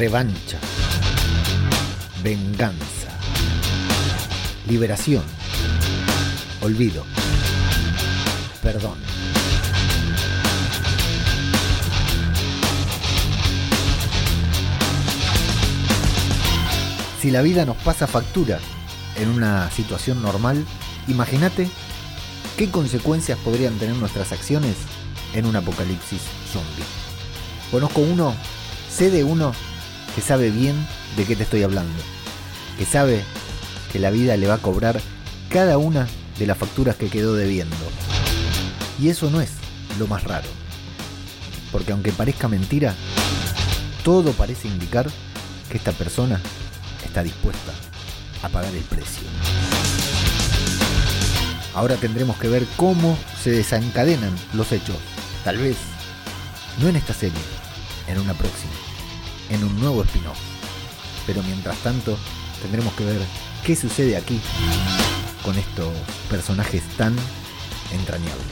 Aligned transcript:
revancha, 0.00 0.58
venganza, 2.24 3.08
liberación, 4.66 5.22
olvido, 6.62 7.04
perdón. 8.62 8.96
Si 17.20 17.30
la 17.30 17.42
vida 17.42 17.66
nos 17.66 17.76
pasa 17.76 18.06
factura 18.06 18.58
en 19.16 19.28
una 19.28 19.70
situación 19.70 20.22
normal, 20.22 20.64
imagínate 21.08 21.68
qué 22.56 22.70
consecuencias 22.70 23.38
podrían 23.40 23.78
tener 23.78 23.96
nuestras 23.96 24.32
acciones 24.32 24.76
en 25.34 25.44
un 25.44 25.56
apocalipsis 25.56 26.22
zombie. 26.50 26.86
Conozco 27.70 28.00
uno, 28.00 28.34
sé 28.88 29.10
de 29.10 29.24
uno 29.24 29.52
que 30.20 30.26
sabe 30.26 30.50
bien 30.50 30.76
de 31.16 31.24
qué 31.24 31.34
te 31.34 31.44
estoy 31.44 31.62
hablando, 31.62 31.98
que 32.76 32.84
sabe 32.84 33.24
que 33.90 33.98
la 33.98 34.10
vida 34.10 34.36
le 34.36 34.48
va 34.48 34.54
a 34.56 34.58
cobrar 34.58 35.00
cada 35.48 35.78
una 35.78 36.06
de 36.38 36.46
las 36.46 36.58
facturas 36.58 36.96
que 36.96 37.08
quedó 37.08 37.34
debiendo. 37.34 37.74
Y 39.00 39.08
eso 39.08 39.30
no 39.30 39.40
es 39.40 39.48
lo 39.98 40.06
más 40.08 40.24
raro, 40.24 40.48
porque 41.72 41.92
aunque 41.92 42.12
parezca 42.12 42.48
mentira, 42.48 42.94
todo 44.04 44.32
parece 44.32 44.68
indicar 44.68 45.08
que 45.70 45.78
esta 45.78 45.92
persona 45.92 46.38
está 47.02 47.22
dispuesta 47.22 47.72
a 48.42 48.50
pagar 48.50 48.74
el 48.74 48.84
precio. 48.84 49.26
Ahora 51.74 51.96
tendremos 51.96 52.36
que 52.36 52.48
ver 52.48 52.66
cómo 52.76 53.16
se 53.42 53.52
desencadenan 53.52 54.36
los 54.52 54.70
hechos. 54.72 54.96
Tal 55.44 55.56
vez, 55.56 55.78
no 56.78 56.88
en 56.88 56.96
esta 56.96 57.14
serie, 57.14 57.40
en 58.06 58.18
una 58.18 58.34
próxima, 58.34 58.89
en 59.50 59.64
un 59.64 59.78
nuevo 59.80 60.02
spin-off. 60.04 60.38
Pero 61.26 61.42
mientras 61.42 61.76
tanto, 61.78 62.16
tendremos 62.62 62.92
que 62.94 63.04
ver 63.04 63.20
qué 63.64 63.76
sucede 63.76 64.16
aquí 64.16 64.40
con 65.44 65.56
estos 65.58 65.92
personajes 66.28 66.82
tan 66.96 67.14
entrañables. 67.92 68.46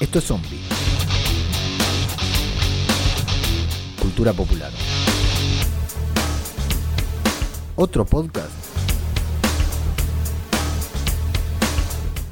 Esto 0.00 0.18
es 0.20 0.24
Zombie. 0.24 0.60
Cultura 4.00 4.32
popular. 4.32 4.70
Otro 7.76 8.04
podcast 8.04 8.50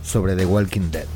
sobre 0.03 0.35
The 0.35 0.47
Walking 0.47 0.91
Dead. 0.91 1.16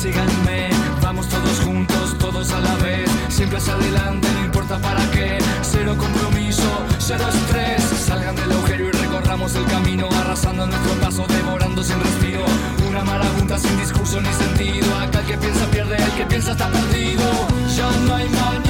Síganme, 0.00 0.70
vamos 1.02 1.28
todos 1.28 1.60
juntos, 1.60 2.16
todos 2.18 2.50
a 2.52 2.60
la 2.60 2.74
vez, 2.76 3.10
siempre 3.28 3.58
hacia 3.58 3.74
adelante, 3.74 4.28
no 4.32 4.44
importa 4.46 4.78
para 4.78 5.02
qué, 5.10 5.36
cero 5.60 5.94
compromiso, 5.98 6.62
cero 6.98 7.24
estrés, 7.28 7.82
salgan 8.06 8.34
del 8.34 8.50
agujero 8.50 8.88
y 8.88 8.92
recorramos 8.92 9.54
el 9.56 9.66
camino, 9.66 10.08
arrasando 10.22 10.66
nuestro 10.66 10.92
paso, 10.94 11.26
devorando 11.28 11.84
sin 11.84 12.00
respiro, 12.00 12.44
una 12.88 13.04
marabunta 13.04 13.58
sin 13.58 13.76
discurso 13.76 14.22
ni 14.22 14.32
sentido, 14.32 14.96
acá 14.96 15.20
el 15.20 15.26
que 15.26 15.36
piensa 15.36 15.66
pierde, 15.66 15.96
el 15.96 16.12
que 16.12 16.24
piensa 16.24 16.52
está 16.52 16.68
perdido, 16.70 17.24
ya 17.76 17.90
no 18.06 18.14
hay 18.14 18.28
mañana 18.30 18.69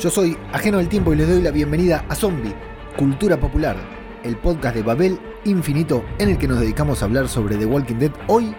Yo 0.00 0.10
soy 0.10 0.38
Ajeno 0.52 0.78
del 0.78 0.88
Tiempo 0.88 1.12
y 1.12 1.16
les 1.16 1.28
doy 1.28 1.42
la 1.42 1.50
bienvenida 1.50 2.04
a 2.08 2.14
Zombie, 2.14 2.54
Cultura 2.96 3.40
Popular, 3.40 3.76
el 4.22 4.36
podcast 4.36 4.76
de 4.76 4.84
Babel 4.84 5.18
Infinito 5.44 6.04
en 6.20 6.28
el 6.28 6.38
que 6.38 6.46
nos 6.46 6.60
dedicamos 6.60 7.02
a 7.02 7.06
hablar 7.06 7.28
sobre 7.28 7.56
The 7.56 7.66
Walking 7.66 7.96
Dead 7.96 8.12
hoy 8.28 8.54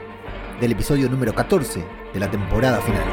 del 0.60 0.74
episodio 0.74 1.10
número 1.10 1.34
14 1.34 1.82
de 2.14 2.20
la 2.20 2.30
temporada 2.30 2.82
final. 2.82 3.04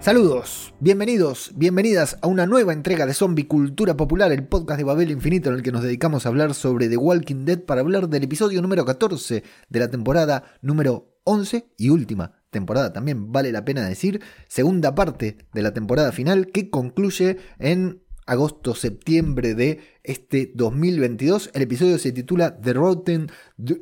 Saludos, 0.00 0.72
bienvenidos, 0.80 1.52
bienvenidas 1.54 2.16
a 2.22 2.28
una 2.28 2.46
nueva 2.46 2.72
entrega 2.72 3.04
de 3.04 3.12
Zombie 3.12 3.46
Cultura 3.46 3.94
Popular, 3.94 4.32
el 4.32 4.46
podcast 4.46 4.78
de 4.78 4.84
Babel 4.84 5.10
Infinito 5.10 5.50
en 5.50 5.56
el 5.56 5.62
que 5.62 5.72
nos 5.72 5.82
dedicamos 5.82 6.24
a 6.24 6.30
hablar 6.30 6.54
sobre 6.54 6.88
The 6.88 6.96
Walking 6.96 7.44
Dead 7.44 7.60
para 7.60 7.82
hablar 7.82 8.08
del 8.08 8.24
episodio 8.24 8.62
número 8.62 8.86
14 8.86 9.42
de 9.68 9.78
la 9.78 9.90
temporada 9.90 10.44
número 10.62 11.18
11 11.24 11.74
y 11.76 11.90
última 11.90 12.35
temporada 12.56 12.92
también 12.92 13.30
vale 13.32 13.52
la 13.52 13.64
pena 13.64 13.86
decir, 13.86 14.22
segunda 14.48 14.94
parte 14.94 15.36
de 15.52 15.62
la 15.62 15.74
temporada 15.74 16.10
final 16.10 16.46
que 16.46 16.70
concluye 16.70 17.36
en 17.58 18.00
agosto-septiembre 18.26 19.54
de 19.54 19.80
este 20.02 20.50
2022. 20.54 21.50
El 21.54 21.62
episodio 21.62 21.98
se 21.98 22.12
titula 22.12 22.58
The 22.60 22.72
Rotten, 22.72 23.30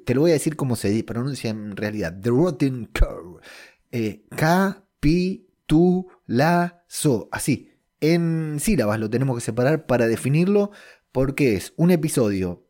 te 0.04 0.14
lo 0.14 0.22
voy 0.22 0.30
a 0.30 0.34
decir 0.34 0.56
como 0.56 0.76
se 0.76 1.02
pronuncia 1.04 1.50
en 1.50 1.76
realidad, 1.76 2.18
The 2.20 2.30
Rotten 2.30 2.90
Curve. 2.92 3.40
Eh, 3.92 4.24
capitulazo, 4.36 6.08
así, 7.30 7.70
en 8.00 8.58
sílabas 8.60 8.98
lo 8.98 9.08
tenemos 9.08 9.36
que 9.36 9.44
separar 9.44 9.86
para 9.86 10.08
definirlo 10.08 10.72
porque 11.12 11.54
es 11.54 11.72
un 11.76 11.92
episodio 11.92 12.64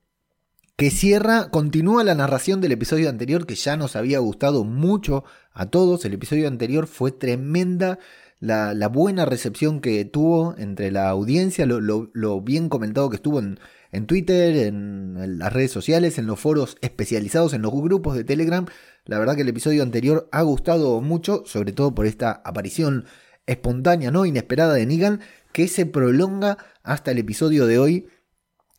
que 0.76 0.90
cierra, 0.90 1.50
continúa 1.50 2.02
la 2.02 2.16
narración 2.16 2.60
del 2.60 2.72
episodio 2.72 3.08
anterior 3.08 3.46
que 3.46 3.54
ya 3.54 3.76
nos 3.76 3.94
había 3.94 4.18
gustado 4.18 4.64
mucho 4.64 5.24
a 5.54 5.66
todos. 5.66 6.04
El 6.04 6.12
episodio 6.12 6.48
anterior 6.48 6.86
fue 6.86 7.12
tremenda 7.12 7.98
la, 8.40 8.88
buena 8.88 9.24
recepción 9.24 9.80
que 9.80 10.04
tuvo 10.04 10.54
entre 10.58 10.90
la 10.90 11.08
audiencia, 11.08 11.64
lo, 11.64 12.40
bien 12.42 12.68
comentado 12.68 13.08
que 13.08 13.16
estuvo 13.16 13.38
en, 13.38 13.58
en 13.90 14.06
Twitter, 14.06 14.56
en, 14.56 15.16
en 15.18 15.38
las 15.38 15.52
redes 15.52 15.70
sociales, 15.70 16.18
en 16.18 16.26
los 16.26 16.38
foros 16.38 16.76
especializados, 16.82 17.54
en 17.54 17.62
los 17.62 17.72
grupos 17.72 18.16
de 18.16 18.24
Telegram. 18.24 18.66
La 19.06 19.18
verdad 19.18 19.36
que 19.36 19.42
el 19.42 19.48
episodio 19.48 19.82
anterior 19.82 20.28
ha 20.32 20.42
gustado 20.42 21.00
mucho, 21.00 21.44
sobre 21.46 21.72
todo 21.72 21.94
por 21.94 22.06
esta 22.06 22.42
aparición 22.44 23.06
espontánea, 23.46 24.10
no 24.10 24.26
inesperada 24.26 24.74
de 24.74 24.86
Negan, 24.86 25.20
que 25.52 25.68
se 25.68 25.86
prolonga 25.86 26.58
hasta 26.82 27.12
el 27.12 27.18
episodio 27.18 27.66
de 27.66 27.78
hoy 27.78 28.08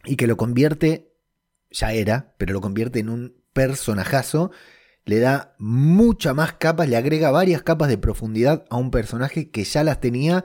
y 0.04 0.16
que 0.18 0.28
lo 0.28 0.38
convierte 0.38 1.12
ya 1.72 1.94
era, 1.94 2.34
pero 2.38 2.54
lo 2.54 2.62
convierte 2.62 3.00
en 3.00 3.10
un 3.10 3.36
personajazo. 3.54 4.52
Le 5.06 5.20
da 5.20 5.56
mucha 5.60 6.34
más 6.34 6.54
capas, 6.54 6.90
le 6.90 6.98
agrega 6.98 7.32
varias 7.32 7.62
capas 7.62 7.90
de 7.90 7.98
profundidad 7.98 8.66
a 8.70 8.78
un 8.78 8.92
personaje 8.92 9.50
que 9.52 9.64
ya 9.64 9.84
las 9.84 10.02
tenía. 10.02 10.44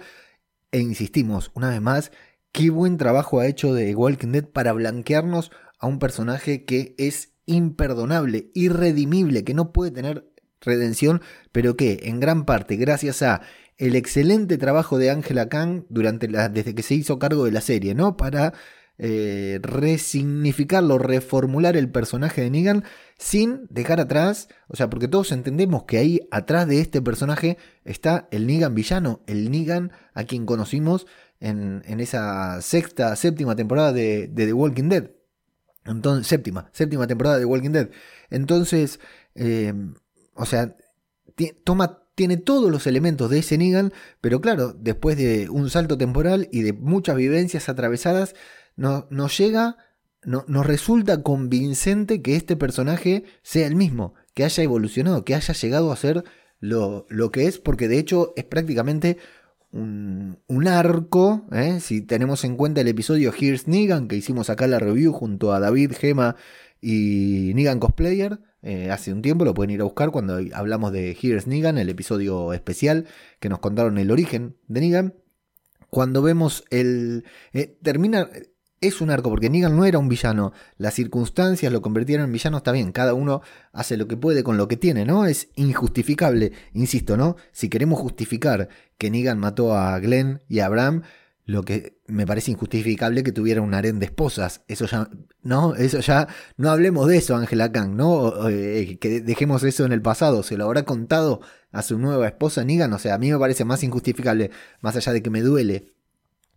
E 0.70 0.80
insistimos, 0.80 1.50
una 1.54 1.70
vez 1.70 1.80
más, 1.80 2.12
qué 2.52 2.70
buen 2.70 2.96
trabajo 2.96 3.40
ha 3.40 3.46
hecho 3.46 3.74
de 3.74 3.94
Walking 3.94 4.32
Dead 4.32 4.44
para 4.44 4.72
blanquearnos 4.72 5.50
a 5.78 5.86
un 5.86 5.98
personaje 5.98 6.64
que 6.64 6.94
es 6.98 7.32
imperdonable, 7.46 8.50
irredimible, 8.54 9.44
que 9.44 9.54
no 9.54 9.72
puede 9.72 9.90
tener 9.90 10.30
redención, 10.60 11.22
pero 11.52 11.76
que 11.76 12.00
en 12.04 12.20
gran 12.20 12.44
parte, 12.44 12.76
gracias 12.76 13.22
a 13.22 13.40
el 13.78 13.96
excelente 13.96 14.58
trabajo 14.58 14.98
de 14.98 15.10
Angela 15.10 15.48
Kang 15.48 15.84
durante 15.88 16.28
la, 16.28 16.50
desde 16.50 16.74
que 16.74 16.82
se 16.82 16.94
hizo 16.94 17.18
cargo 17.18 17.46
de 17.46 17.52
la 17.52 17.62
serie, 17.62 17.94
¿no? 17.94 18.16
Para 18.16 18.52
eh, 19.02 19.60
resignificarlo, 19.62 20.98
reformular 20.98 21.74
el 21.74 21.88
personaje 21.88 22.42
de 22.42 22.50
Negan 22.50 22.84
sin 23.18 23.66
dejar 23.70 23.98
atrás, 23.98 24.48
o 24.68 24.76
sea, 24.76 24.90
porque 24.90 25.08
todos 25.08 25.32
entendemos 25.32 25.84
que 25.84 25.96
ahí 25.96 26.20
atrás 26.30 26.68
de 26.68 26.82
este 26.82 27.00
personaje 27.00 27.56
está 27.84 28.28
el 28.30 28.46
Negan 28.46 28.74
villano, 28.74 29.22
el 29.26 29.50
Negan 29.50 29.90
a 30.12 30.24
quien 30.24 30.44
conocimos 30.44 31.06
en, 31.40 31.82
esa 31.98 32.60
sexta, 32.60 33.16
séptima 33.16 33.56
temporada 33.56 33.94
de, 33.94 34.30
The 34.34 34.52
Walking 34.52 34.90
Dead. 34.90 35.10
Entonces, 35.86 36.26
séptima, 36.26 36.68
séptima 36.74 37.06
temporada 37.06 37.38
de 37.38 37.46
Walking 37.46 37.70
Dead. 37.70 37.88
Entonces, 38.28 39.00
o 40.34 40.44
sea, 40.44 40.76
toma, 41.64 42.02
tiene 42.14 42.36
todos 42.36 42.70
los 42.70 42.86
elementos 42.86 43.30
de 43.30 43.38
ese 43.38 43.56
Negan, 43.56 43.94
pero 44.20 44.42
claro, 44.42 44.74
después 44.74 45.16
de 45.16 45.48
un 45.48 45.70
salto 45.70 45.96
temporal 45.96 46.50
y 46.52 46.60
de 46.60 46.74
muchas 46.74 47.16
vivencias 47.16 47.70
atravesadas, 47.70 48.34
no, 48.80 49.06
nos 49.10 49.36
llega, 49.36 49.76
no, 50.22 50.42
nos 50.48 50.64
resulta 50.64 51.22
convincente 51.22 52.22
que 52.22 52.34
este 52.34 52.56
personaje 52.56 53.24
sea 53.42 53.66
el 53.66 53.76
mismo, 53.76 54.14
que 54.32 54.42
haya 54.42 54.62
evolucionado, 54.62 55.22
que 55.22 55.34
haya 55.34 55.52
llegado 55.52 55.92
a 55.92 55.96
ser 55.96 56.24
lo, 56.60 57.04
lo 57.10 57.30
que 57.30 57.46
es, 57.46 57.58
porque 57.58 57.88
de 57.88 57.98
hecho 57.98 58.32
es 58.36 58.44
prácticamente 58.44 59.18
un, 59.70 60.66
arco, 60.66 61.46
¿eh? 61.52 61.78
si 61.80 62.00
tenemos 62.00 62.42
en 62.44 62.56
cuenta 62.56 62.80
el 62.80 62.88
episodio 62.88 63.34
Here's 63.38 63.68
Negan, 63.68 64.08
que 64.08 64.16
hicimos 64.16 64.48
acá 64.48 64.66
la 64.66 64.78
review 64.78 65.12
junto 65.12 65.52
a 65.52 65.60
David, 65.60 65.92
Gema 65.92 66.36
y 66.80 67.52
Negan 67.54 67.80
Cosplayer, 67.80 68.40
eh, 68.62 68.90
hace 68.90 69.12
un 69.12 69.20
tiempo, 69.20 69.44
lo 69.44 69.52
pueden 69.52 69.72
ir 69.72 69.82
a 69.82 69.84
buscar 69.84 70.10
cuando 70.10 70.38
hablamos 70.54 70.90
de 70.92 71.18
Here's 71.20 71.46
Negan, 71.46 71.76
el 71.76 71.90
episodio 71.90 72.54
especial 72.54 73.08
que 73.40 73.50
nos 73.50 73.58
contaron 73.58 73.98
el 73.98 74.10
origen 74.10 74.56
de 74.68 74.80
Negan. 74.80 75.14
Cuando 75.90 76.22
vemos 76.22 76.64
el... 76.70 77.24
Eh, 77.52 77.76
termina, 77.82 78.30
es 78.80 79.00
un 79.00 79.10
arco, 79.10 79.28
porque 79.28 79.50
Negan 79.50 79.76
no 79.76 79.84
era 79.84 79.98
un 79.98 80.08
villano. 80.08 80.52
Las 80.78 80.94
circunstancias 80.94 81.70
lo 81.72 81.82
convirtieron 81.82 82.26
en 82.26 82.32
villano, 82.32 82.58
está 82.58 82.72
bien. 82.72 82.92
Cada 82.92 83.12
uno 83.12 83.42
hace 83.72 83.96
lo 83.96 84.08
que 84.08 84.16
puede 84.16 84.42
con 84.42 84.56
lo 84.56 84.68
que 84.68 84.76
tiene, 84.76 85.04
¿no? 85.04 85.26
Es 85.26 85.48
injustificable, 85.56 86.52
insisto, 86.72 87.16
¿no? 87.16 87.36
Si 87.52 87.68
queremos 87.68 88.00
justificar 88.00 88.68
que 88.96 89.10
Negan 89.10 89.38
mató 89.38 89.76
a 89.76 89.98
Glenn 89.98 90.40
y 90.48 90.60
a 90.60 90.66
Abraham, 90.66 91.02
lo 91.44 91.62
que 91.62 92.00
me 92.06 92.26
parece 92.26 92.52
injustificable 92.52 93.22
que 93.22 93.32
tuviera 93.32 93.60
un 93.60 93.74
harén 93.74 93.98
de 93.98 94.06
esposas. 94.06 94.62
Eso 94.66 94.86
ya, 94.86 95.10
no, 95.42 95.74
eso 95.74 96.00
ya, 96.00 96.28
no 96.56 96.70
hablemos 96.70 97.06
de 97.06 97.18
eso, 97.18 97.36
Angela 97.36 97.72
Kang, 97.72 97.96
¿no? 97.96 98.48
Eh, 98.48 98.98
que 98.98 99.20
dejemos 99.20 99.62
eso 99.62 99.84
en 99.84 99.92
el 99.92 100.00
pasado. 100.00 100.42
Se 100.42 100.56
lo 100.56 100.64
habrá 100.64 100.84
contado 100.84 101.42
a 101.70 101.82
su 101.82 101.98
nueva 101.98 102.26
esposa 102.28 102.64
Negan. 102.64 102.94
O 102.94 102.98
sea, 102.98 103.14
a 103.14 103.18
mí 103.18 103.30
me 103.30 103.38
parece 103.38 103.66
más 103.66 103.82
injustificable, 103.84 104.50
más 104.80 104.96
allá 104.96 105.12
de 105.12 105.22
que 105.22 105.30
me 105.30 105.42
duele 105.42 105.99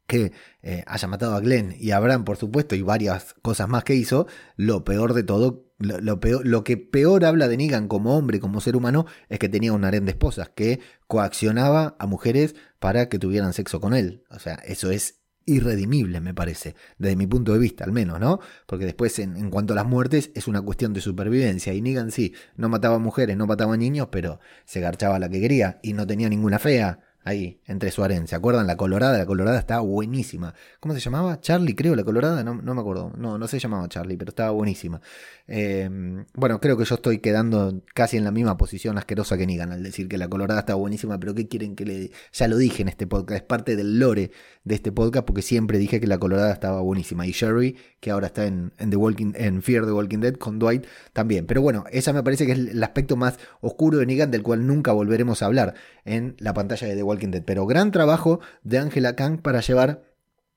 que 0.08 0.34
eh, 0.62 0.84
haya 0.88 1.08
matado 1.08 1.36
a 1.36 1.40
Glenn 1.40 1.76
y 1.80 1.92
a 1.92 1.98
Abraham, 1.98 2.26
por 2.26 2.38
supuesto, 2.38 2.76
y 2.76 2.82
varias 2.82 3.34
cosas 3.42 3.70
más 3.70 3.84
que 3.84 3.96
hizo, 3.96 4.28
lo 4.56 4.84
peor 4.84 5.14
de 5.14 5.24
todo, 5.24 5.66
lo, 5.80 6.20
peor, 6.20 6.46
lo 6.46 6.64
que 6.64 6.78
peor 6.78 7.26
habla 7.26 7.48
de 7.48 7.58
Negan 7.58 7.88
como 7.88 8.18
hombre, 8.18 8.40
como 8.40 8.62
ser 8.62 8.76
humano, 8.76 9.06
es 9.30 9.40
que 9.40 9.50
tenía 9.50 9.74
un 9.74 9.86
harén 9.86 10.06
de 10.06 10.12
esposas, 10.12 10.50
que 10.50 10.80
coaccionaba 11.08 11.96
a 12.00 12.08
mujeres 12.08 12.56
para 12.80 13.10
que 13.10 13.20
tuvieran 13.20 13.54
sexo 13.54 13.80
con 13.80 13.94
él. 13.94 14.24
O 14.30 14.40
sea, 14.40 14.56
eso 14.66 14.92
es 14.92 15.20
irredimible, 15.46 16.22
me 16.22 16.34
parece, 16.34 16.76
desde 16.98 17.18
mi 17.18 17.28
punto 17.28 17.52
de 17.52 17.60
vista, 17.60 17.84
al 17.84 17.92
menos, 17.92 18.20
¿no? 18.20 18.40
Porque 18.66 18.86
después, 18.86 19.20
en, 19.20 19.36
en, 19.36 19.50
cuanto 19.50 19.74
a 19.74 19.76
las 19.76 19.86
muertes, 19.86 20.32
es 20.36 20.48
una 20.48 20.62
cuestión 20.62 20.94
de 20.94 21.02
supervivencia. 21.02 21.74
Y 21.74 21.82
Negan 21.82 22.12
sí, 22.12 22.34
no 22.56 22.70
mataba 22.70 23.00
mujeres, 23.00 23.36
no 23.36 23.46
mataba 23.46 23.76
niños, 23.76 24.08
pero 24.12 24.40
se 24.66 24.80
garchaba 24.80 25.20
la 25.20 25.30
que 25.30 25.42
quería 25.42 25.80
y 25.84 25.94
no 25.94 26.08
tenía 26.08 26.30
ninguna 26.30 26.60
fea 26.60 27.00
ahí, 27.24 27.60
entre 27.66 27.92
Suárez. 27.92 28.22
¿Se 28.30 28.36
acuerdan? 28.36 28.68
La 28.68 28.78
Colorada, 28.78 29.18
la 29.18 29.26
Colorada 29.26 29.60
estaba 29.60 29.82
buenísima. 29.82 30.54
¿Cómo 30.80 30.94
se 30.94 31.00
llamaba? 31.00 31.40
Charlie, 31.40 31.76
creo, 31.76 31.96
la 31.96 32.04
Colorada, 32.04 32.44
no, 32.44 32.56
me 32.56 32.82
acuerdo. 32.82 33.12
No, 33.18 33.38
no 33.38 33.48
se 33.48 33.60
llamaba 33.60 33.88
Charlie, 33.88 34.18
pero 34.18 34.30
estaba 34.30 34.52
buenísima. 34.52 35.02
Em, 35.48 36.26
bueno, 36.34 36.60
creo 36.60 36.78
que 36.78 36.86
yo 36.86 36.96
estoy 36.96 37.20
quedando 37.20 37.82
casi 37.94 38.18
en 38.18 38.24
la 38.24 38.32
misma 38.32 38.58
posición 38.58 38.98
asquerosa 38.98 39.38
que 39.38 39.46
Nigan 39.46 39.72
al 39.72 39.84
decir 39.84 40.08
que 40.08 40.18
la 40.18 40.28
Colorada 40.28 40.62
estaba 40.62 40.80
buenísima, 40.80 41.20
pero 41.20 41.34
¿qué 41.34 41.48
quieren 41.48 41.76
que 41.76 41.86
le... 41.86 42.12
Ya 42.32 42.48
lo 42.48 42.58
dije 42.58 42.82
en 42.82 42.90
este 42.90 43.08
podcast, 43.08 43.42
es 43.42 43.48
parte 43.48 43.76
del 43.76 44.00
lore 44.00 44.32
de 44.64 44.76
este 44.76 44.92
podcast 44.92 45.26
porque 45.26 45.42
siempre 45.42 45.78
dije 45.78 46.00
que 46.00 46.08
la 46.08 46.18
Colorada 46.18 46.52
estaba 46.54 46.82
buenísima. 46.82 47.28
Y 47.28 47.32
Sherry, 47.32 47.78
que 48.00 48.12
ahora 48.12 48.28
está 48.28 48.46
en, 48.46 48.72
The 48.78 48.96
Walking, 48.96 49.34
en 49.36 49.62
Fear 49.62 49.86
the 49.86 49.92
Walking 49.92 50.20
Dead 50.20 50.36
con 50.36 50.60
Dwight 50.60 50.86
también. 51.14 51.46
Pero 51.46 51.62
bueno, 51.62 51.86
esa 51.92 52.14
me 52.14 52.24
parece 52.24 52.46
que 52.46 52.54
es 52.54 52.58
el 52.58 52.84
aspecto 52.84 53.16
más 53.16 53.40
oscuro 53.62 53.98
de 53.98 54.06
Negan 54.06 54.32
del 54.32 54.44
cual 54.44 54.66
nunca 54.66 54.92
volveremos 54.92 55.42
a 55.42 55.46
hablar 55.46 55.76
en 56.06 56.36
la 56.40 56.54
pantalla 56.54 56.88
de 56.88 56.96
The 56.96 57.04
Walking 57.04 57.13
Pero 57.46 57.66
gran 57.66 57.92
trabajo 57.92 58.40
de 58.64 58.80
Angela 58.80 59.16
Kang 59.16 59.42
para 59.42 59.62
llevar 59.62 60.14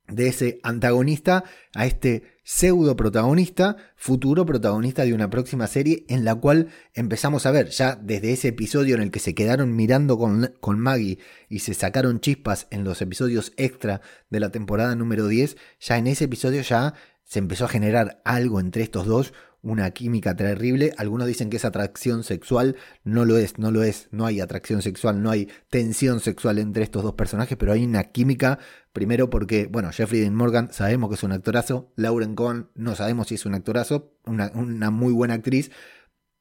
de 0.08 0.28
ese 0.28 0.60
antagonista 0.62 1.44
a 1.74 1.86
este 1.86 2.22
pseudo 2.44 2.94
protagonista, 2.94 3.76
futuro 3.96 4.46
protagonista 4.46 5.04
de 5.04 5.12
una 5.12 5.30
próxima 5.30 5.66
serie 5.66 6.04
en 6.08 6.24
la 6.24 6.36
cual 6.36 6.68
empezamos 6.94 7.44
a 7.44 7.50
ver 7.50 7.70
ya 7.70 7.96
desde 7.96 8.32
ese 8.32 8.48
episodio 8.48 8.94
en 8.94 9.02
el 9.02 9.10
que 9.10 9.18
se 9.18 9.34
quedaron 9.34 9.74
mirando 9.74 10.16
con, 10.16 10.54
con 10.60 10.78
Maggie 10.78 11.18
y 11.48 11.60
se 11.60 11.74
sacaron 11.74 12.20
chispas 12.20 12.68
en 12.70 12.84
los 12.84 13.02
episodios 13.02 13.52
extra 13.56 14.00
de 14.30 14.40
la 14.40 14.50
temporada 14.50 14.94
número 14.94 15.26
10, 15.26 15.56
ya 15.80 15.98
en 15.98 16.06
ese 16.06 16.26
episodio 16.26 16.62
ya 16.62 16.94
se 17.24 17.40
empezó 17.40 17.64
a 17.64 17.68
generar 17.68 18.22
algo 18.24 18.60
entre 18.60 18.84
estos 18.84 19.06
dos, 19.06 19.32
una 19.62 19.90
química 19.90 20.36
terrible. 20.36 20.92
Algunos 20.96 21.26
dicen 21.26 21.50
que 21.50 21.56
es 21.56 21.64
atracción 21.64 22.22
sexual, 22.22 22.76
no 23.04 23.24
lo 23.24 23.36
es, 23.36 23.58
no 23.58 23.70
lo 23.70 23.82
es, 23.82 24.08
no 24.10 24.26
hay 24.26 24.40
atracción 24.40 24.82
sexual, 24.82 25.22
no 25.22 25.30
hay 25.30 25.48
tensión 25.70 26.20
sexual 26.20 26.58
entre 26.58 26.84
estos 26.84 27.02
dos 27.02 27.14
personajes, 27.14 27.56
pero 27.56 27.72
hay 27.72 27.84
una 27.84 28.04
química, 28.04 28.58
primero 28.92 29.30
porque, 29.30 29.66
bueno, 29.66 29.90
Jeffrey 29.92 30.20
Dean 30.20 30.34
Morgan 30.34 30.68
sabemos 30.72 31.08
que 31.08 31.16
es 31.16 31.22
un 31.22 31.32
actorazo, 31.32 31.92
Lauren 31.96 32.34
Cohn 32.34 32.70
no 32.74 32.94
sabemos 32.94 33.28
si 33.28 33.34
es 33.34 33.46
un 33.46 33.54
actorazo, 33.54 34.12
una, 34.24 34.90
muy 34.90 35.12
buena 35.12 35.34
actriz, 35.34 35.70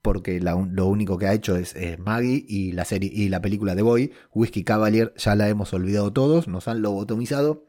porque 0.01 0.39
lo 0.39 0.85
único 0.85 1.17
que 1.17 1.25
ha 1.25 1.33
hecho 1.33 1.55
es 1.55 1.75
Maggie 1.97 2.45
y 2.47 2.73
la 2.73 2.85
serie 2.85 3.09
y 3.11 3.29
la 3.29 3.41
película 3.41 3.73
de 3.73 3.81
Boy, 3.81 4.13
Whiskey 4.33 4.63
Cavalier, 4.63 5.13
ya 5.17 5.35
la 5.35 5.49
hemos 5.49 5.73
olvidado 5.73 6.13
todos, 6.13 6.47
nos 6.47 6.67
han 6.67 6.83
lobotomizado. 6.83 7.65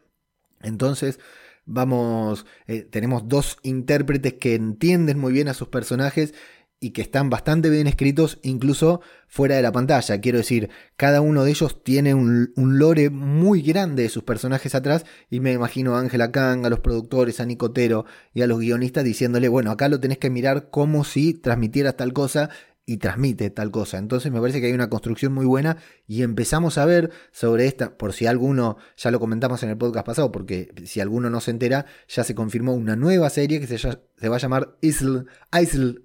Entonces, 0.60 1.18
vamos, 1.66 2.46
eh, 2.66 2.82
tenemos 2.82 3.28
dos 3.28 3.58
intérpretes 3.62 4.34
que 4.34 4.54
entienden 4.54 5.18
muy 5.18 5.32
bien 5.32 5.48
a 5.48 5.54
sus 5.54 5.68
personajes 5.68 6.32
y 6.78 6.90
que 6.90 7.02
están 7.02 7.30
bastante 7.30 7.70
bien 7.70 7.86
escritos 7.86 8.38
incluso 8.42 9.00
fuera 9.28 9.56
de 9.56 9.62
la 9.62 9.72
pantalla. 9.72 10.20
Quiero 10.20 10.38
decir, 10.38 10.70
cada 10.96 11.20
uno 11.20 11.44
de 11.44 11.50
ellos 11.50 11.82
tiene 11.82 12.14
un, 12.14 12.52
lore 12.56 13.10
muy 13.10 13.62
grande 13.62 14.04
de 14.04 14.08
sus 14.08 14.22
personajes 14.24 14.74
atrás 14.74 15.04
y 15.30 15.40
me 15.40 15.52
imagino 15.52 15.96
a 15.96 16.00
Ángela 16.00 16.30
Kang, 16.32 16.64
a 16.66 16.70
los 16.70 16.80
productores, 16.80 17.40
a 17.40 17.46
Nicotero 17.46 18.04
y 18.34 18.42
a 18.42 18.46
los 18.46 18.60
guionistas 18.60 19.04
diciéndole, 19.04 19.48
bueno, 19.48 19.70
acá 19.70 19.88
lo 19.88 20.00
tenés 20.00 20.18
que 20.18 20.30
mirar 20.30 20.70
como 20.70 21.04
si 21.04 21.34
transmitieras 21.34 21.96
tal 21.96 22.12
cosa 22.12 22.50
y 22.86 22.98
transmite 22.98 23.50
tal 23.50 23.72
cosa. 23.72 23.98
Entonces 23.98 24.30
me 24.32 24.40
parece 24.40 24.60
que 24.60 24.68
hay 24.68 24.72
una 24.72 24.88
construcción 24.88 25.34
muy 25.34 25.44
buena 25.44 25.76
y 26.06 26.22
empezamos 26.22 26.78
a 26.78 26.86
ver 26.86 27.10
sobre 27.32 27.66
esta, 27.66 27.98
por 27.98 28.12
si 28.12 28.26
alguno, 28.26 28.78
ya 28.96 29.10
lo 29.10 29.18
comentamos 29.18 29.62
en 29.64 29.70
el 29.70 29.76
podcast 29.76 30.06
pasado, 30.06 30.30
porque 30.30 30.72
si 30.84 31.00
alguno 31.00 31.28
no 31.28 31.40
se 31.40 31.50
entera, 31.50 31.86
ya 32.08 32.22
se 32.22 32.36
confirmó 32.36 32.74
una 32.74 32.94
nueva 32.94 33.28
serie 33.28 33.60
que 33.60 33.66
se, 33.66 33.88
va 33.88 34.36
a 34.36 34.38
llamar 34.38 34.78
Isle, 34.80 35.24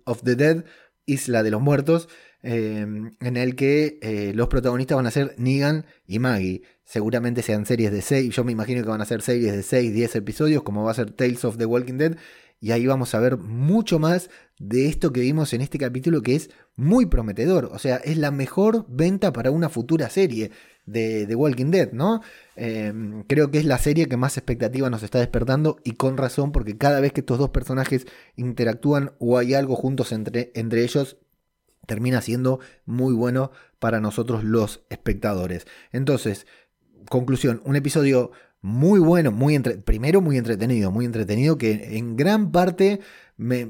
of 0.06 0.24
the 0.24 0.36
Dead, 0.36 0.66
Isla 1.06 1.44
de 1.44 1.52
los 1.52 1.62
Muertos, 1.62 2.10
em, 2.42 3.12
en 3.20 3.38
el 3.38 3.56
que 3.56 4.00
eh, 4.02 4.32
los 4.34 4.48
protagonistas 4.48 4.96
van 4.96 5.06
a 5.06 5.12
ser 5.12 5.36
Negan 5.38 5.86
y 6.08 6.18
Maggie. 6.18 6.64
Seguramente 6.84 7.44
sean 7.44 7.68
series 7.68 7.92
de 7.92 8.02
6, 8.02 8.36
yo 8.36 8.44
me 8.44 8.52
imagino 8.52 8.82
que 8.82 8.90
van 8.90 9.02
a 9.02 9.06
ser 9.06 9.22
series 9.22 9.54
de 9.54 9.62
6, 9.62 9.94
10 9.94 10.16
episodios, 10.16 10.64
como 10.64 10.84
va 10.84 10.92
a 10.92 10.96
ser 10.96 11.12
Tales 11.12 11.46
of 11.46 11.58
the 11.58 11.66
Walking 11.66 11.98
Dead, 11.98 12.18
y 12.62 12.72
ahí 12.72 12.86
vamos 12.86 13.16
a 13.16 13.20
ver 13.20 13.38
mucho 13.38 14.00
más 14.00 14.30
de 14.60 14.88
esto 14.88 15.12
que 15.12 15.22
vimos 15.22 15.52
en 15.54 15.62
este 15.62 15.80
capítulo 15.80 16.22
que 16.22 16.36
es 16.36 16.52
muy 16.76 17.08
prometedor. 17.08 17.66
O 17.74 17.80
sea, 17.80 17.98
es 17.98 18.18
la 18.18 18.30
mejor 18.30 18.86
venta 18.88 19.34
para 19.34 19.50
una 19.50 19.68
futura 19.68 20.10
serie 20.12 20.52
de 20.86 21.36
Walking 21.36 21.72
Dead, 21.72 21.92
¿no? 21.92 22.22
Em, 22.56 23.24
creo 23.24 23.50
que 23.50 23.58
es 23.58 23.66
la 23.66 23.80
serie 23.80 24.08
que 24.08 24.18
más 24.18 24.38
expectativa 24.38 24.90
nos 24.92 25.02
está 25.02 25.18
despertando 25.18 25.80
y 25.84 25.94
con 25.94 26.18
razón 26.18 26.52
porque 26.52 26.78
cada 26.78 27.00
vez 27.00 27.14
que 27.14 27.22
estos 27.22 27.40
dos 27.40 27.50
personajes 27.50 28.06
interactúan 28.36 29.14
o 29.18 29.40
hay 29.40 29.56
algo 29.56 29.76
juntos 29.76 30.12
entre, 30.12 30.52
entre 30.54 30.84
ellos, 30.84 31.18
termina 31.88 32.22
siendo 32.22 32.60
muy 32.86 33.16
bueno 33.16 33.52
para 33.80 34.00
nosotros 34.00 34.44
los 34.44 34.84
espectadores. 34.90 35.66
Entonces, 35.92 36.46
conclusión, 37.10 37.62
un 37.66 37.76
episodio 37.76 38.32
muy 38.62 39.00
bueno, 39.00 39.32
muy 39.32 39.58
primero 39.60 40.22
muy 40.22 40.38
entretenido, 40.38 40.92
muy 40.92 41.06
entretenido, 41.06 41.58
que 41.58 41.98
en 41.98 42.16
gran 42.16 42.52
parte 42.52 43.00
me, 43.38 43.68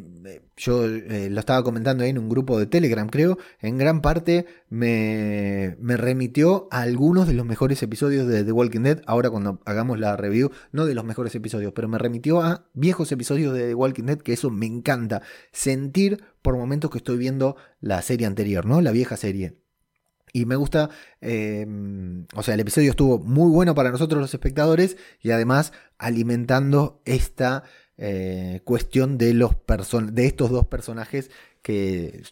yo 0.57 0.85
eh, 0.85 1.29
lo 1.29 1.39
estaba 1.39 1.63
comentando 1.63 2.03
ahí 2.03 2.09
en 2.09 2.17
un 2.17 2.27
grupo 2.27 2.59
de 2.59 2.65
Telegram, 2.65 3.07
creo, 3.07 3.37
en 3.61 3.77
gran 3.77 4.01
parte 4.01 4.45
me, 4.69 5.77
me, 5.79 5.95
remitió 5.95 6.67
a 6.71 6.81
algunos 6.81 7.25
de 7.25 7.33
los 7.33 7.45
mejores 7.45 7.81
episodios 7.81 8.27
de 8.27 8.43
The 8.43 8.51
Walking 8.51 8.81
Dead, 8.81 9.01
ahora 9.05 9.29
cuando 9.29 9.61
hagamos 9.65 9.97
la 9.97 10.17
review, 10.17 10.51
no 10.73 10.85
de 10.85 10.93
los 10.93 11.05
mejores 11.05 11.33
episodios, 11.35 11.71
pero 11.73 11.87
me 11.87 11.97
remitió 11.97 12.41
a 12.41 12.65
viejos 12.73 13.13
episodios 13.13 13.53
de 13.53 13.67
The 13.69 13.75
Walking 13.75 14.03
Dead, 14.03 14.17
que 14.17 14.33
eso 14.33 14.49
me 14.49 14.65
encanta, 14.65 15.21
sentir 15.53 16.21
por 16.41 16.57
momentos 16.57 16.91
que 16.91 16.97
estoy 16.97 17.17
viendo 17.17 17.55
la 17.79 18.01
serie 18.01 18.27
anterior, 18.27 18.65
¿no? 18.65 18.81
La 18.81 18.91
vieja 18.91 19.15
serie. 19.15 19.55
Y 20.33 20.45
me 20.45 20.55
gusta, 20.55 20.89
em, 21.19 22.25
o 22.35 22.43
sea, 22.43 22.53
el 22.53 22.59
episodio 22.61 22.91
estuvo 22.91 23.19
muy 23.19 23.51
bueno 23.51 23.75
para 23.75 23.91
nosotros 23.91 24.21
los 24.21 24.33
espectadores 24.33 24.97
y 25.21 25.31
además 25.31 25.73
alimentando 25.97 27.01
esta 27.05 27.63
eh, 27.97 28.61
cuestión 28.63 29.17
de, 29.17 29.33
los 29.33 29.51
de 30.11 30.25
estos 30.25 30.49
dos 30.49 30.67
personajes 30.67 31.29
que 31.61 32.23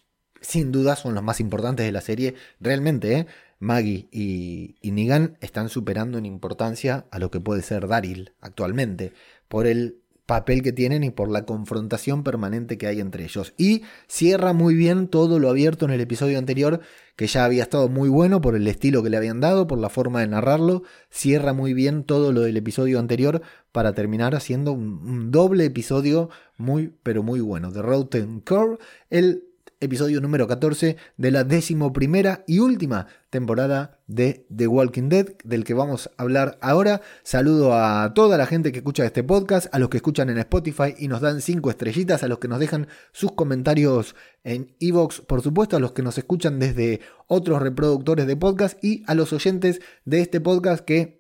sin 0.42 0.72
duda 0.72 0.96
son 0.96 1.14
los 1.14 1.24
más 1.24 1.40
importantes 1.40 1.86
de 1.86 1.92
la 1.92 2.02
serie. 2.02 2.36
Realmente, 2.60 3.14
¿eh? 3.14 3.28
Maggie 3.60 4.08
y, 4.12 4.78
y 4.82 4.92
Negan 4.92 5.38
están 5.42 5.70
superando 5.70 6.18
en 6.18 6.26
importancia 6.26 7.06
a 7.12 7.20
lo 7.20 7.30
que 7.30 7.42
puede 7.42 7.62
ser 7.62 7.88
Daryl 7.88 8.34
actualmente 8.40 9.12
por 9.50 9.68
el 9.68 10.02
papel 10.30 10.62
que 10.62 10.72
tienen 10.72 11.04
y 11.04 11.10
por 11.10 11.28
la 11.32 11.44
confrontación 11.44 12.24
permanente 12.24 12.78
que 12.78 12.86
hay 12.86 13.00
entre 13.00 13.24
ellos. 13.24 13.56
Y 13.58 13.82
cierra 14.08 14.54
muy 14.54 14.76
bien 14.76 15.08
todo 15.08 15.40
lo 15.40 15.50
abierto 15.50 15.86
en 15.86 15.92
el 15.92 16.02
episodio 16.02 16.38
anterior, 16.38 16.82
que 17.16 17.26
ya 17.26 17.46
había 17.46 17.64
estado 17.64 17.90
muy 17.90 18.10
bueno 18.10 18.40
por 18.40 18.56
el 18.56 18.68
estilo 18.68 19.02
que 19.02 19.10
le 19.10 19.18
habían 19.18 19.40
dado, 19.40 19.66
por 19.66 19.80
la 19.80 19.90
forma 19.90 20.20
de 20.20 20.28
narrarlo. 20.28 20.84
Cierra 21.10 21.54
muy 21.54 21.74
bien 21.74 22.04
todo 22.04 22.32
lo 22.32 22.42
del 22.42 22.58
episodio 22.58 23.00
anterior 23.00 23.42
para 23.72 23.94
terminar 23.94 24.36
haciendo 24.36 24.72
un, 24.72 25.32
doble 25.32 25.66
episodio 25.66 26.30
muy, 26.58 26.94
pero 27.02 27.24
muy 27.24 27.40
bueno. 27.40 27.72
The 27.72 27.82
Rotten 27.82 28.42
Core, 28.42 28.78
el 29.10 29.49
episodio 29.80 30.20
número 30.20 30.48
14 30.48 30.98
de 31.18 31.32
la 31.32 31.44
décimo 31.44 31.94
primera 31.94 32.44
y 32.48 32.60
última 32.60 33.08
temporada 33.30 34.00
de 34.08 34.46
The 34.56 34.68
Walking 34.68 35.10
Dead, 35.10 35.28
del 35.44 35.64
que 35.64 35.74
vamos 35.74 36.10
a 36.18 36.24
hablar 36.24 36.58
ahora. 36.62 37.02
Saludo 37.24 37.74
a 37.74 38.14
toda 38.14 38.38
la 38.38 38.46
gente 38.46 38.72
que 38.72 38.80
escucha 38.80 39.06
este 39.06 39.24
podcast, 39.24 39.74
a 39.74 39.80
los 39.80 39.90
que 39.90 39.98
escuchan 39.98 40.30
en 40.30 40.38
Spotify 40.40 40.96
y 40.98 41.08
nos 41.08 41.22
dan 41.22 41.42
cinco 41.42 41.70
estrellitas, 41.70 42.24
a 42.24 42.28
los 42.28 42.40
que 42.40 42.48
nos 42.48 42.60
dejan 42.60 42.88
sus 43.12 43.32
comentarios 43.32 44.16
en 44.44 44.76
Evox, 44.80 45.22
por 45.22 45.42
supuesto, 45.42 45.78
a 45.78 45.80
los 45.80 45.94
que 45.94 46.02
nos 46.02 46.18
escuchan 46.18 46.60
desde 46.60 47.02
otros 47.28 47.62
reproductores 47.62 48.28
de 48.28 48.36
podcast 48.36 48.84
y 48.84 49.04
a 49.08 49.16
los 49.16 49.32
oyentes 49.32 49.82
de 50.06 50.22
este 50.22 50.42
podcast 50.42 50.84
que 50.84 51.19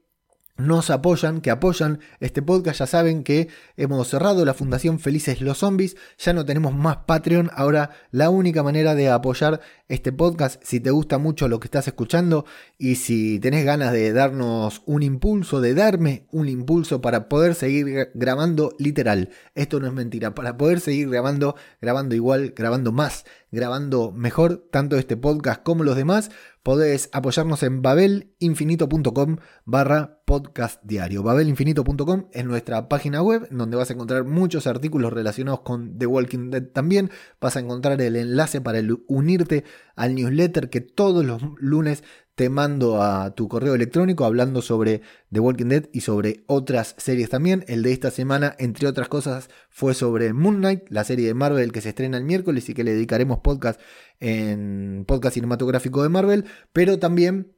nos 0.59 0.89
apoyan, 0.89 1.41
que 1.41 1.49
apoyan 1.49 1.99
este 2.19 2.41
podcast. 2.41 2.79
Ya 2.79 2.87
saben 2.87 3.23
que 3.23 3.47
hemos 3.77 4.07
cerrado 4.09 4.45
la 4.45 4.53
Fundación 4.53 4.99
Felices 4.99 5.41
los 5.41 5.59
Zombies. 5.59 5.95
Ya 6.17 6.33
no 6.33 6.45
tenemos 6.45 6.75
más 6.75 6.97
Patreon. 7.07 7.49
Ahora 7.55 7.91
la 8.11 8.29
única 8.29 8.61
manera 8.61 8.93
de 8.93 9.09
apoyar 9.09 9.61
este 9.87 10.11
podcast, 10.11 10.61
si 10.63 10.79
te 10.79 10.91
gusta 10.91 11.17
mucho 11.17 11.47
lo 11.47 11.59
que 11.59 11.67
estás 11.67 11.87
escuchando 11.87 12.45
y 12.77 12.95
si 12.95 13.39
tenés 13.39 13.65
ganas 13.65 13.91
de 13.91 14.13
darnos 14.13 14.83
un 14.85 15.01
impulso, 15.01 15.61
de 15.61 15.73
darme 15.73 16.27
un 16.31 16.47
impulso 16.47 17.01
para 17.01 17.29
poder 17.29 17.55
seguir 17.55 18.11
grabando 18.13 18.75
literal. 18.77 19.29
Esto 19.55 19.79
no 19.79 19.87
es 19.87 19.93
mentira. 19.93 20.35
Para 20.35 20.57
poder 20.57 20.79
seguir 20.81 21.09
grabando, 21.09 21.55
grabando 21.81 22.15
igual, 22.15 22.53
grabando 22.55 22.91
más, 22.91 23.25
grabando 23.51 24.11
mejor, 24.11 24.67
tanto 24.71 24.97
este 24.97 25.17
podcast 25.17 25.63
como 25.63 25.83
los 25.83 25.95
demás 25.95 26.29
podés 26.69 27.09
apoyarnos 27.13 27.63
en 27.63 27.81
babelinfinito.com 27.81 29.38
barra 29.65 30.21
podcast 30.23 30.79
diario. 30.83 31.23
Babelinfinito.com 31.23 32.27
es 32.31 32.45
nuestra 32.45 32.88
página 32.88 33.23
web 33.23 33.47
donde 33.49 33.75
vas 33.75 33.89
a 33.89 33.93
encontrar 33.93 34.23
muchos 34.25 34.67
artículos 34.67 35.11
relacionados 35.11 35.61
con 35.61 35.97
The 35.97 36.05
Walking 36.05 36.51
Dead 36.51 36.67
también. 36.67 37.09
Vas 37.41 37.55
a 37.55 37.61
encontrar 37.61 37.99
el 37.99 38.15
enlace 38.15 38.61
para 38.61 38.81
unirte 39.07 39.63
al 39.95 40.13
newsletter 40.13 40.69
que 40.69 40.81
todos 40.81 41.25
los 41.25 41.41
lunes 41.57 42.03
te 42.39 42.50
mando 42.50 43.03
a 43.03 43.36
tu 43.36 43.50
correo 43.50 43.75
electrónico 43.75 44.24
hablando 44.24 44.62
sobre 44.62 45.01
The 45.29 45.41
Walking 45.41 45.65
Dead 45.65 45.89
y 45.91 46.00
sobre 46.00 46.46
otras 46.48 46.96
series 46.98 47.29
también. 47.29 47.65
El 47.67 47.84
de 47.84 47.91
esta 47.91 48.12
semana, 48.12 48.55
entre 48.60 48.88
otras 48.88 49.10
cosas, 49.10 49.50
fue 49.69 49.93
sobre 49.93 50.31
Moon 50.31 50.60
Knight, 50.60 50.84
la 50.88 51.03
serie 51.03 51.27
de 51.27 51.34
Marvel 51.34 51.74
que 51.74 51.81
se 51.81 51.89
estrena 51.89 52.15
el 52.15 52.24
miércoles 52.24 52.69
y 52.69 52.74
que 52.74 52.86
le 52.86 52.93
dedicaremos 52.93 53.39
podcast 53.39 53.81
en 54.22 55.03
podcast 55.05 55.34
cinematográfico 55.34 56.01
de 56.01 56.08
Marvel, 56.08 56.46
pero 56.72 56.98
también 56.98 57.51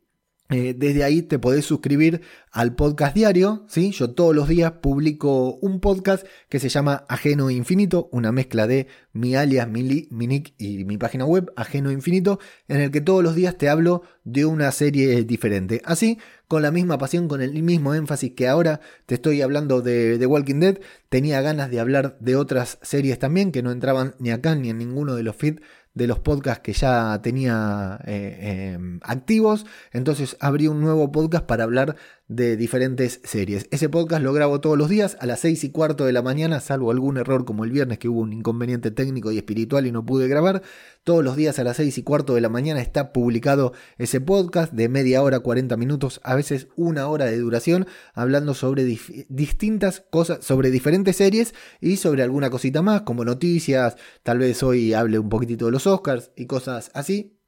eh, 0.52 0.76
desde 0.78 1.06
ahí 1.06 1.22
te 1.22 1.40
podés 1.40 1.64
suscribir 1.64 2.22
al 2.52 2.76
podcast 2.76 3.16
diario, 3.16 3.64
¿sí? 3.70 3.92
Yo 3.92 4.12
todos 4.12 4.36
los 4.36 4.50
días 4.50 4.74
publico 4.82 5.56
un 5.62 5.80
podcast 5.80 6.28
que 6.50 6.60
se 6.60 6.68
llama 6.68 7.06
Ajeno 7.08 7.50
Infinito, 7.50 8.10
una 8.12 8.34
mezcla 8.34 8.68
de 8.68 8.88
mi 9.14 9.34
alias, 9.36 9.70
mi, 9.70 9.84
nick 9.84 10.54
y 10.58 10.84
mi 10.84 10.98
página 10.98 11.24
web, 11.24 11.54
Ajeno 11.56 11.90
Infinito, 11.90 12.40
en 12.68 12.82
el 12.82 12.92
que 12.92 13.00
todos 13.00 13.24
los 13.24 13.34
días 13.34 13.58
te 13.58 13.70
hablo 13.70 14.04
de 14.26 14.44
una 14.44 14.70
serie 14.74 15.24
diferente. 15.24 15.82
Así, 15.86 16.18
con 16.50 16.62
la 16.62 16.72
misma 16.72 16.98
pasión, 16.98 17.30
con 17.30 17.42
el 17.42 17.64
mismo 17.64 17.96
énfasis 17.96 18.34
que 18.34 18.50
ahora 18.50 18.82
te 19.06 19.16
estoy 19.16 19.42
hablando 19.42 19.82
de 19.82 20.18
The 20.20 20.26
Walking 20.26 20.60
Dead, 20.60 20.80
tenía 21.08 21.40
ganas 21.40 21.72
de 21.72 21.80
hablar 21.80 22.18
de 22.20 22.36
otras 22.36 22.78
series 22.82 23.20
también 23.20 23.54
que 23.54 23.64
no 23.64 23.72
entraban 23.72 24.16
ni 24.20 24.32
acá 24.32 24.56
ni 24.56 24.70
en 24.70 24.80
ninguno 24.80 25.16
de 25.16 25.24
los 25.24 25.38
feeds 25.38 25.62
de 25.94 26.08
los 26.08 26.20
podcasts 26.20 26.64
que 26.64 26.74
ya 26.74 27.20
tenía 27.22 28.00
eh, 28.06 28.74
em, 28.74 29.00
activos. 29.04 29.66
Entonces 29.92 30.38
abrí 30.40 30.68
un 30.68 30.82
nuevo 30.82 31.12
podcast 31.12 31.46
para 31.46 31.64
hablar 31.64 31.96
de 32.32 32.56
diferentes 32.56 33.20
series. 33.26 33.68
Ese 33.72 33.90
podcast 33.90 34.24
lo 34.24 34.32
grabo 34.32 34.62
todos 34.62 34.78
los 34.78 34.88
días 34.88 35.18
a 35.20 35.26
las 35.26 35.42
6 35.42 35.66
y 35.66 35.70
cuarto 35.72 36.06
de 36.06 36.14
la 36.14 36.22
mañana, 36.22 36.62
salvo 36.62 36.90
algún 36.90 37.18
error 37.18 37.44
como 37.44 37.66
el 37.66 37.72
viernes 37.72 38.00
que 38.00 38.08
hubo 38.08 38.22
un 38.22 38.32
inconveniente 38.32 38.90
técnico 38.90 39.34
y 39.34 39.38
espiritual 39.38 39.86
y 39.86 39.92
no 39.92 40.06
pude 40.06 40.30
grabar. 40.30 40.62
Todos 41.04 41.26
los 41.26 41.36
días 41.36 41.60
a 41.60 41.66
las 41.66 41.76
6 41.78 41.98
y 41.98 42.04
cuarto 42.04 42.34
de 42.34 42.40
la 42.40 42.48
mañana 42.48 42.82
está 42.82 43.12
publicado 43.12 43.74
ese 43.98 44.22
podcast 44.22 44.72
de 44.72 44.88
media 44.88 45.22
hora, 45.24 45.42
40 45.42 45.76
minutos, 45.76 46.22
a 46.24 46.36
veces 46.36 46.70
una 46.78 47.08
hora 47.08 47.26
de 47.26 47.38
duración, 47.38 47.86
hablando 48.14 48.54
sobre 48.54 48.86
distintas 49.28 50.06
cosas, 50.10 50.46
sobre 50.46 50.72
diferentes 50.72 51.18
series 51.18 51.54
y 51.82 51.98
sobre 51.98 52.24
alguna 52.24 52.50
cosita 52.50 52.82
más, 52.82 53.02
como 53.02 53.26
noticias, 53.26 53.98
tal 54.24 54.38
vez 54.40 54.64
hoy 54.64 54.94
hable 54.94 55.20
un 55.20 55.28
poquitito 55.28 55.66
de 55.66 55.72
los 55.72 55.86
Oscars 55.86 56.32
y 56.38 56.46
cosas 56.46 56.92
así. 56.94 57.41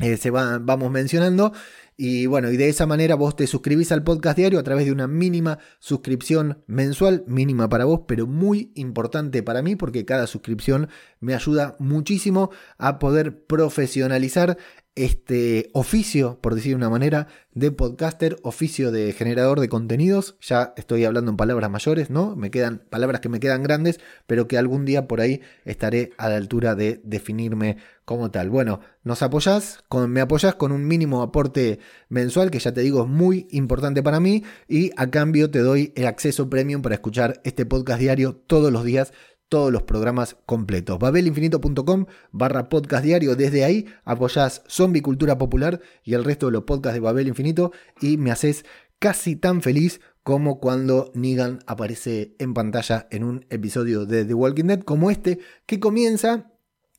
Eh, 0.00 0.16
se 0.16 0.30
van, 0.30 0.66
vamos 0.66 0.90
mencionando. 0.90 1.52
Y 1.98 2.26
bueno, 2.26 2.50
y 2.50 2.58
de 2.58 2.68
esa 2.68 2.84
manera 2.86 3.14
vos 3.14 3.36
te 3.36 3.46
suscribís 3.46 3.90
al 3.90 4.04
podcast 4.04 4.36
diario 4.36 4.58
a 4.58 4.62
través 4.62 4.84
de 4.84 4.92
una 4.92 5.06
mínima 5.06 5.58
suscripción 5.78 6.62
mensual, 6.66 7.24
mínima 7.26 7.70
para 7.70 7.86
vos, 7.86 8.02
pero 8.06 8.26
muy 8.26 8.70
importante 8.74 9.42
para 9.42 9.62
mí 9.62 9.76
porque 9.76 10.04
cada 10.04 10.26
suscripción 10.26 10.88
me 11.20 11.34
ayuda 11.34 11.74
muchísimo 11.78 12.50
a 12.76 12.98
poder 12.98 13.46
profesionalizar 13.46 14.58
este 14.96 15.70
oficio, 15.72 16.38
por 16.40 16.54
decir 16.54 16.72
de 16.72 16.76
una 16.76 16.90
manera, 16.90 17.28
de 17.52 17.70
podcaster, 17.70 18.38
oficio 18.42 18.90
de 18.90 19.12
generador 19.12 19.60
de 19.60 19.68
contenidos. 19.68 20.36
Ya 20.40 20.72
estoy 20.76 21.04
hablando 21.04 21.30
en 21.30 21.36
palabras 21.36 21.70
mayores, 21.70 22.10
¿no? 22.10 22.34
Me 22.34 22.50
quedan 22.50 22.82
palabras 22.90 23.20
que 23.20 23.28
me 23.28 23.38
quedan 23.38 23.62
grandes, 23.62 24.00
pero 24.26 24.48
que 24.48 24.58
algún 24.58 24.84
día 24.84 25.06
por 25.06 25.20
ahí 25.20 25.42
estaré 25.64 26.10
a 26.16 26.28
la 26.28 26.36
altura 26.36 26.74
de 26.74 27.00
definirme 27.04 27.76
como 28.06 28.30
tal. 28.30 28.50
Bueno, 28.50 28.80
nos 29.04 29.22
apoyás, 29.22 29.84
me 30.08 30.20
apoyás 30.20 30.54
con 30.54 30.72
un 30.72 30.86
mínimo 30.86 31.22
aporte 31.22 31.78
mensual, 32.08 32.50
que 32.50 32.58
ya 32.58 32.72
te 32.72 32.80
digo 32.80 33.02
es 33.02 33.08
muy 33.08 33.48
importante 33.50 34.02
para 34.02 34.20
mí, 34.20 34.44
y 34.66 34.92
a 34.96 35.10
cambio 35.10 35.50
te 35.50 35.58
doy 35.58 35.92
el 35.94 36.06
acceso 36.06 36.48
premium 36.48 36.82
para 36.82 36.94
escuchar 36.94 37.40
este 37.44 37.66
podcast 37.66 38.00
diario 38.00 38.34
todos 38.46 38.72
los 38.72 38.84
días 38.84 39.12
todos 39.48 39.72
los 39.72 39.82
programas 39.82 40.36
completos. 40.46 40.98
babelinfinito.com 40.98 42.06
barra 42.32 42.68
podcast 42.68 43.04
diario. 43.04 43.36
Desde 43.36 43.64
ahí 43.64 43.86
apoyás 44.04 44.62
Zombie 44.68 45.02
Cultura 45.02 45.38
Popular 45.38 45.80
y 46.02 46.14
el 46.14 46.24
resto 46.24 46.46
de 46.46 46.52
los 46.52 46.64
podcasts 46.64 46.94
de 46.94 47.00
Babel 47.00 47.28
Infinito 47.28 47.72
y 48.00 48.16
me 48.16 48.30
haces 48.30 48.64
casi 48.98 49.36
tan 49.36 49.62
feliz 49.62 50.00
como 50.22 50.58
cuando 50.58 51.12
Negan 51.14 51.60
aparece 51.66 52.34
en 52.38 52.54
pantalla 52.54 53.06
en 53.10 53.22
un 53.22 53.46
episodio 53.50 54.06
de 54.06 54.24
The 54.24 54.34
Walking 54.34 54.64
Dead 54.64 54.80
como 54.80 55.10
este 55.10 55.38
que 55.66 55.78
comienza 55.78 56.50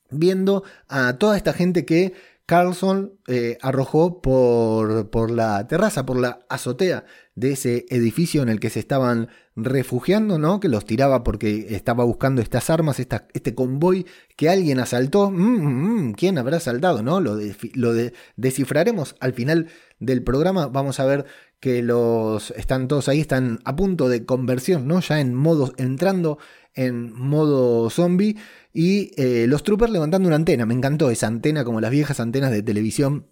viendo 0.09 0.63
a 0.87 1.17
toda 1.17 1.35
esta 1.35 1.51
gente 1.51 1.85
que 1.85 2.13
Carlson 2.47 3.19
eh, 3.27 3.57
arrojó 3.61 4.21
por, 4.21 5.09
por, 5.09 5.31
la 5.31 5.67
terraza, 5.67 6.05
por 6.05 6.17
la 6.17 6.39
azotea 6.47 7.03
de 7.35 7.51
ese 7.51 7.85
edificio 7.89 8.41
en 8.41 8.47
el 8.47 8.61
que 8.61 8.69
se 8.69 8.79
estaban 8.79 9.27
refugiando, 9.57 10.39
¿no? 10.39 10.61
Que 10.61 10.69
los 10.69 10.85
tiraba 10.85 11.25
porque 11.25 11.75
estaba 11.75 12.05
buscando 12.05 12.41
estas 12.41 12.69
armas, 12.69 13.01
este 13.01 13.53
convoy 13.53 14.05
que 14.37 14.49
alguien 14.49 14.79
asaltó. 14.79 15.29
Mm, 15.29 15.35
mm, 15.35 16.07
mm, 16.07 16.13
¿Quién 16.13 16.37
habrá 16.37 16.57
asaltado, 16.57 17.03
no? 17.03 17.19
Lo, 17.19 17.37
lo 17.73 17.93
descifraremos 18.37 19.17
al 19.19 19.33
final 19.33 19.67
del 19.99 20.23
programa. 20.23 20.67
Vamos 20.67 21.01
a 21.01 21.05
ver 21.05 21.25
que 21.59 21.83
los 21.83 22.51
están 22.51 22.87
todos 22.87 23.09
ahí, 23.09 23.19
están 23.19 23.59
a 23.65 23.75
punto 23.75 24.07
de 24.07 24.25
conversión, 24.25 24.87
¿no? 24.87 25.01
Ya 25.01 25.19
en 25.19 25.33
modo, 25.33 25.73
entrando 25.77 26.37
en 26.77 27.11
modo 27.11 27.89
zombie 27.89 28.37
y 28.71 29.11
eh, 29.17 29.45
los 29.47 29.63
troopers 29.63 29.91
levantando 29.91 30.27
una 30.27 30.37
antena. 30.37 30.65
Me 30.65 30.73
encantó 30.73 31.09
esa 31.09 31.27
antena 31.27 31.65
como 31.65 31.81
las 31.81 31.91
viejas 31.91 32.19
antenas 32.21 32.51
de 32.51 32.63
televisión 32.63 33.25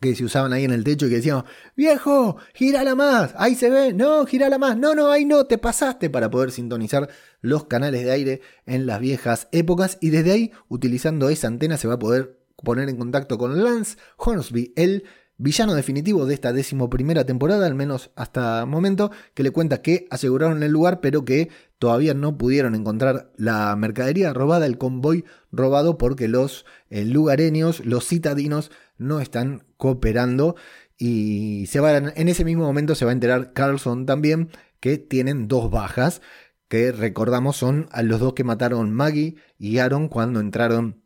que 0.00 0.14
se 0.14 0.24
usaban 0.24 0.52
ahí 0.52 0.64
en 0.64 0.72
el 0.72 0.84
techo 0.84 1.06
y 1.06 1.08
que 1.08 1.16
decíamos, 1.16 1.44
viejo, 1.76 2.36
girala 2.52 2.94
más, 2.94 3.34
ahí 3.38 3.54
se 3.54 3.70
ve, 3.70 3.94
no, 3.94 4.26
girala 4.26 4.58
más, 4.58 4.76
no, 4.76 4.94
no, 4.94 5.10
ahí 5.10 5.24
no, 5.24 5.46
te 5.46 5.56
pasaste 5.56 6.10
para 6.10 6.30
poder 6.30 6.50
sintonizar 6.50 7.08
los 7.40 7.64
canales 7.64 8.04
de 8.04 8.10
aire 8.10 8.40
en 8.66 8.86
las 8.86 9.00
viejas 9.00 9.48
épocas 9.50 9.96
y 10.02 10.10
desde 10.10 10.32
ahí, 10.32 10.52
utilizando 10.68 11.30
esa 11.30 11.46
antena, 11.46 11.78
se 11.78 11.88
va 11.88 11.94
a 11.94 11.98
poder 11.98 12.38
poner 12.62 12.90
en 12.90 12.96
contacto 12.96 13.38
con 13.38 13.64
Lance 13.64 13.96
Hornsby, 14.18 14.74
el 14.76 15.04
villano 15.36 15.74
definitivo 15.74 16.26
de 16.26 16.34
esta 16.34 16.52
decimoprimera 16.52 17.24
temporada, 17.24 17.66
al 17.66 17.74
menos 17.74 18.10
hasta 18.16 18.60
el 18.60 18.66
momento, 18.66 19.10
que 19.34 19.42
le 19.42 19.50
cuenta 19.50 19.82
que 19.82 20.06
aseguraron 20.10 20.62
el 20.62 20.72
lugar, 20.72 21.00
pero 21.00 21.24
que 21.24 21.50
todavía 21.78 22.14
no 22.14 22.38
pudieron 22.38 22.74
encontrar 22.74 23.32
la 23.36 23.74
mercadería 23.76 24.32
robada, 24.32 24.66
el 24.66 24.78
convoy 24.78 25.24
robado, 25.50 25.98
porque 25.98 26.28
los 26.28 26.64
eh, 26.90 27.04
lugareños, 27.04 27.84
los 27.84 28.06
citadinos, 28.06 28.70
no 28.96 29.20
están 29.20 29.64
cooperando. 29.76 30.56
Y 30.96 31.66
se 31.66 31.80
en 31.80 32.28
ese 32.28 32.44
mismo 32.44 32.64
momento 32.64 32.94
se 32.94 33.04
va 33.04 33.10
a 33.10 33.14
enterar 33.14 33.52
Carlson 33.52 34.06
también 34.06 34.50
que 34.78 34.98
tienen 34.98 35.48
dos 35.48 35.70
bajas, 35.70 36.22
que 36.68 36.92
recordamos 36.92 37.56
son 37.56 37.88
a 37.90 38.02
los 38.02 38.20
dos 38.20 38.34
que 38.34 38.44
mataron 38.44 38.92
Maggie 38.92 39.36
y 39.58 39.78
Aaron 39.78 40.08
cuando 40.08 40.40
entraron 40.40 41.02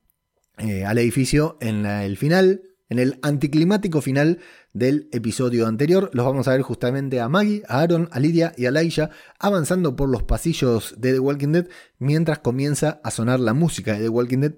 eh, 0.58 0.84
al 0.84 0.98
edificio 0.98 1.56
en 1.60 1.86
el 1.86 2.16
final 2.16 2.67
En 2.90 2.98
el 2.98 3.18
anticlimático 3.20 4.00
final 4.00 4.38
del 4.72 5.10
episodio 5.12 5.66
anterior, 5.66 6.10
los 6.14 6.24
vamos 6.24 6.48
a 6.48 6.52
ver 6.52 6.62
justamente 6.62 7.20
a 7.20 7.28
Maggie, 7.28 7.62
a 7.68 7.80
Aaron, 7.80 8.08
a 8.12 8.18
Lydia 8.18 8.54
y 8.56 8.64
a 8.64 8.70
Laisha 8.70 9.10
avanzando 9.38 9.94
por 9.94 10.08
los 10.08 10.22
pasillos 10.22 10.94
de 10.96 11.12
The 11.12 11.20
Walking 11.20 11.52
Dead 11.52 11.68
mientras 11.98 12.38
comienza 12.38 13.00
a 13.04 13.10
sonar 13.10 13.40
la 13.40 13.52
música 13.52 13.92
de 13.92 14.04
The 14.04 14.08
Walking 14.08 14.38
Dead. 14.38 14.54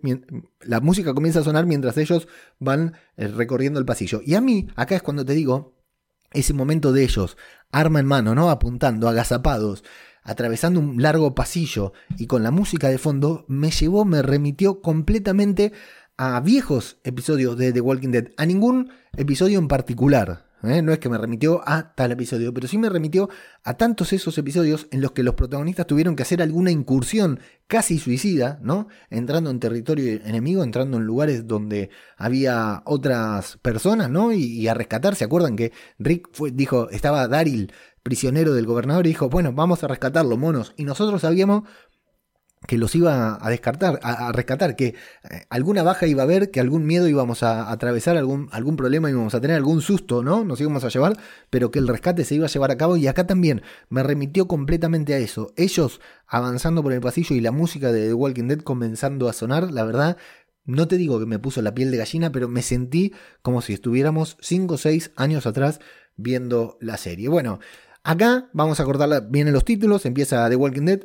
La 0.61 0.81
música 0.81 1.13
comienza 1.13 1.41
a 1.41 1.45
sonar 1.45 1.67
mientras 1.67 1.97
ellos 1.97 2.29
van 2.61 2.95
eh, 3.17 3.27
recorriendo 3.27 3.81
el 3.81 3.87
pasillo. 3.87 4.21
Y 4.25 4.35
a 4.35 4.41
mí, 4.41 4.69
acá 4.77 4.95
es 4.95 5.03
cuando 5.03 5.25
te 5.25 5.33
digo, 5.33 5.75
ese 6.31 6.55
momento 6.55 6.93
de 6.93 7.03
ellos, 7.03 7.37
arma 7.73 7.99
en 7.99 8.07
mano, 8.07 8.37
¿no? 8.37 8.51
Apuntando, 8.51 9.09
agazapados, 9.09 9.83
atravesando 10.23 10.79
un 10.79 11.03
largo 11.03 11.35
pasillo 11.35 11.93
y 12.17 12.27
con 12.27 12.45
la 12.45 12.53
música 12.53 12.89
de 12.89 12.99
fondo, 12.99 13.45
me 13.49 13.71
llevó, 13.71 14.05
me 14.05 14.23
remitió 14.23 14.81
completamente 14.83 15.73
a 16.21 16.39
viejos 16.41 16.99
episodios 17.03 17.57
de 17.57 17.73
The 17.73 17.81
Walking 17.81 18.11
Dead, 18.11 18.29
a 18.37 18.45
ningún 18.45 18.91
episodio 19.17 19.59
en 19.59 19.69
particular. 19.69 20.45
¿eh? 20.63 20.83
No 20.83 20.93
es 20.93 20.99
que 20.99 21.09
me 21.09 21.17
remitió 21.17 21.63
a 21.65 21.95
tal 21.95 22.13
episodio, 22.13 22.53
pero 22.53 22.69
sí 22.69 22.77
me 22.77 22.91
remitió 22.91 23.31
a 23.65 23.79
tantos 23.79 24.13
esos 24.13 24.37
episodios 24.37 24.87
en 24.91 25.01
los 25.01 25.13
que 25.13 25.23
los 25.23 25.35
protagonistas 25.35 25.87
tuvieron 25.87 26.17
que 26.17 26.23
hacer 26.23 26.43
alguna 26.43 26.71
incursión 26.71 27.41
casi 27.67 27.99
suicida, 27.99 28.61
¿no? 28.63 28.89
Entrando 29.09 29.49
en 29.49 29.61
territorio 29.61 30.21
enemigo, 30.23 30.63
entrando 30.63 30.99
en 30.99 31.05
lugares 31.05 31.47
donde 31.47 31.89
había 32.19 32.83
otras 32.85 33.57
personas, 33.57 34.11
¿no? 34.11 34.31
Y, 34.31 34.69
a 34.69 34.75
rescatar. 34.75 35.15
¿Se 35.15 35.25
acuerdan 35.25 35.57
que 35.57 35.73
Rick 35.99 36.29
fue, 36.33 36.51
dijo, 36.51 36.91
estaba 36.91 37.27
Daryl 37.29 37.73
prisionero 38.03 38.53
del 38.53 38.67
gobernador 38.67 39.07
y 39.07 39.11
dijo, 39.11 39.31
bueno, 39.31 39.55
vamos 39.55 39.85
a 39.85 39.89
rescatarlo, 39.89 40.37
monos. 40.37 40.75
Y 40.77 40.85
nosotros 40.85 41.23
sabíamos 41.23 41.63
que 42.71 42.79
los 42.79 42.95
iba 42.95 43.45
a 43.45 43.51
descartar, 43.51 43.99
a, 44.05 44.31
rescatar, 44.31 44.77
que 44.77 44.95
eh, 45.29 45.45
alguna 45.51 45.83
baja 45.83 46.07
iba 46.07 46.23
a 46.23 46.25
haber, 46.25 46.53
que 46.53 46.61
algún 46.61 46.87
miedo 46.87 47.09
íbamos 47.09 47.43
a, 47.43 47.69
atravesar, 47.73 48.17
algún, 48.17 48.49
algún 48.53 48.77
problema 48.77 49.11
íbamos 49.11 49.35
a 49.35 49.41
tener, 49.41 49.57
algún 49.57 49.83
susto, 49.83 50.23
¿no? 50.23 50.45
Nos 50.45 50.61
íbamos 50.61 50.85
a 50.85 50.89
llevar, 50.89 51.19
pero 51.51 51.73
que 51.73 51.81
el 51.81 51.89
rescate 51.89 52.25
se 52.25 52.37
iba 52.37 52.47
a 52.47 52.49
llevar 52.49 52.71
a 52.71 52.77
cabo 52.77 52.97
y 52.97 53.09
acá 53.09 53.27
también 53.27 53.63
me 53.89 54.05
remitió 54.05 54.47
completamente 54.47 55.15
a 55.15 55.19
eso. 55.19 55.53
Ellos 55.57 56.01
avanzando 56.29 56.81
por 56.81 56.93
el 56.93 57.01
pasillo 57.01 57.35
y 57.35 57.41
la 57.41 57.51
música 57.51 57.91
de 57.91 58.07
The 58.07 58.15
Walking 58.15 58.47
Dead 58.47 58.61
comenzando 58.61 59.29
a 59.29 59.33
sonar, 59.33 59.73
la 59.73 59.83
verdad, 59.83 60.17
no 60.65 60.87
te 60.87 60.97
digo 60.97 61.19
que 61.19 61.27
me 61.27 61.41
puso 61.41 61.63
la 61.63 61.75
piel 61.75 61.91
de 61.91 61.97
gallina, 61.97 62.31
pero 62.31 62.49
me 62.49 62.63
sentí 62.63 63.15
como 63.43 63.63
si 63.63 63.73
estuviéramos 63.73 64.37
5 64.43 64.75
o 64.75 64.79
6 64.79 65.11
años 65.17 65.45
atrás 65.45 65.81
viendo 66.15 66.79
la 66.81 66.99
serie. 66.99 67.29
Bueno, 67.29 67.59
acá 68.05 68.49
vamos 68.53 68.79
a 68.79 68.85
cortar, 68.85 69.29
vienen 69.29 69.55
los 69.55 69.65
títulos, 69.65 70.07
empieza 70.07 70.49
The 70.49 70.55
Walking 70.55 70.85
Dead 70.85 71.01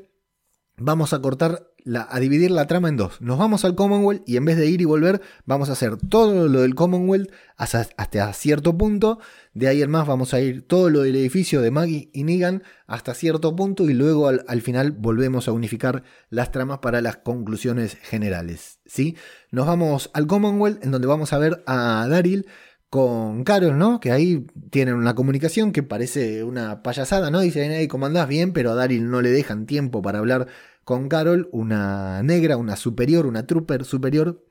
vamos 0.78 1.14
a 1.14 1.22
cortar, 1.22 1.68
a 1.94 2.20
dividir 2.20 2.52
la 2.52 2.68
trama 2.68 2.90
en 2.90 2.98
dos. 2.98 3.22
Nos 3.22 3.38
vamos 3.38 3.64
al 3.66 3.76
Commonwealth 3.76 4.24
y 4.28 4.38
en 4.38 4.46
vez 4.46 4.58
de 4.58 4.68
ir 4.68 4.82
y 4.82 4.86
volver, 4.86 5.22
vamos 5.46 5.70
a 5.70 5.74
hacer 5.74 5.98
todo 5.98 6.48
lo 6.48 6.62
del 6.62 6.76
Commonwealth 6.76 7.32
hasta, 7.58 7.88
hasta 7.98 8.34
cierto 8.34 8.78
punto. 8.78 9.20
De 9.54 9.68
ahí 9.68 9.82
en 9.82 9.92
más 9.92 10.08
vamos 10.08 10.34
a 10.34 10.42
ir 10.42 10.68
todo 10.68 10.90
lo 10.90 11.02
del 11.02 11.16
edificio 11.16 11.62
de 11.62 11.72
Maggie 11.72 12.10
y 12.14 12.24
Negan 12.24 12.64
hasta 12.88 13.14
cierto 13.14 13.56
punto 13.56 13.90
y 13.90 13.94
luego 13.94 14.28
al, 14.28 14.62
final 14.62 14.92
volvemos 14.92 15.48
a 15.48 15.52
unificar 15.52 16.04
las 16.30 16.52
tramas 16.52 16.80
para 16.80 17.02
las 17.02 17.18
conclusiones 17.18 17.96
generales. 18.02 18.80
¿sí? 18.86 19.16
Nos 19.52 19.68
vamos 19.68 20.10
al 20.14 20.28
Commonwealth 20.28 20.84
en 20.84 20.92
donde 20.92 21.08
vamos 21.08 21.34
a 21.34 21.38
ver 21.38 21.64
a 21.68 22.06
Daryl 22.10 22.48
con 22.96 23.44
Carol, 23.44 23.78
¿no? 23.78 24.00
Que 24.00 24.14
ahí 24.14 24.48
tienen 24.70 24.96
una 24.96 25.16
comunicación 25.16 25.74
que 25.74 25.84
parece 25.84 26.46
una 26.46 26.82
payasada, 26.82 27.30
¿no? 27.30 27.42
Dicen, 27.42 27.74
hey, 27.74 27.90
¿cómo 27.90 28.06
andás? 28.06 28.26
Bien, 28.30 28.54
pero 28.54 28.72
a 28.72 28.76
Daryl 28.76 29.10
no 29.10 29.22
le 29.22 29.32
dejan 29.32 29.66
tiempo 29.66 30.02
para 30.02 30.20
hablar 30.20 30.48
con 30.86 31.10
Carol, 31.10 31.50
una 31.52 32.24
negra, 32.24 32.56
una 32.56 32.78
superior, 32.78 33.26
una 33.26 33.46
trooper 33.46 33.84
superior, 33.84 34.46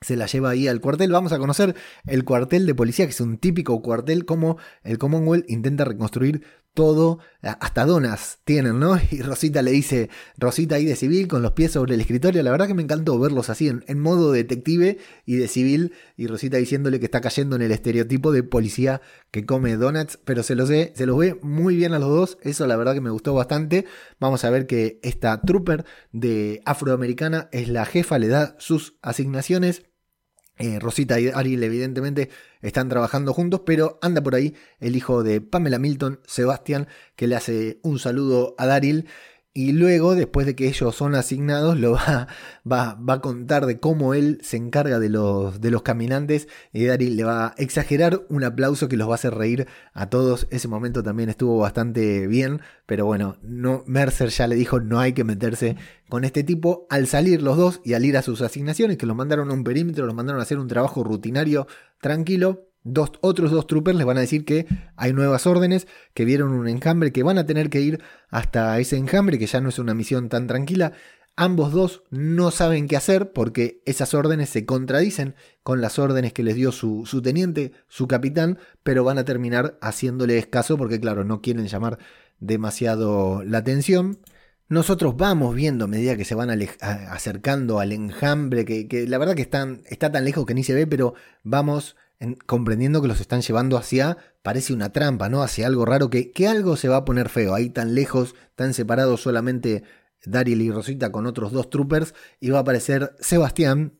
se 0.00 0.14
la 0.14 0.26
lleva 0.26 0.50
ahí 0.50 0.68
al 0.68 0.80
cuartel. 0.80 1.10
Vamos 1.10 1.32
a 1.32 1.38
conocer 1.38 1.74
el 2.06 2.24
cuartel 2.24 2.64
de 2.64 2.76
policía, 2.76 3.06
que 3.06 3.10
es 3.10 3.20
un 3.20 3.38
típico 3.38 3.82
cuartel 3.82 4.24
como 4.24 4.56
el 4.84 4.98
Commonwealth 4.98 5.50
intenta 5.50 5.84
reconstruir 5.84 6.44
todo, 6.74 7.18
hasta 7.42 7.84
donas 7.84 8.38
tienen, 8.44 8.78
¿no? 8.78 8.98
Y 9.10 9.22
Rosita 9.22 9.62
le 9.62 9.70
dice, 9.72 10.08
Rosita 10.38 10.76
ahí 10.76 10.84
de 10.84 10.96
civil 10.96 11.28
con 11.28 11.42
los 11.42 11.52
pies 11.52 11.72
sobre 11.72 11.94
el 11.94 12.00
escritorio, 12.00 12.42
la 12.42 12.50
verdad 12.50 12.66
que 12.66 12.74
me 12.74 12.82
encantó 12.82 13.18
verlos 13.18 13.50
así 13.50 13.68
en, 13.68 14.00
modo 14.00 14.32
detective 14.32 14.98
y 15.26 15.36
de 15.36 15.48
civil, 15.48 15.92
y 16.16 16.26
Rosita 16.26 16.56
diciéndole 16.56 17.00
que 17.00 17.06
está 17.06 17.20
cayendo 17.20 17.56
en 17.56 17.62
el 17.62 17.72
estereotipo 17.72 18.32
de 18.32 18.42
policía 18.42 19.00
que 19.30 19.44
come 19.46 19.76
donuts, 19.76 20.18
pero 20.24 20.42
se 20.42 20.54
los, 20.54 20.68
ve, 20.68 20.92
se 20.94 21.06
los 21.06 21.18
ve 21.18 21.38
muy 21.42 21.76
bien 21.76 21.92
a 21.92 21.98
los 21.98 22.10
dos, 22.10 22.38
eso 22.42 22.66
la 22.66 22.76
verdad 22.76 22.94
que 22.94 23.00
me 23.00 23.10
gustó 23.10 23.34
bastante. 23.34 23.84
Vamos 24.18 24.44
a 24.44 24.50
ver 24.50 24.66
que 24.66 25.00
esta 25.02 25.40
trooper 25.40 25.84
de 26.12 26.62
afroamericana 26.64 27.48
es 27.52 27.68
la 27.68 27.84
jefa, 27.84 28.18
le 28.18 28.28
da 28.28 28.56
sus 28.58 28.94
asignaciones 29.02 29.82
eh, 30.60 30.78
Rosita 30.78 31.18
y 31.18 31.28
Ariel 31.28 31.62
evidentemente 31.64 32.30
están 32.60 32.88
trabajando 32.88 33.32
juntos, 33.32 33.62
pero 33.64 33.98
anda 34.02 34.22
por 34.22 34.34
ahí 34.34 34.54
el 34.78 34.94
hijo 34.94 35.22
de 35.22 35.40
Pamela 35.40 35.78
Milton, 35.78 36.20
Sebastián, 36.26 36.86
que 37.16 37.26
le 37.26 37.36
hace 37.36 37.78
un 37.82 37.98
saludo 37.98 38.54
a 38.58 38.66
Daryl 38.66 39.06
y 39.52 39.72
luego, 39.72 40.14
después 40.14 40.46
de 40.46 40.54
que 40.54 40.68
ellos 40.68 40.94
son 40.94 41.16
asignados, 41.16 41.76
lo 41.76 41.92
va, 41.92 42.28
va, 42.70 42.94
va, 42.94 43.14
a 43.14 43.20
contar 43.20 43.66
de 43.66 43.80
cómo 43.80 44.14
él 44.14 44.38
se 44.42 44.56
encarga 44.56 45.00
de 45.00 45.08
los, 45.08 45.60
de 45.60 45.72
los 45.72 45.82
caminantes. 45.82 46.46
Y 46.72 46.84
Daryl 46.84 47.16
le 47.16 47.24
va 47.24 47.48
a 47.48 47.54
exagerar 47.58 48.24
un 48.28 48.44
aplauso 48.44 48.88
que 48.88 48.96
los 48.96 49.08
va 49.08 49.12
a 49.12 49.14
hacer 49.16 49.34
reír 49.34 49.66
a 49.92 50.08
todos. 50.08 50.46
Ese 50.50 50.68
momento 50.68 51.02
también 51.02 51.30
estuvo 51.30 51.58
bastante 51.58 52.28
bien. 52.28 52.60
Pero 52.86 53.06
bueno, 53.06 53.38
no, 53.42 53.82
Mercer 53.86 54.28
ya 54.28 54.46
le 54.46 54.54
dijo 54.54 54.78
no 54.78 55.00
hay 55.00 55.14
que 55.14 55.24
meterse 55.24 55.76
con 56.08 56.24
este 56.24 56.44
tipo. 56.44 56.86
Al 56.88 57.08
salir 57.08 57.42
los 57.42 57.56
dos 57.56 57.80
y 57.84 57.94
al 57.94 58.04
ir 58.04 58.16
a 58.16 58.22
sus 58.22 58.42
asignaciones, 58.42 58.98
que 58.98 59.06
los 59.06 59.16
mandaron 59.16 59.50
a 59.50 59.54
un 59.54 59.64
perímetro, 59.64 60.06
los 60.06 60.14
mandaron 60.14 60.38
a 60.38 60.44
hacer 60.44 60.60
un 60.60 60.68
trabajo 60.68 61.02
rutinario 61.02 61.66
tranquilo 62.00 62.69
Otros 62.82 63.50
dos 63.50 63.66
troopers 63.66 63.96
les 63.96 64.06
van 64.06 64.16
a 64.16 64.22
decir 64.22 64.44
que 64.44 64.66
hay 64.96 65.12
nuevas 65.12 65.46
órdenes, 65.46 65.86
que 66.14 66.24
vieron 66.24 66.52
un 66.52 66.66
enjambre, 66.66 67.12
que 67.12 67.22
van 67.22 67.36
a 67.36 67.44
tener 67.44 67.68
que 67.68 67.80
ir 67.82 68.02
hasta 68.30 68.78
ese 68.78 68.96
enjambre, 68.96 69.38
que 69.38 69.46
ya 69.46 69.60
no 69.60 69.68
es 69.68 69.78
una 69.78 69.92
misión 69.92 70.30
tan 70.30 70.46
tranquila. 70.46 70.92
Ambos 71.36 71.72
dos 71.72 72.02
no 72.10 72.50
saben 72.50 72.88
qué 72.88 72.96
hacer 72.96 73.32
porque 73.32 73.82
esas 73.84 74.14
órdenes 74.14 74.48
se 74.48 74.66
contradicen 74.66 75.34
con 75.62 75.80
las 75.80 75.98
órdenes 75.98 76.32
que 76.32 76.42
les 76.42 76.54
dio 76.54 76.72
su, 76.72 77.04
teniente, 77.22 77.72
su 77.88 78.08
capitán, 78.08 78.58
pero 78.82 79.04
van 79.04 79.18
a 79.18 79.24
terminar 79.24 79.78
haciéndole 79.80 80.42
caso 80.48 80.76
porque, 80.76 81.00
claro, 81.00 81.24
no 81.24 81.42
quieren 81.42 81.66
llamar 81.66 81.98
demasiado 82.40 83.42
la 83.44 83.58
atención. 83.58 84.18
Nosotros 84.68 85.16
vamos 85.16 85.54
viendo 85.54 85.84
a 85.84 85.88
medida 85.88 86.16
que 86.16 86.24
se 86.24 86.34
van 86.34 86.50
acercando 86.80 87.80
al 87.80 87.92
enjambre, 87.92 88.64
que, 88.64 88.88
que 88.88 89.06
la 89.06 89.18
verdad 89.18 89.34
que 89.34 89.42
están, 89.42 89.82
está 89.86 90.12
tan 90.12 90.24
lejos 90.24 90.46
que 90.46 90.54
ni 90.54 90.64
se 90.64 90.74
ve, 90.74 90.86
pero 90.86 91.14
vamos 91.42 91.96
comprendiendo 92.46 93.00
que 93.00 93.08
los 93.08 93.20
están 93.20 93.40
llevando 93.40 93.76
hacia, 93.76 94.18
parece 94.42 94.72
una 94.72 94.92
trampa, 94.92 95.28
¿no? 95.28 95.42
Hacia 95.42 95.66
algo 95.66 95.84
raro, 95.84 96.10
que, 96.10 96.32
que 96.32 96.48
algo 96.48 96.76
se 96.76 96.88
va 96.88 96.96
a 96.96 97.04
poner 97.04 97.28
feo, 97.28 97.54
ahí 97.54 97.70
tan 97.70 97.94
lejos, 97.94 98.34
tan 98.56 98.74
separados 98.74 99.22
solamente 99.22 99.84
Daryl 100.24 100.60
y 100.60 100.70
Rosita 100.70 101.10
con 101.12 101.26
otros 101.26 101.52
dos 101.52 101.70
troopers, 101.70 102.14
y 102.38 102.50
va 102.50 102.58
a 102.58 102.62
aparecer 102.62 103.16
Sebastián, 103.20 103.94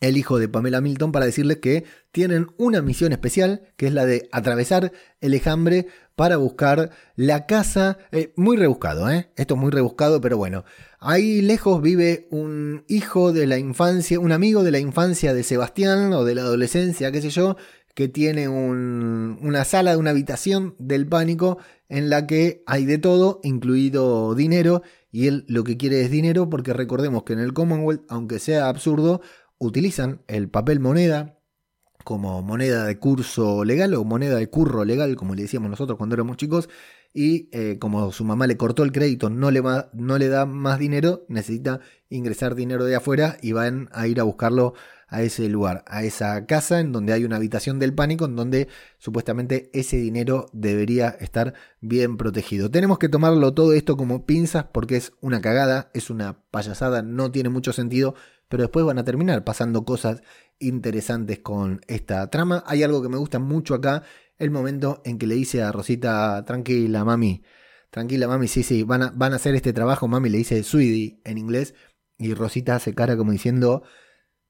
el 0.00 0.16
hijo 0.16 0.40
de 0.40 0.48
Pamela 0.48 0.80
Milton, 0.80 1.12
para 1.12 1.26
decirles 1.26 1.58
que 1.58 1.84
tienen 2.10 2.48
una 2.56 2.82
misión 2.82 3.12
especial, 3.12 3.62
que 3.76 3.86
es 3.86 3.92
la 3.92 4.04
de 4.04 4.28
atravesar 4.32 4.90
el 5.20 5.34
ejambre 5.34 5.86
para 6.14 6.36
buscar 6.36 6.90
la 7.16 7.46
casa, 7.46 7.98
eh, 8.10 8.32
muy 8.36 8.56
rebuscado, 8.56 9.10
¿eh? 9.10 9.30
Esto 9.36 9.54
es 9.54 9.60
muy 9.60 9.70
rebuscado, 9.70 10.20
pero 10.20 10.36
bueno, 10.36 10.64
ahí 11.00 11.40
lejos 11.42 11.80
vive 11.82 12.28
un 12.30 12.84
hijo 12.88 13.32
de 13.32 13.46
la 13.46 13.58
infancia, 13.58 14.20
un 14.20 14.32
amigo 14.32 14.62
de 14.62 14.70
la 14.70 14.78
infancia 14.78 15.34
de 15.34 15.42
Sebastián 15.42 16.12
o 16.12 16.24
de 16.24 16.34
la 16.34 16.42
adolescencia, 16.42 17.12
qué 17.12 17.22
sé 17.22 17.30
yo, 17.30 17.56
que 17.94 18.08
tiene 18.08 18.48
una 18.48 19.64
sala 19.64 19.92
de 19.92 19.96
una 19.98 20.10
habitación 20.10 20.74
del 20.78 21.06
pánico 21.06 21.58
en 21.88 22.08
la 22.08 22.26
que 22.26 22.62
hay 22.66 22.86
de 22.86 22.98
todo, 22.98 23.40
incluido 23.42 24.34
dinero, 24.34 24.82
y 25.10 25.26
él 25.26 25.44
lo 25.46 25.62
que 25.62 25.76
quiere 25.76 26.00
es 26.00 26.10
dinero 26.10 26.48
porque 26.48 26.72
recordemos 26.72 27.24
que 27.24 27.34
en 27.34 27.40
el 27.40 27.52
Commonwealth, 27.52 28.04
aunque 28.08 28.38
sea 28.38 28.68
absurdo, 28.68 29.20
utilizan 29.58 30.22
el 30.26 30.48
papel 30.48 30.80
moneda 30.80 31.38
como 32.02 32.42
moneda 32.42 32.84
de 32.84 32.98
curso 32.98 33.64
legal 33.64 33.94
o 33.94 34.04
moneda 34.04 34.36
de 34.36 34.48
curro 34.48 34.84
legal, 34.84 35.16
como 35.16 35.34
le 35.34 35.42
decíamos 35.42 35.70
nosotros 35.70 35.98
cuando 35.98 36.14
éramos 36.14 36.36
chicos, 36.36 36.68
y 37.14 37.48
eh, 37.52 37.78
como 37.78 38.10
su 38.12 38.24
mamá 38.24 38.46
le 38.46 38.56
cortó 38.56 38.84
el 38.84 38.92
crédito, 38.92 39.28
no 39.28 39.50
le, 39.50 39.60
va, 39.60 39.90
no 39.92 40.18
le 40.18 40.28
da 40.28 40.46
más 40.46 40.78
dinero, 40.78 41.24
necesita 41.28 41.80
ingresar 42.08 42.54
dinero 42.54 42.84
de 42.84 42.96
afuera 42.96 43.36
y 43.42 43.52
van 43.52 43.88
a 43.92 44.06
ir 44.06 44.20
a 44.20 44.22
buscarlo 44.22 44.74
a 45.12 45.22
ese 45.22 45.46
lugar, 45.50 45.84
a 45.86 46.04
esa 46.04 46.46
casa 46.46 46.80
en 46.80 46.90
donde 46.90 47.12
hay 47.12 47.24
una 47.26 47.36
habitación 47.36 47.78
del 47.78 47.92
pánico, 47.92 48.24
en 48.24 48.34
donde 48.34 48.68
supuestamente 48.96 49.70
ese 49.74 49.98
dinero 49.98 50.46
debería 50.54 51.10
estar 51.10 51.52
bien 51.82 52.16
protegido. 52.16 52.70
Tenemos 52.70 52.98
que 52.98 53.10
tomarlo 53.10 53.52
todo 53.52 53.74
esto 53.74 53.98
como 53.98 54.24
pinzas 54.24 54.64
porque 54.72 54.96
es 54.96 55.12
una 55.20 55.42
cagada, 55.42 55.90
es 55.92 56.08
una 56.08 56.38
payasada, 56.50 57.02
no 57.02 57.30
tiene 57.30 57.50
mucho 57.50 57.74
sentido, 57.74 58.14
pero 58.48 58.62
después 58.62 58.86
van 58.86 58.98
a 58.98 59.04
terminar 59.04 59.44
pasando 59.44 59.84
cosas 59.84 60.22
interesantes 60.62 61.40
con 61.40 61.80
esta 61.86 62.28
trama. 62.30 62.62
Hay 62.66 62.82
algo 62.82 63.02
que 63.02 63.08
me 63.08 63.16
gusta 63.16 63.38
mucho 63.38 63.74
acá, 63.74 64.02
el 64.38 64.50
momento 64.50 65.02
en 65.04 65.18
que 65.18 65.26
le 65.26 65.34
dice 65.34 65.62
a 65.62 65.72
Rosita, 65.72 66.44
tranquila 66.44 67.04
mami, 67.04 67.42
tranquila 67.90 68.28
mami, 68.28 68.48
sí, 68.48 68.62
sí, 68.62 68.82
van 68.82 69.02
a, 69.02 69.12
van 69.14 69.32
a 69.32 69.36
hacer 69.36 69.54
este 69.54 69.72
trabajo, 69.72 70.08
mami 70.08 70.30
le 70.30 70.38
dice 70.38 70.62
sweetie 70.62 71.20
en 71.24 71.38
inglés, 71.38 71.74
y 72.18 72.34
Rosita 72.34 72.76
hace 72.76 72.94
cara 72.94 73.16
como 73.16 73.32
diciendo, 73.32 73.82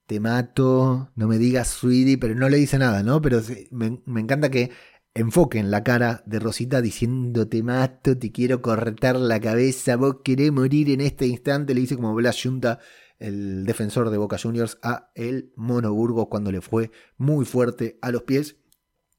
te 0.07 0.20
mato, 0.20 1.11
no 1.14 1.29
me 1.29 1.38
digas 1.38 1.68
sweetie, 1.68 2.18
pero 2.18 2.35
no 2.35 2.48
le 2.48 2.59
dice 2.59 2.79
nada, 2.79 3.03
¿no? 3.03 3.20
Pero 3.22 3.40
me, 3.70 4.20
encanta 4.20 4.51
que 4.51 4.70
enfoquen 5.14 5.70
la 5.70 5.83
cara 5.85 6.22
de 6.27 6.38
Rosita 6.38 6.81
diciendo 6.81 7.48
te 7.48 7.62
mato, 7.62 8.16
te 8.18 8.33
quiero 8.33 8.62
cortar 8.62 9.16
la 9.16 9.40
cabeza, 9.40 9.96
vos 9.96 10.16
querés 10.25 10.53
morir 10.53 10.90
en 10.90 11.01
este 11.01 11.27
instante, 11.27 11.75
le 11.75 11.81
dice 11.81 11.96
como 11.96 12.14
Blas 12.14 12.40
Junta, 12.42 12.79
el 13.23 13.65
defensor 13.65 14.11
de 14.11 14.19
Boca 14.19 14.37
Juniors, 14.39 14.79
a 14.83 15.11
el 15.15 15.53
Mono 15.57 15.93
Burgos 15.95 16.27
cuando 16.29 16.53
le 16.53 16.61
fue 16.61 16.91
muy 17.17 17.45
fuerte 17.45 17.99
a 18.03 18.11
los 18.11 18.25
pies. 18.25 18.57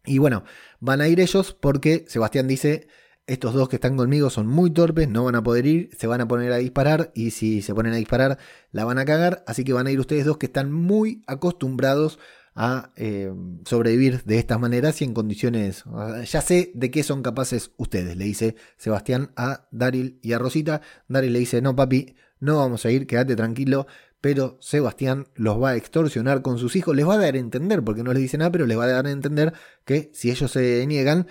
Y 0.06 0.18
bueno, 0.18 0.44
van 0.80 1.02
a 1.02 1.08
ir 1.08 1.20
ellos 1.20 1.58
porque 1.60 2.06
Sebastián 2.08 2.48
dice, 2.48 2.88
estos 3.26 3.54
dos 3.54 3.70
que 3.70 3.78
están 3.78 3.96
conmigo 3.96 4.30
son 4.30 4.48
muy 4.48 4.70
torpes, 4.72 5.08
no 5.08 5.24
van 5.24 5.36
a 5.36 5.44
poder 5.44 5.66
ir, 5.66 5.90
se 5.98 6.08
van 6.08 6.20
a 6.20 6.28
poner 6.28 6.52
a 6.52 6.58
disparar 6.58 7.12
y 7.16 7.32
si 7.32 7.62
se 7.62 7.74
ponen 7.74 7.94
a 7.94 7.98
disparar 7.98 8.38
la 8.72 8.84
van 8.84 9.00
a 9.00 9.06
cagar, 9.06 9.44
así 9.48 9.64
que 9.64 9.72
van 9.72 9.88
a 9.88 9.92
ir 9.92 10.00
ustedes 10.00 10.26
dos 10.26 10.38
que 10.38 10.48
están 10.48 10.72
muy 10.72 11.24
acostumbrados 11.26 12.20
a 12.56 12.92
eh, 12.98 13.34
sobrevivir 13.66 14.24
de 14.26 14.38
estas 14.38 14.60
maneras 14.60 15.02
y 15.02 15.06
en 15.06 15.14
condiciones... 15.14 15.86
Ya 16.30 16.42
sé 16.42 16.72
de 16.76 16.92
qué 16.92 17.04
son 17.04 17.24
capaces 17.24 17.72
ustedes, 17.78 18.16
le 18.18 18.26
dice 18.26 18.56
Sebastián 18.78 19.32
a 19.36 19.68
Daryl 19.72 20.20
y 20.22 20.34
a 20.34 20.40
Rosita. 20.40 20.82
Daryl 21.08 21.34
le 21.34 21.40
dice, 21.40 21.62
no 21.62 21.76
papi, 21.76 22.16
no 22.44 22.58
vamos 22.58 22.86
a 22.86 22.92
ir, 22.92 23.08
quédate 23.08 23.36
tranquilo. 23.36 23.88
Pero 24.20 24.58
Sebastián 24.62 25.28
los 25.36 25.62
va 25.62 25.70
a 25.70 25.76
extorsionar 25.76 26.42
con 26.42 26.58
sus 26.58 26.76
hijos, 26.76 26.96
les 26.96 27.08
va 27.08 27.16
a 27.16 27.18
dar 27.18 27.36
a 27.36 27.40
entender, 27.40 27.84
porque 27.84 28.04
no 28.04 28.14
les 28.14 28.22
dice 28.22 28.38
nada, 28.38 28.52
pero 28.52 28.66
les 28.66 28.78
va 28.78 28.86
a 28.86 28.88
dar 28.88 29.06
a 29.06 29.12
entender 29.12 29.54
que 29.86 30.12
si 30.14 30.32
ellos 30.32 30.52
se 30.52 30.86
niegan, 30.88 31.28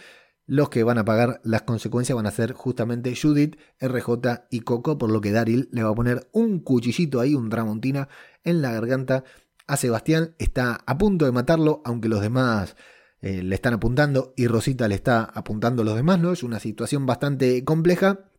los 0.47 0.69
que 0.69 0.83
van 0.85 0.99
a 0.99 1.05
pagar 1.05 1.41
las 1.45 1.63
consecuencias 1.63 2.17
van 2.17 2.27
a 2.27 2.31
ser 2.31 2.53
justamente 2.53 3.15
Judith, 3.15 3.57
RJ 3.81 4.47
y 4.51 4.61
Coco, 4.61 4.99
por 4.99 5.11
lo 5.11 5.21
que 5.21 5.33
Daryl 5.33 5.69
le 5.73 5.83
va 5.83 5.91
a 5.91 5.95
poner 5.95 6.29
un 6.33 6.61
cuchillito 6.61 7.21
ahí, 7.21 7.35
un 7.35 7.49
tramontina 7.49 8.09
en 8.45 8.61
la 8.61 8.73
garganta 8.73 9.25
a 9.67 9.77
Sebastián, 9.77 10.35
está 10.39 10.81
a 10.85 10.99
punto 10.99 11.25
de 11.25 11.33
matarlo, 11.33 11.81
aunque 11.85 12.09
los 12.09 12.21
demás 12.21 12.77
eh, 13.21 13.43
le 13.43 13.55
están 13.55 13.75
apuntando 13.75 14.35
y 14.37 14.47
Rosita 14.49 14.89
le 14.89 14.97
está 14.97 15.25
apuntando 15.25 15.83
a 15.83 15.85
los 15.85 15.95
demás, 15.95 16.19
¿no? 16.19 16.33
Es 16.33 16.43
una 16.43 16.59
situación 16.59 17.07
bastante 17.07 17.65
compleja 17.65 18.32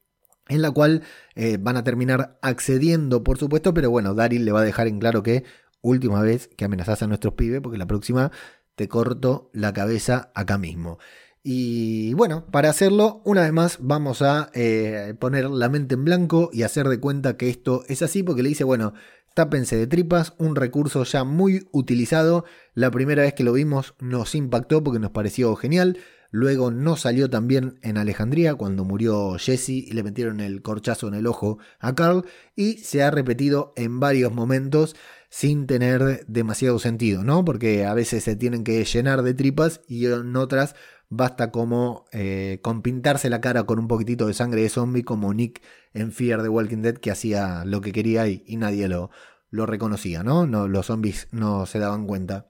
en 0.48 0.62
la 0.62 0.72
cual 0.72 1.04
eh, 1.36 1.58
van 1.60 1.78
a 1.78 1.84
terminar 1.84 2.38
accediendo, 2.42 3.24
por 3.24 3.38
supuesto, 3.38 3.74
pero 3.74 3.90
bueno, 3.90 4.14
Daryl 4.14 4.46
le 4.46 4.52
va 4.52 4.62
a 4.62 4.66
dejar 4.66 4.88
en 4.88 5.00
claro 5.00 5.24
que 5.24 5.44
última 5.82 6.22
vez 6.22 6.50
que 6.56 6.66
amenazas 6.66 7.02
a 7.02 7.08
nuestros 7.08 7.34
pibes, 7.34 7.62
porque 7.62 7.78
la 7.78 7.88
próxima 7.88 8.32
te 8.76 8.88
corto 8.88 9.50
la 9.54 9.74
cabeza 9.74 10.32
acá 10.36 10.58
mismo. 10.58 11.00
Y 11.46 12.14
bueno, 12.14 12.46
para 12.52 12.70
hacerlo, 12.70 13.22
una 13.26 13.42
vez 13.42 13.52
más 13.52 13.78
vamos 13.82 14.22
a 14.22 14.50
eh, 14.54 15.14
poner 15.20 15.50
la 15.50 15.68
mente 15.68 15.96
en 15.96 16.06
blanco 16.06 16.50
y 16.54 16.64
hacer 16.64 16.88
de 16.88 17.00
cuenta 17.00 17.36
que 17.36 17.50
esto 17.50 17.84
es 17.90 18.02
así, 18.02 18.24
porque 18.24 18.44
le 18.44 18.50
dice, 18.50 18.64
bueno, 18.64 18.94
Tápense 19.34 19.76
de 19.76 19.88
tripas, 19.88 20.36
un 20.38 20.56
recurso 20.56 21.04
ya 21.06 21.24
muy 21.24 21.68
utilizado. 21.72 22.46
La 22.76 22.92
primera 22.92 23.24
vez 23.24 23.34
que 23.34 23.44
lo 23.44 23.54
vimos 23.54 23.96
nos 24.00 24.36
impactó 24.36 24.84
porque 24.84 25.00
nos 25.00 25.10
pareció 25.10 25.56
genial. 25.56 25.98
Luego 26.34 26.72
no 26.72 26.96
salió 26.96 27.30
también 27.30 27.78
en 27.84 27.96
Alejandría 27.96 28.56
cuando 28.56 28.84
murió 28.84 29.38
Jesse 29.38 29.70
y 29.70 29.92
le 29.92 30.02
metieron 30.02 30.40
el 30.40 30.64
corchazo 30.64 31.08
en 31.08 31.14
el 31.14 31.28
ojo 31.28 31.60
a 31.78 31.94
Carl. 31.94 32.26
Y 32.56 32.80
se 32.80 33.04
ha 33.04 33.12
repetido 33.12 33.72
en 33.76 34.00
varios 34.00 34.34
momentos 34.34 34.96
sin 35.30 35.68
tener 35.68 36.26
demasiado 36.26 36.80
sentido, 36.80 37.24
¿no? 37.24 37.46
Porque 37.46 37.86
a 37.86 37.94
veces 37.94 38.24
se 38.24 38.36
tienen 38.36 38.64
que 38.64 38.84
llenar 38.84 39.22
de 39.22 39.36
tripas 39.36 39.82
y 39.88 40.08
en 40.08 40.36
otras 40.36 40.74
basta 41.08 41.52
como 41.52 42.06
eh, 42.12 42.58
con 42.64 42.82
pintarse 42.82 43.30
la 43.30 43.40
cara 43.40 43.66
con 43.66 43.78
un 43.78 43.88
poquitito 43.88 44.26
de 44.26 44.34
sangre 44.34 44.64
de 44.64 44.70
zombie 44.70 45.04
como 45.04 45.36
Nick 45.36 45.62
en 45.94 46.12
Fear 46.12 46.42
the 46.42 46.50
Walking 46.50 46.82
Dead 46.82 46.96
que 46.96 47.12
hacía 47.12 47.64
lo 47.64 47.80
que 47.82 47.92
quería 47.92 48.28
y, 48.28 48.44
nadie 48.58 48.88
lo, 48.88 49.12
lo 49.52 49.68
reconocía, 49.68 50.24
¿no? 50.24 50.48
¿no? 50.48 50.68
Los 50.68 50.88
zombies 50.88 51.28
no 51.30 51.68
se 51.68 51.78
daban 51.78 52.08
cuenta. 52.08 52.48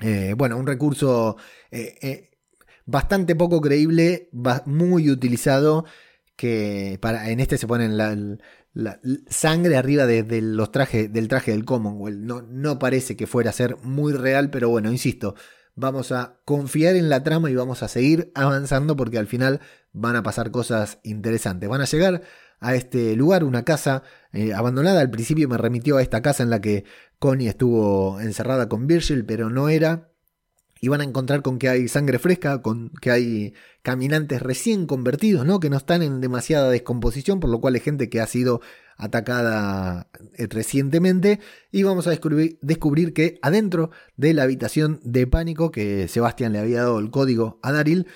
Eh, 0.00 0.34
bueno, 0.36 0.58
un 0.58 0.66
recurso 0.66 1.38
eh, 1.70 2.28
bastante 2.86 3.34
poco 3.34 3.60
creíble, 3.60 4.30
muy 4.64 5.10
utilizado, 5.10 5.84
que 6.36 6.98
para, 7.00 7.30
en 7.30 7.40
este 7.40 7.58
se 7.58 7.66
ponen 7.66 7.96
la, 7.96 8.16
sangre 9.28 9.76
arriba 9.76 10.06
de, 10.06 10.22
los 10.40 10.70
del 10.72 11.28
traje 11.28 11.52
del 11.52 11.64
Commonwealth. 11.64 12.18
No, 12.18 12.42
no 12.42 12.78
parece 12.78 13.16
que 13.16 13.26
fuera 13.26 13.50
a 13.50 13.54
ser 13.54 13.76
muy 13.82 14.12
real, 14.12 14.50
pero 14.50 14.68
bueno, 14.68 14.90
insisto, 14.90 15.34
vamos 15.74 16.12
a 16.12 16.40
confiar 16.44 16.96
en 16.96 17.08
la 17.08 17.22
trama 17.22 17.50
y 17.50 17.54
vamos 17.54 17.82
a 17.82 17.88
seguir 17.88 18.32
avanzando 18.34 18.96
porque 18.96 19.18
al 19.18 19.26
final 19.26 19.60
van 19.92 20.16
a 20.16 20.22
pasar 20.22 20.50
cosas 20.50 20.98
interesantes. 21.02 21.68
Van 21.68 21.80
a 21.80 21.86
llegar 21.86 22.22
a 22.60 22.74
este 22.74 23.16
lugar, 23.16 23.44
una 23.44 23.64
casa 23.64 24.02
eh, 24.32 24.52
abandonada. 24.54 25.00
Al 25.00 25.10
principio 25.10 25.48
me 25.48 25.58
remitió 25.58 25.96
a 25.96 26.02
esta 26.02 26.22
casa 26.22 26.42
en 26.42 26.50
la 26.50 26.60
que 26.60 26.84
Connie 27.18 27.48
estuvo 27.48 28.20
encerrada 28.20 28.68
con 28.68 28.86
Virgil, 28.86 29.24
pero 29.24 29.50
no 29.50 29.68
era. 29.68 30.10
Y 30.86 30.88
van 30.88 31.00
a 31.00 31.04
encontrar 31.04 31.42
con 31.42 31.58
que 31.58 31.68
hay 31.68 31.88
sangre 31.88 32.20
fresca, 32.20 32.62
con 32.62 32.90
que 33.00 33.10
hay 33.10 33.54
caminantes 33.82 34.40
recién 34.40 34.86
convertidos, 34.86 35.44
¿no? 35.44 35.58
Que 35.58 35.68
no 35.68 35.76
están 35.76 36.00
en 36.00 36.20
demasiada 36.20 36.70
descomposición, 36.70 37.40
por 37.40 37.50
lo 37.50 37.60
cual 37.60 37.74
hay 37.74 37.80
gente 37.80 38.08
que 38.08 38.20
ha 38.20 38.26
sido 38.28 38.60
atacada 38.96 40.08
eh, 40.36 40.46
recientemente. 40.48 41.40
Y 41.72 41.82
vamos 41.82 42.06
a 42.06 42.10
descubrir, 42.10 42.60
descubrir, 42.62 43.14
que 43.14 43.40
adentro 43.42 43.90
de 44.16 44.32
la 44.32 44.44
habitación 44.44 45.00
de 45.02 45.26
pánico 45.26 45.72
que 45.72 46.06
Sebastián 46.06 46.52
le 46.52 46.60
había 46.60 46.82
dado 46.82 47.00
el 47.00 47.10
código 47.10 47.58
a 47.64 47.72
Daryl 47.72 48.06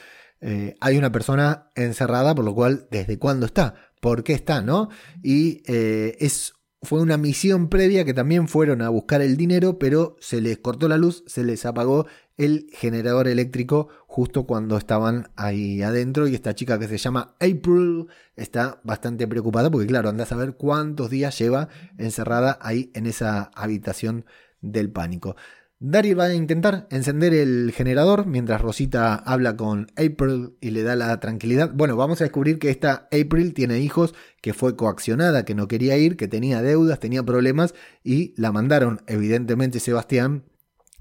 eh, 0.40 0.76
hay 0.80 0.96
una 0.96 1.10
persona 1.10 1.72
encerrada 1.74 2.36
por 2.36 2.44
lo 2.44 2.54
cual 2.54 2.86
desde 2.90 3.18
cuándo 3.18 3.44
está 3.44 3.74
por 4.00 4.24
qué 4.24 4.32
está 4.32 4.62
no 4.62 4.88
y 5.22 5.62
eh, 5.66 6.16
es 6.18 6.54
fue 6.82 7.00
una 7.00 7.18
misión 7.18 7.68
previa 7.68 8.04
que 8.04 8.14
también 8.14 8.48
fueron 8.48 8.80
a 8.80 8.88
buscar 8.88 9.20
el 9.20 9.36
dinero, 9.36 9.78
pero 9.78 10.16
se 10.20 10.40
les 10.40 10.58
cortó 10.58 10.88
la 10.88 10.96
luz, 10.96 11.22
se 11.26 11.44
les 11.44 11.66
apagó 11.66 12.06
el 12.38 12.68
generador 12.72 13.28
eléctrico 13.28 13.88
justo 14.06 14.46
cuando 14.46 14.78
estaban 14.78 15.28
ahí 15.36 15.82
adentro 15.82 16.26
y 16.26 16.34
esta 16.34 16.54
chica 16.54 16.78
que 16.78 16.88
se 16.88 16.96
llama 16.96 17.34
April 17.38 18.06
está 18.34 18.80
bastante 18.82 19.28
preocupada 19.28 19.70
porque 19.70 19.86
claro, 19.86 20.08
anda 20.08 20.24
a 20.24 20.26
saber 20.26 20.54
cuántos 20.56 21.10
días 21.10 21.38
lleva 21.38 21.68
encerrada 21.98 22.58
ahí 22.62 22.90
en 22.94 23.06
esa 23.06 23.50
habitación 23.54 24.24
del 24.62 24.90
pánico. 24.90 25.36
Daryl 25.82 26.18
va 26.18 26.24
a 26.24 26.34
intentar 26.34 26.86
encender 26.90 27.32
el 27.32 27.72
generador 27.74 28.26
mientras 28.26 28.60
Rosita 28.60 29.14
habla 29.14 29.56
con 29.56 29.86
April 29.96 30.52
y 30.60 30.72
le 30.72 30.82
da 30.82 30.94
la 30.94 31.18
tranquilidad. 31.20 31.72
Bueno, 31.72 31.96
vamos 31.96 32.20
a 32.20 32.24
descubrir 32.24 32.58
que 32.58 32.68
esta 32.68 33.08
April 33.10 33.54
tiene 33.54 33.78
hijos, 33.78 34.14
que 34.42 34.52
fue 34.52 34.76
coaccionada, 34.76 35.46
que 35.46 35.54
no 35.54 35.68
quería 35.68 35.96
ir, 35.96 36.18
que 36.18 36.28
tenía 36.28 36.60
deudas, 36.60 37.00
tenía 37.00 37.22
problemas 37.22 37.74
y 38.04 38.34
la 38.36 38.52
mandaron, 38.52 39.00
evidentemente, 39.06 39.80
Sebastián 39.80 40.44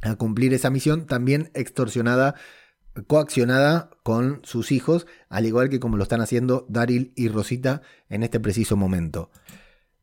a 0.02 0.15
cumplir 0.15 0.54
esa 0.54 0.70
misión, 0.70 1.08
también 1.08 1.52
extorsionada, 1.56 2.36
coaccionada 3.06 3.89
con 4.04 4.39
sus 4.44 4.72
hijos, 4.72 5.08
al 5.28 5.46
igual 5.46 5.68
que 5.68 5.82
como 5.82 5.98
lo 5.98 6.04
están 6.04 6.22
haciendo 6.22 6.65
Daryl 6.70 7.12
y 7.18 7.28
Rosita 7.28 7.82
en 8.08 8.24
este 8.24 8.39
preciso 8.39 8.78
momento. 8.78 9.30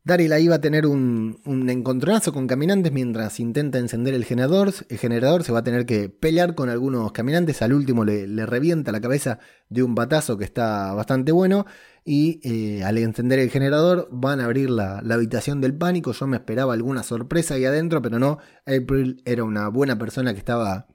Daryl 0.07 0.31
ahí 0.31 0.47
va 0.47 0.55
a 0.55 0.61
tener 0.61 0.87
un, 0.87 1.37
encontronazo 1.67 2.31
con 2.31 2.47
caminantes 2.47 2.93
mientras 2.93 3.41
intenta 3.41 3.77
encender 3.77 4.13
el 4.13 4.23
generador. 4.23 4.73
El 4.87 4.97
generador 4.97 5.43
se 5.43 5.51
va 5.51 5.59
a 5.59 5.63
tener 5.65 5.85
que 5.85 6.07
pelear 6.07 6.55
con 6.55 6.69
algunos 6.69 7.11
caminantes. 7.11 7.61
Al 7.61 7.73
último 7.73 8.05
le, 8.05 8.45
revienta 8.45 8.93
la 8.93 9.01
cabeza 9.01 9.39
de 9.67 9.83
un 9.83 9.95
batazo 9.95 10.37
que 10.37 10.45
está 10.45 10.93
bastante 10.93 11.33
bueno. 11.33 11.65
Y 12.05 12.39
eh, 12.43 12.85
al 12.85 12.97
encender 12.99 13.39
el 13.39 13.49
generador 13.49 14.07
van 14.09 14.39
a 14.39 14.45
abrir 14.45 14.69
la, 14.69 15.01
la, 15.03 15.15
habitación 15.15 15.59
del 15.59 15.75
pánico. 15.75 16.13
Yo 16.13 16.25
me 16.25 16.37
esperaba 16.37 16.73
alguna 16.73 17.03
sorpresa 17.03 17.55
ahí 17.55 17.65
adentro, 17.65 18.01
pero 18.01 18.17
no. 18.17 18.37
April 18.65 19.21
era 19.25 19.43
una 19.43 19.67
buena 19.67 19.97
persona 19.97 20.31
que 20.31 20.39
estaba 20.39 20.87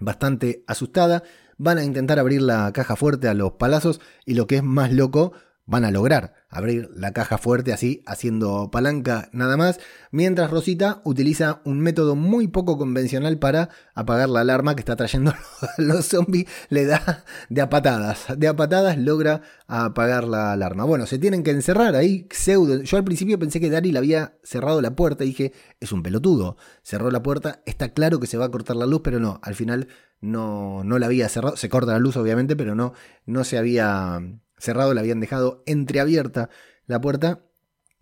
bastante 0.00 0.64
asustada. 0.66 1.22
Van 1.56 1.78
a 1.78 1.84
intentar 1.84 2.18
abrir 2.18 2.42
la 2.42 2.72
caja 2.72 2.96
fuerte 2.96 3.28
a 3.28 3.34
los 3.34 3.52
palazos. 3.52 4.00
Y 4.26 4.34
lo 4.34 4.48
que 4.48 4.56
es 4.56 4.64
más 4.64 4.92
loco 4.92 5.34
van 5.70 5.84
a 5.84 5.92
lograr 5.92 6.34
abrir 6.48 6.90
la 6.96 7.12
caja 7.12 7.38
fuerte 7.38 7.72
así, 7.72 8.02
haciendo 8.04 8.72
palanca 8.72 9.28
nada 9.32 9.56
más, 9.56 9.78
mientras 10.10 10.50
Rosita 10.50 11.00
utiliza 11.04 11.62
un 11.64 11.78
método 11.78 12.16
muy 12.16 12.48
poco 12.48 12.76
convencional 12.76 13.38
para 13.38 13.68
apagar 13.94 14.28
la 14.28 14.40
alarma 14.40 14.74
que 14.74 14.80
está 14.80 14.96
trayendo 14.96 15.32
los 15.78 16.06
zombies, 16.06 16.46
le 16.70 16.86
da 16.86 17.24
de 17.50 17.60
a 17.60 17.70
patadas, 17.70 18.26
de 18.36 18.48
a 18.48 18.56
patadas 18.56 18.98
logra 18.98 19.42
apagar 19.68 20.24
la 20.24 20.52
alarma. 20.52 20.84
Bueno, 20.84 21.06
se 21.06 21.20
tienen 21.20 21.44
que 21.44 21.52
encerrar 21.52 21.94
ahí, 21.94 22.26
pseudo. 22.32 22.82
Yo 22.82 22.96
al 22.96 23.04
principio 23.04 23.38
pensé 23.38 23.60
que 23.60 23.70
Daryl 23.70 23.96
había 23.96 24.34
cerrado 24.42 24.82
la 24.82 24.96
puerta 24.96 25.22
y 25.22 25.28
dije, 25.28 25.52
es 25.78 25.92
un 25.92 26.02
pelotudo, 26.02 26.56
cerró 26.82 27.12
la 27.12 27.22
puerta, 27.22 27.62
está 27.64 27.90
claro 27.90 28.18
que 28.18 28.26
se 28.26 28.36
va 28.36 28.46
a 28.46 28.50
cortar 28.50 28.74
la 28.74 28.86
luz, 28.86 29.02
pero 29.04 29.20
no, 29.20 29.38
al 29.44 29.54
final 29.54 29.86
no, 30.20 30.82
no 30.82 30.98
la 30.98 31.06
había 31.06 31.28
cerrado, 31.28 31.56
se 31.56 31.68
corta 31.68 31.92
la 31.92 32.00
luz 32.00 32.16
obviamente, 32.16 32.56
pero 32.56 32.74
no, 32.74 32.92
no 33.24 33.44
se 33.44 33.56
había 33.56 34.20
cerrado, 34.60 34.94
le 34.94 35.00
habían 35.00 35.20
dejado 35.20 35.62
entreabierta 35.66 36.50
la 36.86 37.00
puerta. 37.00 37.40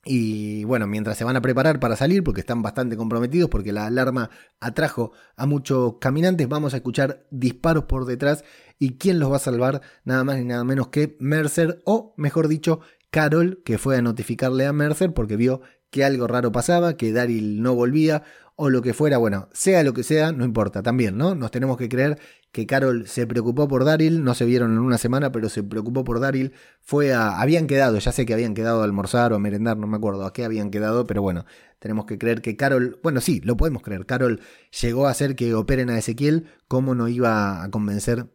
Y 0.05 0.65
bueno, 0.65 0.87
mientras 0.87 1.19
se 1.19 1.25
van 1.25 1.37
a 1.37 1.43
preparar 1.43 1.81
para 1.81 1.97
salir, 1.97 2.23
porque 2.25 2.41
están 2.41 2.63
bastante 2.63 2.97
comprometidos, 2.97 3.51
porque 3.51 3.73
la 3.73 3.87
alarma 3.87 4.31
atrajo 4.61 5.13
a 5.37 5.45
muchos 5.45 5.97
caminantes, 6.01 6.49
vamos 6.49 6.73
a 6.73 6.79
escuchar 6.79 7.27
disparos 7.31 7.85
por 7.85 8.07
detrás. 8.07 8.45
¿Y 8.79 8.97
quién 8.97 9.19
los 9.19 9.31
va 9.31 9.37
a 9.37 9.41
salvar? 9.41 9.83
Nada 10.05 10.25
más 10.25 10.39
ni 10.39 10.45
nada 10.45 10.65
menos 10.65 10.89
que 10.89 11.17
Mercer, 11.21 11.83
o 11.85 12.15
mejor 12.17 12.49
dicho, 12.49 12.81
Carol, 13.11 13.63
que 13.65 13.79
fue 13.79 13.97
a 13.97 14.03
notificarle 14.03 14.67
a 14.67 14.73
Mercer 14.73 15.13
porque 15.13 15.37
vio 15.37 15.61
que 15.91 16.05
algo 16.05 16.27
raro 16.27 16.53
pasaba, 16.53 16.97
que 16.97 17.13
Daryl 17.13 17.63
no 17.63 17.75
volvía 17.75 18.23
o 18.61 18.71
lo 18.71 18.83
que 18.83 18.93
fuera, 18.93 19.19
bueno, 19.19 19.49
sea 19.53 19.85
lo 19.85 19.95
que 19.95 20.03
sea, 20.03 20.33
no 20.33 20.45
importa, 20.45 20.83
también, 20.83 21.17
¿no? 21.17 21.37
Nos 21.37 21.53
tenemos 21.53 21.77
que 21.77 21.89
creer 21.89 22.19
que 22.51 22.67
Carol 22.67 23.07
se 23.07 23.25
preocupó 23.25 23.69
por 23.69 23.85
Daryl, 23.85 24.25
no 24.25 24.35
se 24.35 24.45
vieron 24.47 24.73
en 24.73 24.81
una 24.81 24.99
semana, 24.99 25.31
pero 25.31 25.49
se 25.49 25.63
preocupó 25.63 26.03
por 26.03 26.19
Daryl, 26.19 26.53
fue 26.81 27.15
a, 27.15 27.41
habían 27.41 27.69
quedado, 27.69 27.99
ya 27.99 28.11
sé 28.11 28.27
que 28.27 28.35
habían 28.35 28.55
quedado 28.55 28.81
a 28.81 28.85
almorzar 28.85 29.33
o 29.33 29.37
a 29.37 29.39
merendar, 29.39 29.77
no 29.77 29.87
me 29.87 29.97
acuerdo 29.97 30.27
a 30.27 30.33
qué 30.33 30.45
habían 30.45 30.73
quedado, 30.73 31.07
pero 31.07 31.23
bueno, 31.23 31.47
tenemos 31.79 32.05
que 32.07 32.19
creer 32.19 32.43
que 32.43 32.57
Carol, 32.57 32.99
bueno, 33.01 33.21
sí, 33.21 33.41
lo 33.45 33.57
podemos 33.57 33.81
creer, 33.81 34.07
Carol 34.07 34.41
llegó 34.83 35.07
a 35.07 35.13
hacer 35.13 35.37
que 35.37 35.55
operen 35.55 35.89
a 35.89 35.97
Ezequiel, 35.97 36.49
¿cómo 36.67 36.97
no 36.97 37.07
iba 37.07 37.63
a 37.63 37.71
convencer 37.71 38.27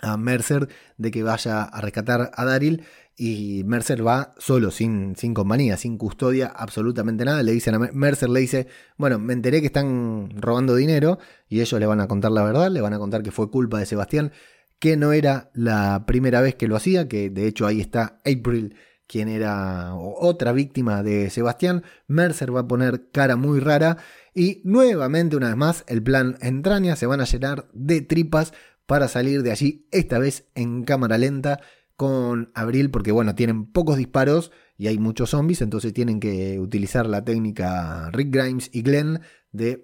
a 0.00 0.16
Mercer 0.16 0.68
de 0.98 1.12
que 1.12 1.22
vaya 1.22 1.62
a 1.62 1.80
rescatar 1.80 2.32
a 2.34 2.44
Daryl? 2.44 2.82
Y 3.16 3.62
Mercer 3.64 4.06
va 4.06 4.34
solo, 4.38 4.70
sin, 4.70 5.14
sin 5.16 5.34
compañía, 5.34 5.76
sin 5.76 5.98
custodia, 5.98 6.48
absolutamente 6.48 7.24
nada. 7.24 7.42
Le 7.42 7.52
dicen 7.52 7.74
a 7.74 7.78
Mercer, 7.78 8.28
le 8.28 8.40
dice, 8.40 8.66
bueno, 8.96 9.18
me 9.18 9.32
enteré 9.32 9.60
que 9.60 9.66
están 9.66 10.30
robando 10.36 10.74
dinero 10.74 11.18
y 11.48 11.60
ellos 11.60 11.78
le 11.78 11.86
van 11.86 12.00
a 12.00 12.08
contar 12.08 12.32
la 12.32 12.42
verdad, 12.42 12.70
le 12.70 12.80
van 12.80 12.94
a 12.94 12.98
contar 12.98 13.22
que 13.22 13.30
fue 13.30 13.50
culpa 13.50 13.78
de 13.78 13.86
Sebastián, 13.86 14.32
que 14.78 14.96
no 14.96 15.12
era 15.12 15.50
la 15.54 16.04
primera 16.06 16.40
vez 16.40 16.56
que 16.56 16.68
lo 16.68 16.76
hacía, 16.76 17.08
que 17.08 17.30
de 17.30 17.46
hecho 17.46 17.66
ahí 17.66 17.80
está 17.80 18.20
April, 18.24 18.74
quien 19.06 19.28
era 19.28 19.94
otra 19.94 20.52
víctima 20.52 21.02
de 21.02 21.30
Sebastián. 21.30 21.84
Mercer 22.08 22.54
va 22.54 22.60
a 22.60 22.68
poner 22.68 23.10
cara 23.12 23.36
muy 23.36 23.60
rara 23.60 23.98
y 24.34 24.60
nuevamente, 24.64 25.36
una 25.36 25.48
vez 25.48 25.56
más, 25.56 25.84
el 25.86 26.02
plan 26.02 26.36
entraña, 26.40 26.96
se 26.96 27.06
van 27.06 27.20
a 27.20 27.24
llenar 27.24 27.68
de 27.72 28.00
tripas 28.00 28.52
para 28.86 29.08
salir 29.08 29.42
de 29.42 29.52
allí, 29.52 29.86
esta 29.92 30.18
vez 30.18 30.46
en 30.54 30.84
cámara 30.84 31.16
lenta 31.16 31.60
con 31.96 32.50
Abril 32.54 32.90
porque 32.90 33.12
bueno, 33.12 33.34
tienen 33.34 33.66
pocos 33.66 33.96
disparos 33.96 34.50
y 34.76 34.88
hay 34.88 34.98
muchos 34.98 35.30
zombies, 35.30 35.62
entonces 35.62 35.92
tienen 35.92 36.20
que 36.20 36.58
utilizar 36.58 37.06
la 37.06 37.24
técnica 37.24 38.10
Rick 38.12 38.34
Grimes 38.34 38.70
y 38.72 38.82
Glenn 38.82 39.20
de 39.52 39.82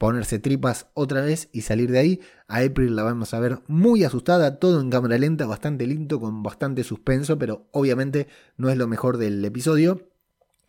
ponerse 0.00 0.38
tripas 0.38 0.86
otra 0.94 1.20
vez 1.20 1.50
y 1.52 1.60
salir 1.60 1.90
de 1.90 1.98
ahí. 1.98 2.20
A 2.48 2.60
April 2.60 2.96
la 2.96 3.02
vamos 3.02 3.34
a 3.34 3.40
ver 3.40 3.60
muy 3.66 4.02
asustada, 4.02 4.58
todo 4.58 4.80
en 4.80 4.88
cámara 4.88 5.18
lenta, 5.18 5.44
bastante 5.44 5.86
lento, 5.86 6.18
con 6.18 6.42
bastante 6.42 6.84
suspenso, 6.84 7.38
pero 7.38 7.68
obviamente 7.72 8.26
no 8.56 8.70
es 8.70 8.78
lo 8.78 8.88
mejor 8.88 9.18
del 9.18 9.44
episodio. 9.44 10.08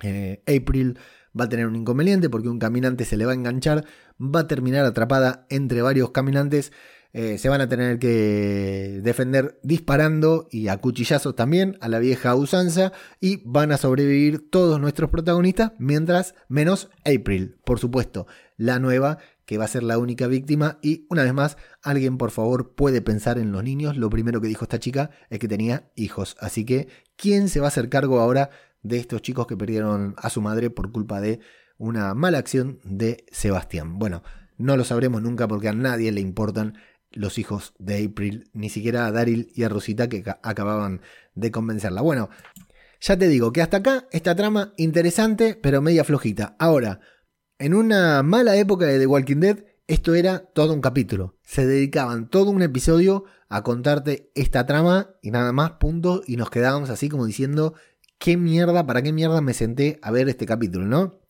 Eh, 0.02 0.44
April 0.48 1.00
va 1.40 1.46
a 1.46 1.50
tener 1.50 1.66
un 1.66 1.78
inconveniente 1.78 2.30
porque 2.30 2.50
un 2.50 2.60
caminante 2.60 3.06
se 3.06 3.16
le 3.16 3.26
va 3.26 3.32
a 3.32 3.36
enganchar, 3.36 3.86
va 4.20 4.42
a 4.42 4.48
terminar 4.48 4.86
atrapada 4.86 5.46
entre 5.50 5.82
varios 5.82 6.12
caminantes 6.12 6.74
eh, 7.14 7.38
se 7.38 7.50
van 7.50 7.60
a 7.60 7.68
tener 7.68 8.00
que 8.00 9.02
defender 9.04 9.60
disparando 9.64 10.48
y 10.50 10.70
a 10.70 10.78
cuchillazos 10.78 11.36
también 11.36 11.78
a 11.82 11.90
la 11.90 12.00
vieja 12.00 12.36
usanza 12.36 12.94
y 13.20 13.42
van 13.44 13.74
a 13.74 13.78
sobrevivir 13.78 14.50
todos 14.50 14.80
nuestros 14.80 15.10
protagonistas, 15.10 15.74
mientras 15.78 16.36
menos 16.48 16.90
April, 17.06 17.58
por 17.66 17.80
supuesto, 17.80 18.28
la 18.56 18.80
nueva 18.80 19.18
que 19.46 19.58
va 19.58 19.66
a 19.66 19.68
ser 19.68 19.84
la 19.84 19.98
única 19.98 20.28
víctima. 20.28 20.80
Y 20.82 21.06
una 21.10 21.24
vez 21.24 21.34
más, 21.34 21.58
alguien 21.82 22.18
por 22.18 22.32
favor 22.32 22.74
puede 22.76 23.02
pensar 23.02 23.38
en 23.38 23.52
los 23.52 23.64
niños, 23.64 23.98
lo 23.98 24.10
primero 24.10 24.40
que 24.40 24.48
dijo 24.48 24.64
esta 24.64 24.80
chica 24.80 25.10
es 25.30 25.40
que 25.40 25.50
tenía 25.50 25.92
hijos, 25.96 26.38
así 26.40 26.64
que 26.66 26.88
¿quién 27.18 27.50
se 27.50 27.60
va 27.60 27.66
a 27.66 27.70
hacer 27.70 27.90
cargo 27.90 28.22
ahora 28.22 28.52
de 28.84 28.98
estos 28.98 29.22
chicos 29.22 29.48
que 29.48 29.58
perdieron 29.58 30.16
a 30.18 30.30
su 30.30 30.42
madre 30.42 30.70
por 30.70 30.92
culpa 30.94 31.20
de 31.20 31.42
una 31.78 32.14
mala 32.14 32.38
acción 32.38 32.80
de 32.86 33.26
Sebastián? 33.32 34.00
Bueno, 34.00 34.24
no 34.58 34.78
lo 34.78 34.86
sabremos 34.86 35.22
nunca 35.22 35.48
porque 35.48 35.68
a 35.68 35.74
nadie 35.74 36.12
le 36.12 36.22
importan 36.22 36.78
los 37.12 37.38
hijos 37.38 37.74
de 37.78 38.06
April, 38.06 38.50
ni 38.54 38.70
siquiera 38.70 39.06
a 39.06 39.12
Daryl 39.12 39.52
y 39.54 39.64
a 39.64 39.70
Rosita 39.70 40.10
que 40.10 40.24
acababan 40.44 41.02
de 41.36 41.52
convencerla. 41.52 42.02
Bueno, 42.02 42.30
ya 43.00 43.18
te 43.18 43.28
digo 43.28 43.52
que 43.52 43.62
hasta 43.62 43.78
acá 43.78 44.08
esta 44.12 44.36
trama 44.36 44.74
interesante, 44.78 45.58
pero 45.62 45.82
media 45.82 46.04
flojita. 46.04 46.56
Ahora, 46.60 47.00
en 47.60 47.74
una 47.74 48.24
mala 48.24 48.56
época 48.56 48.86
de 48.86 49.00
The 49.00 49.08
Walking 49.08 49.40
Dead, 49.40 49.66
esto 49.88 50.16
era 50.16 50.40
todo 50.40 50.74
un 50.74 50.82
capítulo. 50.82 51.36
Se 51.44 51.66
dedicaban 51.66 52.30
todo 52.30 52.50
un 52.50 52.62
episodio 52.62 53.26
a 53.50 53.64
contarte 53.64 54.32
esta 54.36 54.66
trama 54.66 55.16
y 55.22 55.32
nada 55.32 55.52
más, 55.52 55.74
punto. 55.74 56.22
Y 56.26 56.38
nos 56.38 56.50
quedábamos 56.50 56.90
así 56.90 57.10
como 57.10 57.26
diciendo, 57.26 57.74
¿qué 58.18 58.38
mierda, 58.38 58.86
para 58.86 59.02
qué 59.02 59.12
mierda 59.12 59.42
me 59.42 59.54
senté 59.54 60.00
a 60.02 60.12
ver 60.12 60.30
este 60.30 60.46
capítulo, 60.46 60.86
no? 60.86 61.21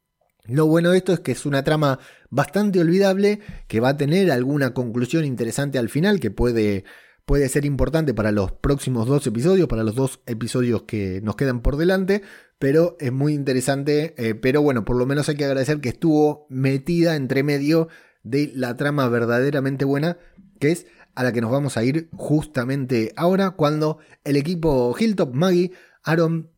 Lo 0.51 0.65
bueno 0.65 0.91
de 0.91 0.97
esto 0.97 1.13
es 1.13 1.21
que 1.21 1.31
es 1.31 1.45
una 1.45 1.63
trama 1.63 1.99
bastante 2.29 2.81
olvidable, 2.81 3.39
que 3.69 3.79
va 3.79 3.89
a 3.89 3.97
tener 3.97 4.31
alguna 4.31 4.73
conclusión 4.73 5.23
interesante 5.23 5.79
al 5.79 5.87
final, 5.87 6.19
que 6.19 6.29
puede, 6.29 6.83
puede 7.25 7.47
ser 7.47 7.63
importante 7.63 8.13
para 8.13 8.33
los 8.33 8.51
próximos 8.51 9.07
dos 9.07 9.25
episodios, 9.25 9.69
para 9.69 9.85
los 9.85 9.95
dos 9.95 10.19
episodios 10.25 10.83
que 10.83 11.21
nos 11.23 11.37
quedan 11.37 11.61
por 11.61 11.77
delante, 11.77 12.21
pero 12.59 12.97
es 12.99 13.13
muy 13.13 13.33
interesante, 13.33 14.13
eh, 14.17 14.35
pero 14.35 14.61
bueno, 14.61 14.83
por 14.83 14.97
lo 14.97 15.05
menos 15.05 15.29
hay 15.29 15.35
que 15.35 15.45
agradecer 15.45 15.79
que 15.79 15.89
estuvo 15.89 16.47
metida 16.49 17.15
entre 17.15 17.43
medio 17.43 17.87
de 18.23 18.51
la 18.53 18.75
trama 18.75 19.07
verdaderamente 19.07 19.85
buena, 19.85 20.17
que 20.59 20.71
es 20.71 20.85
a 21.15 21.23
la 21.23 21.31
que 21.31 21.39
nos 21.39 21.51
vamos 21.51 21.77
a 21.77 21.83
ir 21.85 22.09
justamente 22.11 23.13
ahora, 23.15 23.51
cuando 23.51 23.99
el 24.25 24.35
equipo 24.35 24.93
Hilltop, 24.99 25.33
Maggie, 25.33 25.71
Aaron, 26.03 26.51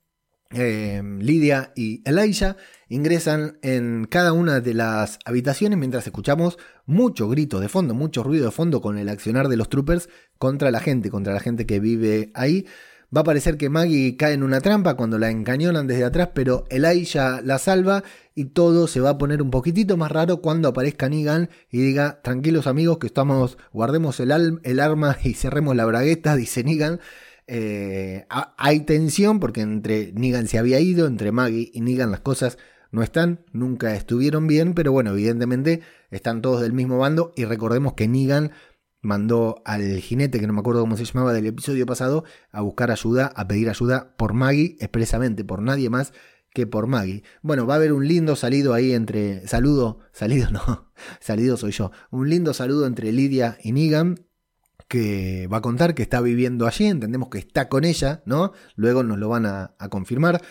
eh, 0.53 1.01
Lidia 1.19 1.71
y 1.75 2.01
Elijah 2.05 2.57
ingresan 2.89 3.57
en 3.61 4.05
cada 4.09 4.33
una 4.33 4.59
de 4.59 4.73
las 4.73 5.19
habitaciones 5.25 5.79
mientras 5.79 6.05
escuchamos 6.05 6.57
mucho 6.85 7.27
grito 7.27 7.59
de 7.59 7.69
fondo, 7.69 7.93
mucho 7.93 8.23
ruido 8.23 8.45
de 8.45 8.51
fondo 8.51 8.81
con 8.81 8.97
el 8.97 9.09
accionar 9.09 9.47
de 9.47 9.57
los 9.57 9.69
troopers 9.69 10.09
contra 10.37 10.71
la 10.71 10.79
gente, 10.79 11.09
contra 11.09 11.33
la 11.33 11.39
gente 11.39 11.65
que 11.65 11.79
vive 11.79 12.31
ahí. 12.33 12.65
Va 13.15 13.21
a 13.21 13.25
parecer 13.25 13.57
que 13.57 13.69
Maggie 13.69 14.17
cae 14.17 14.33
en 14.33 14.41
una 14.41 14.59
trampa 14.59 14.95
cuando 14.95 15.19
la 15.19 15.29
encañonan 15.29 15.85
desde 15.85 16.03
atrás, 16.03 16.29
pero 16.33 16.65
Elijah 16.69 17.41
la 17.43 17.59
salva 17.59 18.03
y 18.33 18.45
todo 18.45 18.87
se 18.87 19.01
va 19.01 19.11
a 19.11 19.17
poner 19.19 19.43
un 19.43 19.51
poquitito 19.51 19.97
más 19.97 20.11
raro 20.11 20.41
cuando 20.41 20.69
aparezca 20.69 21.09
Negan 21.09 21.49
y 21.69 21.77
diga, 21.77 22.21
tranquilos 22.23 22.65
amigos 22.65 22.97
que 22.97 23.05
estamos, 23.05 23.59
guardemos 23.71 24.19
el, 24.19 24.59
el 24.63 24.79
arma 24.79 25.17
y 25.23 25.35
cerremos 25.35 25.75
la 25.75 25.85
bragueta, 25.85 26.35
dice 26.37 26.63
Negan. 26.63 26.99
Eh, 27.55 28.25
hay 28.57 28.79
tensión 28.79 29.39
porque 29.39 29.61
entre 29.61 30.11
Negan 30.13 30.47
se 30.47 30.57
había 30.57 30.79
ido, 30.79 31.05
entre 31.05 31.31
Maggie 31.31 31.69
y 31.71 31.81
Negan 31.81 32.09
las 32.09 32.21
cosas 32.21 32.57
no 32.89 33.03
están, 33.03 33.45
nunca 33.51 33.93
estuvieron 33.93 34.47
bien, 34.47 34.73
pero 34.73 34.91
bueno, 34.91 35.11
evidentemente 35.11 35.81
están 36.09 36.41
todos 36.41 36.61
del 36.61 36.73
mismo 36.73 36.97
bando 36.97 37.31
y 37.35 37.45
recordemos 37.45 37.93
que 37.93 38.07
Negan 38.07 38.53
mandó 39.01 39.61
al 39.65 39.99
jinete, 39.99 40.39
que 40.39 40.47
no 40.47 40.53
me 40.53 40.61
acuerdo 40.61 40.81
cómo 40.81 40.97
se 40.97 41.05
llamaba 41.05 41.31
del 41.31 41.45
episodio 41.45 41.85
pasado, 41.85 42.23
a 42.51 42.61
buscar 42.61 42.89
ayuda, 42.89 43.31
a 43.35 43.47
pedir 43.47 43.69
ayuda 43.69 44.15
por 44.17 44.33
Maggie, 44.33 44.75
expresamente 44.79 45.45
por 45.45 45.61
nadie 45.61 45.91
más 45.91 46.11
que 46.55 46.65
por 46.65 46.87
Maggie. 46.87 47.21
Bueno, 47.43 47.67
va 47.67 47.75
a 47.75 47.77
haber 47.77 47.93
un 47.93 48.07
lindo 48.07 48.35
salido 48.35 48.73
ahí 48.73 48.93
entre, 48.93 49.47
saludo, 49.47 49.99
salido 50.11 50.49
no, 50.49 50.91
salido 51.19 51.55
soy 51.57 51.71
yo, 51.71 51.91
un 52.09 52.31
lindo 52.31 52.51
saludo 52.55 52.87
entre 52.87 53.11
Lidia 53.11 53.59
y 53.61 53.73
Negan, 53.73 54.25
que 54.87 55.47
va 55.51 55.57
a 55.57 55.61
contar 55.61 55.95
que 55.95 56.03
está 56.03 56.21
viviendo 56.21 56.67
allí, 56.67 56.85
entendemos 56.85 57.29
que 57.29 57.39
está 57.39 57.69
con 57.69 57.85
ella, 57.85 58.21
¿no? 58.25 58.53
Luego 58.75 59.03
nos 59.03 59.17
lo 59.17 59.29
van 59.29 59.45
a, 59.45 59.75
confirmar. 59.89 60.41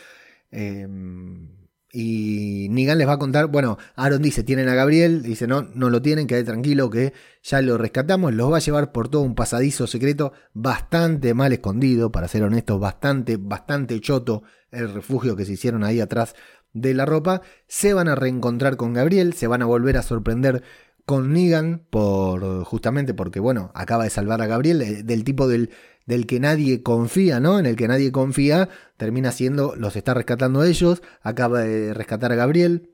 Em, 0.51 1.49
y 1.95 2.69
Nigan 2.71 2.97
les 2.97 3.07
va 3.07 3.15
a 3.15 3.19
contar, 3.19 3.49
bueno, 3.49 3.77
Aaron 3.97 4.23
dice, 4.23 4.43
tienen 4.43 4.69
a 4.71 4.75
Gabriel, 4.75 5.23
dice, 5.23 5.47
no, 5.47 5.63
no 5.75 5.91
lo 5.91 6.01
tienen, 6.01 6.27
quede 6.27 6.43
tranquilo 6.43 6.89
que 6.89 7.13
ya 7.43 7.61
lo 7.61 7.77
rescatamos, 7.77 8.33
los 8.33 8.51
va 8.51 8.57
a 8.57 8.61
llevar 8.61 8.93
por 8.93 9.11
todo 9.11 9.21
un 9.23 9.35
pasadizo 9.35 9.87
secreto 9.87 10.33
bastante 10.55 11.35
mal 11.35 11.53
escondido, 11.53 12.11
para 12.11 12.29
ser 12.29 12.45
honesto, 12.45 12.79
bastante, 12.79 13.37
bastante 13.37 14.01
choto 14.01 14.43
el 14.71 14.93
refugio 14.93 15.37
que 15.37 15.45
se 15.45 15.53
hicieron 15.53 15.85
ahí 15.85 16.01
atrás 16.01 16.35
de 16.73 16.95
la 16.95 17.05
ropa, 17.05 17.43
se 17.67 17.93
van 17.93 18.09
a 18.09 18.15
reencontrar 18.15 18.77
con 18.77 18.95
Gabriel, 18.95 19.35
se 19.35 19.47
van 19.47 19.61
a 19.61 19.67
volver 19.67 19.99
a 19.99 20.03
sorprender 20.03 20.63
con 21.05 21.33
Negan 21.33 21.87
por 21.91 22.65
justamente 22.65 23.15
porque 23.15 23.41
bueno, 23.41 23.71
acaba 23.75 24.05
de 24.05 24.11
salvar 24.11 24.41
a 24.43 24.47
Gabriel 24.47 24.83
eh, 24.83 25.03
del 25.03 25.25
tipo 25.25 25.49
del 25.49 25.71
del 26.07 26.27
que 26.27 26.41
nadie 26.41 26.83
confía, 26.83 27.41
¿no? 27.41 27.59
En 27.59 27.67
el 27.67 27.77
que 27.77 27.89
nadie 27.89 28.13
confía, 28.13 28.69
termina 28.97 29.33
siendo, 29.33 29.77
los 29.77 29.97
está 29.97 30.15
rescatando 30.15 30.65
ellos, 30.65 31.03
acaba 31.23 31.61
de 31.61 31.95
rescatar 31.95 32.33
a 32.33 32.37
Gabriel, 32.37 32.91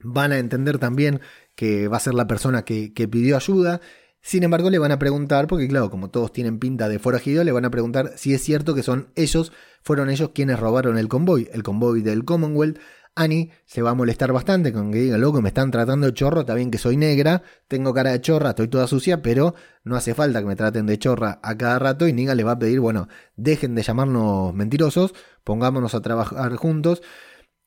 van 0.00 0.32
a 0.32 0.38
entender 0.38 0.78
también 0.78 1.20
que 1.54 1.88
va 1.88 1.96
a 1.96 2.00
ser 2.00 2.14
la 2.14 2.26
persona 2.26 2.64
que, 2.64 2.90
pidió 3.10 3.36
ayuda, 3.36 3.80
sin 4.20 4.42
embargo 4.42 4.70
le 4.70 4.78
van 4.78 4.92
a 4.92 4.98
preguntar, 4.98 5.46
porque 5.46 5.68
claro, 5.68 5.90
como 5.90 6.10
todos 6.10 6.32
tienen 6.32 6.58
pinta 6.58 6.88
de 6.88 6.98
forajido, 6.98 7.44
le 7.44 7.52
van 7.52 7.64
a 7.64 7.70
preguntar 7.70 8.12
si 8.16 8.34
es 8.34 8.42
cierto 8.42 8.74
que 8.74 8.82
son 8.82 9.08
ellos, 9.14 9.52
fueron 9.82 10.10
ellos 10.10 10.30
quienes 10.34 10.58
robaron 10.58 10.98
el 10.98 11.08
convoy, 11.08 11.48
el 11.52 11.62
convoy 11.62 12.02
del 12.02 12.24
Commonwealth, 12.24 12.78
Annie 13.18 13.50
se 13.66 13.82
va 13.82 13.90
a 13.90 13.94
molestar 13.94 14.32
bastante 14.32 14.72
con 14.72 14.92
que 14.92 14.98
diga, 14.98 15.18
loco, 15.18 15.42
me 15.42 15.48
están 15.48 15.70
tratando 15.70 16.06
de 16.06 16.14
chorro, 16.14 16.40
está 16.40 16.54
bien 16.54 16.70
que 16.70 16.78
soy 16.78 16.96
negra, 16.96 17.42
tengo 17.66 17.92
cara 17.92 18.12
de 18.12 18.20
chorra, 18.20 18.50
estoy 18.50 18.68
toda 18.68 18.86
sucia, 18.86 19.22
pero 19.22 19.54
no 19.84 19.96
hace 19.96 20.14
falta 20.14 20.40
que 20.40 20.46
me 20.46 20.56
traten 20.56 20.86
de 20.86 20.98
chorra 20.98 21.40
a 21.42 21.56
cada 21.58 21.78
rato 21.78 22.06
y 22.06 22.12
Niga 22.12 22.34
le 22.34 22.44
va 22.44 22.52
a 22.52 22.58
pedir, 22.58 22.80
bueno, 22.80 23.08
dejen 23.36 23.74
de 23.74 23.82
llamarnos 23.82 24.54
mentirosos, 24.54 25.14
pongámonos 25.44 25.94
a 25.94 26.00
trabajar 26.00 26.54
juntos. 26.56 27.02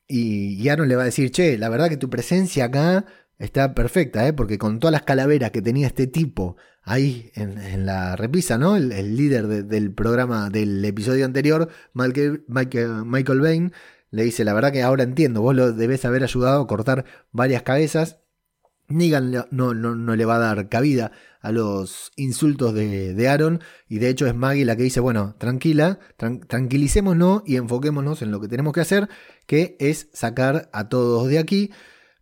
Y, 0.08 0.68
Aaron 0.68 0.88
le 0.88 0.96
va 0.96 1.02
a 1.02 1.06
decir, 1.06 1.30
che, 1.30 1.56
la 1.58 1.68
verdad 1.68 1.88
que 1.88 1.96
tu 1.96 2.10
presencia 2.10 2.66
acá 2.66 3.06
está 3.38 3.74
perfecta, 3.74 4.26
¿eh? 4.26 4.32
porque 4.32 4.58
con 4.58 4.78
todas 4.78 4.92
las 4.92 5.02
calaveras 5.02 5.50
que 5.50 5.62
tenía 5.62 5.86
este 5.86 6.06
tipo 6.06 6.56
ahí 6.82 7.30
en, 7.34 7.86
la 7.86 8.16
repisa, 8.16 8.58
¿no? 8.58 8.76
El, 8.76 9.16
líder 9.16 9.46
del 9.64 9.92
programa 9.94 10.50
del 10.50 10.84
episodio 10.84 11.24
anterior, 11.24 11.68
Michael, 11.94 12.44
Michael, 12.48 13.04
Michael 13.04 13.40
Bain, 13.40 13.72
le 14.12 14.24
dice, 14.24 14.44
la 14.44 14.52
verdad 14.52 14.72
que 14.72 14.82
ahora 14.82 15.02
entiendo, 15.02 15.40
vos 15.40 15.56
lo 15.56 15.72
debes 15.72 16.04
haber 16.04 16.22
ayudado 16.22 16.60
a 16.60 16.66
cortar 16.66 17.06
varias 17.32 17.62
cabezas. 17.62 18.18
Negan 18.88 19.32
no, 19.50 19.72
no, 19.72 20.16
le 20.16 20.24
va 20.26 20.36
a 20.36 20.38
dar 20.38 20.68
cabida 20.68 21.12
a 21.40 21.50
los 21.50 22.12
insultos 22.16 22.74
de, 22.74 23.28
Aaron 23.28 23.62
y 23.88 24.00
de 24.00 24.10
hecho 24.10 24.26
es 24.26 24.34
Maggie 24.34 24.66
la 24.66 24.76
que 24.76 24.82
dice, 24.82 25.00
bueno, 25.00 25.34
tranquila, 25.38 25.98
tranquilicémonos 26.18 27.42
y 27.46 27.56
enfoquémonos 27.56 28.20
en 28.20 28.30
lo 28.30 28.40
que 28.40 28.48
tenemos 28.48 28.74
que 28.74 28.82
hacer, 28.82 29.08
que 29.46 29.76
es 29.80 30.10
sacar 30.12 30.68
a 30.74 30.90
todos 30.90 31.28
de 31.28 31.38
aquí, 31.38 31.70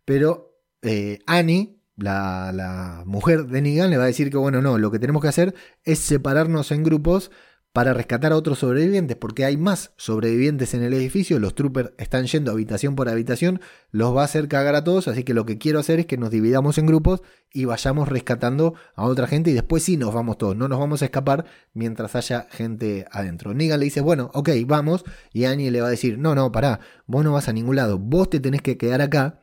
pero 0.05 0.55
eh, 0.81 1.19
Annie, 1.27 1.81
la, 1.97 2.53
la 2.53 3.03
mujer 3.05 3.47
de 3.47 3.61
Negan, 3.61 3.89
le 3.89 3.97
va 3.97 4.05
a 4.05 4.07
decir 4.07 4.29
que 4.29 4.37
bueno, 4.37 4.61
no, 4.61 4.77
lo 4.77 4.91
que 4.91 4.99
tenemos 4.99 5.21
que 5.21 5.27
hacer 5.27 5.53
es 5.83 5.99
separarnos 5.99 6.71
en 6.71 6.83
grupos 6.83 7.31
para 7.73 7.93
rescatar 7.93 8.33
a 8.33 8.35
otros 8.35 8.59
sobrevivientes, 8.59 9.15
porque 9.15 9.45
hay 9.45 9.55
más 9.55 9.93
sobrevivientes 9.95 10.73
en 10.73 10.83
el 10.83 10.93
edificio, 10.93 11.39
los 11.39 11.55
troopers 11.55 11.91
están 11.97 12.25
yendo 12.25 12.51
habitación 12.51 12.95
por 12.95 13.07
habitación, 13.07 13.61
los 13.91 14.15
va 14.15 14.23
a 14.23 14.25
hacer 14.25 14.49
cagar 14.49 14.75
a 14.75 14.83
todos, 14.83 15.07
así 15.07 15.23
que 15.23 15.33
lo 15.33 15.45
que 15.45 15.57
quiero 15.57 15.79
hacer 15.79 15.99
es 15.99 16.05
que 16.05 16.17
nos 16.17 16.31
dividamos 16.31 16.77
en 16.77 16.85
grupos 16.85 17.21
y 17.49 17.63
vayamos 17.63 18.09
rescatando 18.09 18.73
a 18.93 19.05
otra 19.05 19.25
gente 19.25 19.51
y 19.51 19.53
después 19.53 19.83
sí 19.83 19.95
nos 19.95 20.13
vamos 20.13 20.37
todos, 20.37 20.55
no 20.55 20.67
nos 20.67 20.79
vamos 20.79 21.01
a 21.01 21.05
escapar 21.05 21.45
mientras 21.73 22.15
haya 22.15 22.47
gente 22.51 23.05
adentro. 23.09 23.53
Negan 23.53 23.79
le 23.79 23.85
dice, 23.85 24.01
bueno, 24.01 24.31
ok, 24.33 24.49
vamos, 24.65 25.05
y 25.31 25.45
Annie 25.45 25.71
le 25.71 25.79
va 25.79 25.87
a 25.87 25.91
decir, 25.91 26.17
no, 26.17 26.35
no, 26.35 26.51
pará, 26.51 26.81
vos 27.05 27.23
no 27.23 27.31
vas 27.31 27.47
a 27.47 27.53
ningún 27.53 27.77
lado, 27.77 27.97
vos 27.97 28.29
te 28.29 28.41
tenés 28.41 28.61
que 28.61 28.77
quedar 28.77 29.01
acá 29.01 29.39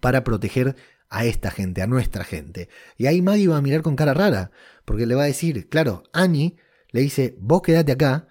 para 0.00 0.22
proteger 0.22 0.76
a 1.10 1.24
esta 1.24 1.50
gente, 1.50 1.82
a 1.82 1.88
nuestra 1.88 2.22
gente. 2.22 2.68
Y 2.96 3.06
ahí 3.06 3.20
Maggie 3.20 3.48
va 3.48 3.56
a 3.56 3.62
mirar 3.62 3.82
con 3.82 3.96
cara 3.96 4.14
rara, 4.14 4.52
porque 4.84 5.06
le 5.06 5.16
va 5.16 5.24
a 5.24 5.26
decir, 5.26 5.68
claro, 5.68 6.04
Annie 6.12 6.56
le 6.90 7.00
dice, 7.00 7.36
vos 7.40 7.62
quedate 7.62 7.92
acá 7.92 8.28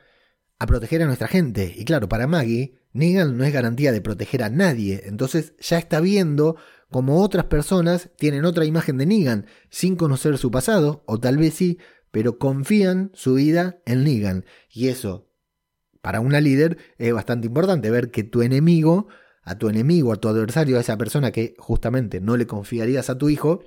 a 0.59 0.65
proteger 0.65 1.01
a 1.03 1.05
nuestra 1.05 1.27
gente. 1.27 1.73
Y 1.75 1.85
claro, 1.85 2.09
para 2.09 2.27
Maggie, 2.27 2.75
Negan 2.93 3.37
no 3.37 3.43
es 3.43 3.53
garantía 3.53 3.91
de 3.91 4.01
proteger 4.01 4.43
a 4.43 4.49
nadie. 4.49 5.03
Entonces 5.05 5.53
ya 5.59 5.77
está 5.77 5.99
viendo 5.99 6.57
como 6.89 7.21
otras 7.21 7.45
personas 7.45 8.09
tienen 8.17 8.45
otra 8.45 8.65
imagen 8.65 8.97
de 8.97 9.05
Negan 9.05 9.45
sin 9.69 9.95
conocer 9.95 10.37
su 10.37 10.51
pasado, 10.51 11.03
o 11.05 11.19
tal 11.19 11.37
vez 11.37 11.53
sí, 11.53 11.79
pero 12.11 12.39
confían 12.39 13.11
su 13.13 13.35
vida 13.35 13.79
en 13.85 14.03
Negan. 14.03 14.45
Y 14.69 14.87
eso, 14.87 15.29
para 16.01 16.21
una 16.21 16.39
líder, 16.39 16.77
es 16.97 17.13
bastante 17.13 17.47
importante, 17.47 17.91
ver 17.91 18.09
que 18.09 18.23
tu 18.23 18.41
enemigo, 18.41 19.07
a 19.43 19.57
tu 19.57 19.69
enemigo, 19.69 20.13
a 20.13 20.17
tu 20.17 20.29
adversario, 20.29 20.77
a 20.77 20.81
esa 20.81 20.97
persona 20.97 21.31
que 21.31 21.55
justamente 21.57 22.21
no 22.21 22.37
le 22.37 22.47
confiarías 22.47 23.09
a 23.09 23.17
tu 23.17 23.29
hijo, 23.29 23.61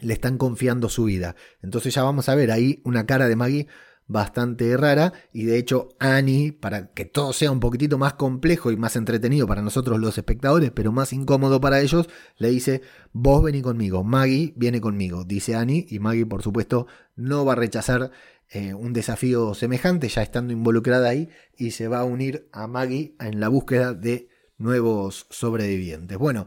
le 0.00 0.12
están 0.12 0.38
confiando 0.38 0.88
su 0.88 1.04
vida. 1.04 1.34
Entonces 1.62 1.94
ya 1.94 2.02
vamos 2.02 2.28
a 2.28 2.34
ver 2.34 2.52
ahí 2.52 2.80
una 2.84 3.06
cara 3.06 3.28
de 3.28 3.36
Maggie 3.36 3.66
bastante 4.06 4.76
rara 4.76 5.12
y 5.32 5.44
de 5.44 5.58
hecho 5.58 5.88
Annie, 5.98 6.52
para 6.52 6.92
que 6.92 7.04
todo 7.04 7.32
sea 7.32 7.50
un 7.50 7.60
poquitito 7.60 7.98
más 7.98 8.14
complejo 8.14 8.70
y 8.70 8.76
más 8.76 8.96
entretenido 8.96 9.46
para 9.46 9.62
nosotros 9.62 9.98
los 9.98 10.16
espectadores, 10.16 10.70
pero 10.70 10.92
más 10.92 11.12
incómodo 11.12 11.60
para 11.60 11.80
ellos, 11.80 12.08
le 12.38 12.50
dice, 12.50 12.82
vos 13.12 13.42
vení 13.42 13.62
conmigo, 13.62 14.04
Maggie 14.04 14.52
viene 14.56 14.80
conmigo, 14.80 15.24
dice 15.24 15.54
Annie 15.56 15.86
y 15.90 15.98
Maggie 15.98 16.26
por 16.26 16.42
supuesto 16.42 16.86
no 17.16 17.44
va 17.44 17.54
a 17.54 17.56
rechazar 17.56 18.10
eh, 18.48 18.74
un 18.74 18.92
desafío 18.92 19.54
semejante 19.54 20.08
ya 20.08 20.22
estando 20.22 20.52
involucrada 20.52 21.08
ahí 21.08 21.28
y 21.56 21.72
se 21.72 21.88
va 21.88 22.00
a 22.00 22.04
unir 22.04 22.48
a 22.52 22.68
Maggie 22.68 23.16
en 23.18 23.40
la 23.40 23.48
búsqueda 23.48 23.92
de 23.92 24.28
nuevos 24.56 25.26
sobrevivientes. 25.30 26.16
Bueno, 26.16 26.46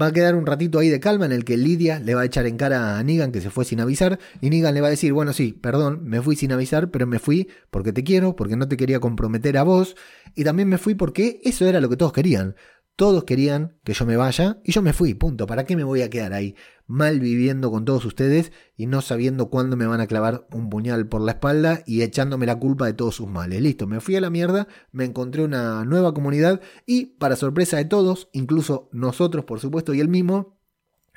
Va 0.00 0.06
a 0.06 0.12
quedar 0.12 0.34
un 0.34 0.44
ratito 0.44 0.78
ahí 0.78 0.90
de 0.90 1.00
calma 1.00 1.24
en 1.24 1.32
el 1.32 1.44
que 1.44 1.56
Lidia 1.56 1.98
le 2.00 2.14
va 2.14 2.20
a 2.20 2.24
echar 2.26 2.44
en 2.46 2.58
cara 2.58 2.98
a 2.98 3.02
Negan 3.02 3.32
que 3.32 3.40
se 3.40 3.48
fue 3.48 3.64
sin 3.64 3.80
avisar 3.80 4.18
y 4.42 4.50
Negan 4.50 4.74
le 4.74 4.82
va 4.82 4.88
a 4.88 4.90
decir, 4.90 5.14
bueno, 5.14 5.32
sí, 5.32 5.54
perdón, 5.54 6.00
me 6.04 6.20
fui 6.20 6.36
sin 6.36 6.52
avisar, 6.52 6.90
pero 6.90 7.06
me 7.06 7.18
fui 7.18 7.48
porque 7.70 7.94
te 7.94 8.04
quiero, 8.04 8.36
porque 8.36 8.56
no 8.56 8.68
te 8.68 8.76
quería 8.76 9.00
comprometer 9.00 9.56
a 9.56 9.62
vos 9.62 9.96
y 10.34 10.44
también 10.44 10.68
me 10.68 10.76
fui 10.76 10.94
porque 10.94 11.40
eso 11.44 11.66
era 11.66 11.80
lo 11.80 11.88
que 11.88 11.96
todos 11.96 12.12
querían. 12.12 12.56
Todos 12.96 13.24
querían 13.24 13.78
que 13.84 13.92
yo 13.92 14.06
me 14.06 14.16
vaya 14.16 14.58
y 14.64 14.72
yo 14.72 14.80
me 14.80 14.94
fui, 14.94 15.12
punto. 15.12 15.46
¿Para 15.46 15.64
qué 15.64 15.76
me 15.76 15.84
voy 15.84 16.00
a 16.00 16.08
quedar 16.08 16.32
ahí 16.32 16.56
mal 16.86 17.20
viviendo 17.20 17.70
con 17.70 17.84
todos 17.84 18.06
ustedes 18.06 18.52
y 18.74 18.86
no 18.86 19.02
sabiendo 19.02 19.50
cuándo 19.50 19.76
me 19.76 19.86
van 19.86 20.00
a 20.00 20.06
clavar 20.06 20.46
un 20.50 20.70
puñal 20.70 21.06
por 21.06 21.20
la 21.20 21.32
espalda 21.32 21.82
y 21.84 22.00
echándome 22.00 22.46
la 22.46 22.58
culpa 22.58 22.86
de 22.86 22.94
todos 22.94 23.16
sus 23.16 23.28
males? 23.28 23.60
Listo, 23.60 23.86
me 23.86 24.00
fui 24.00 24.16
a 24.16 24.22
la 24.22 24.30
mierda, 24.30 24.66
me 24.92 25.04
encontré 25.04 25.44
una 25.44 25.84
nueva 25.84 26.14
comunidad 26.14 26.62
y, 26.86 27.06
para 27.18 27.36
sorpresa 27.36 27.76
de 27.76 27.84
todos, 27.84 28.30
incluso 28.32 28.88
nosotros, 28.92 29.44
por 29.44 29.60
supuesto, 29.60 29.92
y 29.92 30.00
él 30.00 30.08
mismo, 30.08 30.56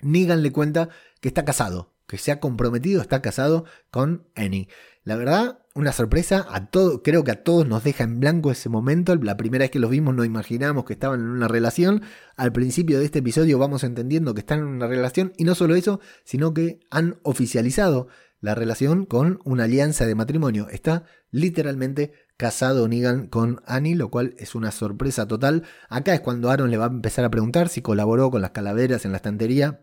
Negan 0.01 0.43
le 0.43 0.51
cuenta 0.51 0.89
que 1.21 1.29
está 1.29 1.45
casado, 1.45 1.93
que 2.09 2.17
se 2.17 2.31
ha 2.31 2.39
comprometido, 2.39 3.01
está 3.01 3.21
casado 3.21 3.65
con 3.91 4.27
Annie. 4.35 4.67
La 5.03 5.15
verdad, 5.15 5.59
una 5.75 5.93
sorpresa. 5.93 6.45
A 6.49 6.69
todo, 6.69 7.03
creo 7.03 7.23
que 7.23 7.31
a 7.31 7.43
todos 7.43 7.67
nos 7.67 7.83
deja 7.83 8.03
en 8.03 8.19
blanco 8.19 8.51
ese 8.51 8.67
momento. 8.67 9.15
La 9.15 9.37
primera 9.37 9.63
vez 9.63 9.71
que 9.71 9.79
los 9.79 9.91
vimos 9.91 10.15
no 10.15 10.25
imaginamos 10.25 10.85
que 10.85 10.93
estaban 10.93 11.21
en 11.21 11.27
una 11.27 11.47
relación. 11.47 12.01
Al 12.35 12.51
principio 12.51 12.99
de 12.99 13.05
este 13.05 13.19
episodio 13.19 13.59
vamos 13.59 13.83
entendiendo 13.83 14.33
que 14.33 14.41
están 14.41 14.59
en 14.59 14.65
una 14.65 14.87
relación. 14.87 15.33
Y 15.37 15.43
no 15.43 15.55
solo 15.55 15.75
eso, 15.75 15.99
sino 16.23 16.53
que 16.53 16.79
han 16.89 17.19
oficializado 17.23 18.07
la 18.41 18.55
relación 18.55 19.05
con 19.05 19.39
una 19.45 19.65
alianza 19.65 20.05
de 20.05 20.15
matrimonio. 20.15 20.67
Está 20.69 21.03
literalmente 21.29 22.13
casado 22.37 22.87
Negan 22.87 23.27
con 23.27 23.61
Annie, 23.65 23.95
lo 23.95 24.09
cual 24.09 24.33
es 24.37 24.55
una 24.55 24.71
sorpresa 24.71 25.27
total. 25.27 25.63
Acá 25.89 26.13
es 26.13 26.21
cuando 26.21 26.49
Aaron 26.49 26.71
le 26.71 26.77
va 26.77 26.85
a 26.85 26.89
empezar 26.89 27.23
a 27.23 27.29
preguntar 27.29 27.69
si 27.69 27.81
colaboró 27.81 28.31
con 28.31 28.41
las 28.41 28.51
calaveras 28.51 29.05
en 29.05 29.11
la 29.11 29.17
estantería. 29.17 29.81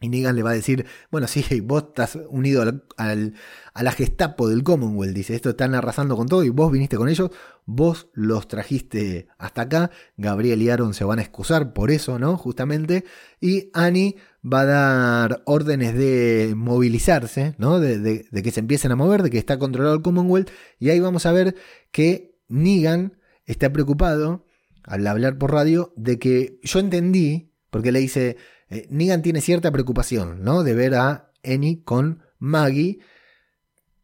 Y 0.00 0.08
Negan 0.08 0.36
le 0.36 0.42
va 0.42 0.50
a 0.50 0.54
decir, 0.54 0.86
bueno, 1.10 1.26
sí, 1.26 1.44
vos 1.62 1.84
estás 1.88 2.18
unido 2.28 2.62
al, 2.96 3.34
a 3.74 3.82
la 3.82 3.92
Gestapo 3.92 4.48
del 4.48 4.62
Commonwealth, 4.62 5.14
dice, 5.14 5.34
esto 5.34 5.50
están 5.50 5.74
arrasando 5.74 6.16
con 6.16 6.28
todo 6.28 6.44
y 6.44 6.50
vos 6.50 6.70
viniste 6.70 6.96
con 6.96 7.08
ellos, 7.08 7.30
vos 7.66 8.08
los 8.12 8.48
trajiste 8.48 9.28
hasta 9.38 9.62
acá, 9.62 9.90
Gabriel 10.16 10.62
y 10.62 10.70
Aaron 10.70 10.94
se 10.94 11.04
van 11.04 11.18
a 11.18 11.22
excusar 11.22 11.72
por 11.72 11.90
eso, 11.90 12.18
¿no? 12.18 12.36
Justamente, 12.36 13.04
y 13.40 13.70
Annie 13.74 14.16
va 14.44 14.60
a 14.60 14.66
dar 14.66 15.42
órdenes 15.46 15.94
de 15.94 16.54
movilizarse, 16.56 17.54
¿no? 17.58 17.80
De, 17.80 17.98
de 17.98 18.42
que 18.42 18.50
se 18.50 18.60
empiecen 18.60 18.92
a 18.92 18.96
mover, 18.96 19.22
de 19.22 19.30
que 19.30 19.38
está 19.38 19.58
controlado 19.58 19.96
el 19.96 20.02
Commonwealth, 20.02 20.50
y 20.78 20.90
ahí 20.90 21.00
vamos 21.00 21.26
a 21.26 21.32
ver 21.32 21.56
que 21.90 22.38
Negan 22.48 23.18
está 23.46 23.72
preocupado, 23.72 24.44
al 24.84 25.06
hablar 25.06 25.38
por 25.38 25.52
radio, 25.52 25.92
de 25.96 26.18
que 26.18 26.60
yo 26.62 26.78
entendí, 26.78 27.52
porque 27.70 27.92
le 27.92 28.00
dice 28.00 28.36
eh, 28.70 28.86
Negan 28.90 29.22
tiene 29.22 29.40
cierta 29.40 29.70
preocupación, 29.70 30.42
¿no? 30.42 30.62
De 30.62 30.74
ver 30.74 30.94
a 30.94 31.32
Annie 31.44 31.82
con 31.84 32.22
Maggie, 32.38 32.98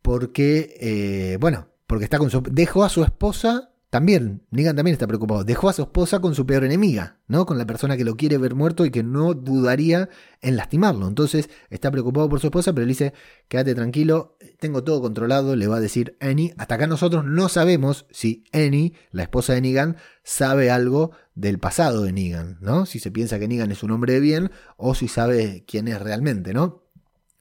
porque, 0.03 0.77
eh, 0.81 1.37
bueno, 1.39 1.69
porque 1.87 2.05
está 2.05 2.19
con 2.19 2.31
su... 2.31 2.43
Dejó 2.43 2.85
a 2.85 2.89
su 2.89 3.05
esposa 3.05 3.74
también, 3.95 4.43
Negan 4.51 4.75
también 4.75 4.95
está 4.95 5.07
preocupado. 5.07 5.45
Dejó 5.45 5.69
a 5.69 5.73
su 5.73 5.83
esposa 5.83 6.19
con 6.19 6.35
su 6.35 6.45
peor 6.47 6.65
enemiga, 6.65 7.21
¿no? 7.29 7.47
Con 7.47 7.59
la 7.59 7.65
persona 7.65 7.97
que 7.97 8.03
lo 8.03 8.17
quiere 8.17 8.39
ver 8.39 8.57
muerto 8.57 8.85
y 8.85 8.91
que 8.91 9.05
no 9.05 9.35
dudaría 9.35 10.09
en 10.41 10.57
lastimarlo. 10.57 11.07
Entonces 11.07 11.49
está 11.71 11.93
preocupado 11.93 12.29
por 12.29 12.41
su 12.41 12.49
esposa, 12.49 12.73
pero 12.73 12.87
le 12.87 12.89
dice, 12.89 13.13
quédate 13.47 13.73
tranquilo, 13.77 14.37
tengo 14.59 14.83
todo 14.83 15.01
controlado, 15.01 15.55
le 15.55 15.69
va 15.69 15.77
a 15.77 15.81
decir 15.81 16.17
Annie. 16.19 16.55
Hasta 16.59 16.75
acá 16.75 16.89
nosotros 16.89 17.25
no 17.25 17.49
sabemos 17.49 18.07
si 18.11 18.43
Annie, 18.53 18.95
la 19.13 19.23
esposa 19.23 19.53
de 19.53 19.61
Negan, 19.61 19.97
sabe 20.25 20.73
algo 20.73 21.13
del 21.37 21.61
pasado 21.61 22.03
de 22.03 22.11
Negan, 22.11 22.59
¿no? 22.61 22.87
Si 22.87 22.99
se 22.99 23.13
piensa 23.13 23.39
que 23.39 23.47
Negan 23.47 23.71
es 23.71 23.85
un 23.85 23.93
hombre 23.93 24.15
de 24.15 24.21
bien 24.21 24.51
o 24.77 24.97
si 24.97 25.07
sabe 25.07 25.63
quién 25.69 25.87
es 25.87 26.03
realmente, 26.03 26.53
¿no? 26.53 26.83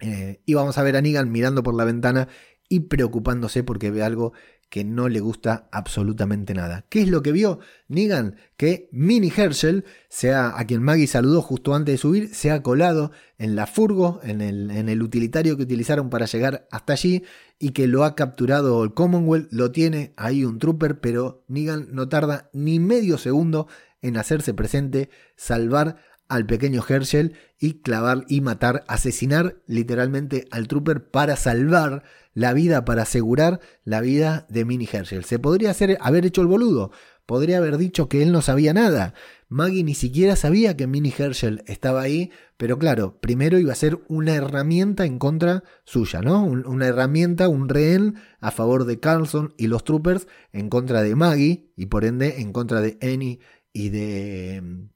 Eh, 0.02 0.44
y 0.46 0.54
vamos 0.54 0.78
a 0.78 0.84
ver 0.84 0.98
a 0.98 1.02
Negan 1.02 1.32
mirando 1.32 1.64
por 1.64 1.74
la 1.74 1.84
ventana 1.84 2.28
y 2.70 2.82
preocupándose 2.82 3.64
porque 3.64 3.90
ve 3.90 4.04
algo 4.04 4.34
que 4.70 4.84
no 4.84 5.08
le 5.10 5.20
gusta 5.20 5.70
absolutamente 5.72 6.54
nada. 6.54 6.86
¿Qué 6.90 7.02
es 7.02 7.08
lo 7.08 7.22
que 7.22 7.32
vio? 7.32 7.60
Negan 7.88 8.38
que 8.58 8.90
Mini 8.92 9.32
Herschel, 9.36 9.86
sea 10.10 10.58
a 10.58 10.66
quien 10.66 10.82
Maggie 10.82 11.08
saludó 11.08 11.42
justo 11.42 11.76
antes 11.76 11.94
de 11.94 11.98
subir, 11.98 12.34
se 12.34 12.52
ha 12.52 12.64
colado 12.64 13.12
en 13.38 13.56
la 13.56 13.68
furgo, 13.68 14.20
en 14.24 14.42
el, 14.42 14.72
en 14.72 14.90
el 14.90 15.04
utilitario 15.04 15.58
que 15.58 15.64
utilizaron 15.64 16.10
para 16.10 16.26
llegar 16.26 16.68
hasta 16.72 16.94
allí 16.94 17.24
y 17.60 17.70
que 17.72 17.88
lo 17.88 18.04
ha 18.04 18.16
capturado 18.16 18.84
el 18.84 18.94
Commonwealth, 18.94 19.52
lo 19.52 19.72
tiene 19.72 20.14
ahí 20.18 20.44
un 20.44 20.60
trooper, 20.60 21.00
pero 21.00 21.44
Negan 21.48 21.88
no 21.92 22.10
tarda 22.10 22.50
ni 22.54 22.80
medio 22.80 23.18
segundo 23.18 23.68
en 24.02 24.18
hacerse 24.18 24.54
presente, 24.54 25.10
salvar 25.36 25.98
al 26.34 26.46
pequeño 26.46 26.84
Herschel 26.88 27.34
y 27.60 27.82
clavar 27.82 28.26
y 28.28 28.42
matar, 28.42 28.84
asesinar 28.88 29.58
literalmente 29.68 30.48
al 30.52 30.68
trooper 30.68 31.10
para 31.10 31.36
salvar 31.36 32.04
la 32.34 32.54
vida, 32.54 32.86
para 32.86 33.04
asegurar 33.04 33.60
la 33.84 34.02
vida 34.02 34.48
de 34.50 34.66
Minnie 34.66 34.90
Herschel. 34.92 35.24
Se 35.26 35.40
podría 35.40 35.72
hacer, 35.72 35.98
haber 36.02 36.26
hecho 36.26 36.42
el 36.42 36.48
boludo, 36.48 36.92
podría 37.26 37.60
haber 37.60 37.78
dicho 37.78 38.10
que 38.10 38.24
él 38.24 38.32
no 38.32 38.42
sabía 38.42 38.74
nada. 38.74 39.14
Maggie 39.48 39.84
ni 39.84 39.94
siquiera 39.94 40.36
sabía 40.36 40.76
que 40.76 40.88
Minnie 40.88 41.14
Herschel 41.16 41.64
estaba 41.68 42.02
ahí, 42.02 42.32
pero 42.58 42.80
claro, 42.80 43.20
primero 43.22 43.60
iba 43.60 43.72
a 43.72 43.76
ser 43.76 44.00
una 44.08 44.34
herramienta 44.34 45.06
en 45.06 45.20
contra 45.20 45.64
suya, 45.86 46.22
¿no? 46.22 46.44
una 46.44 46.88
herramienta, 46.88 47.48
un 47.48 47.70
rehén 47.70 48.16
a 48.40 48.50
favor 48.50 48.86
de 48.86 49.00
Carlson 49.00 49.54
y 49.58 49.68
los 49.68 49.84
troopers 49.84 50.28
en 50.52 50.70
contra 50.70 51.04
de 51.04 51.16
Maggie 51.16 51.72
y 51.76 51.86
por 51.86 52.04
ende 52.04 52.42
en 52.42 52.52
contra 52.52 52.82
de 52.82 52.98
Annie 53.02 53.40
y 53.72 53.90
de 53.90 54.90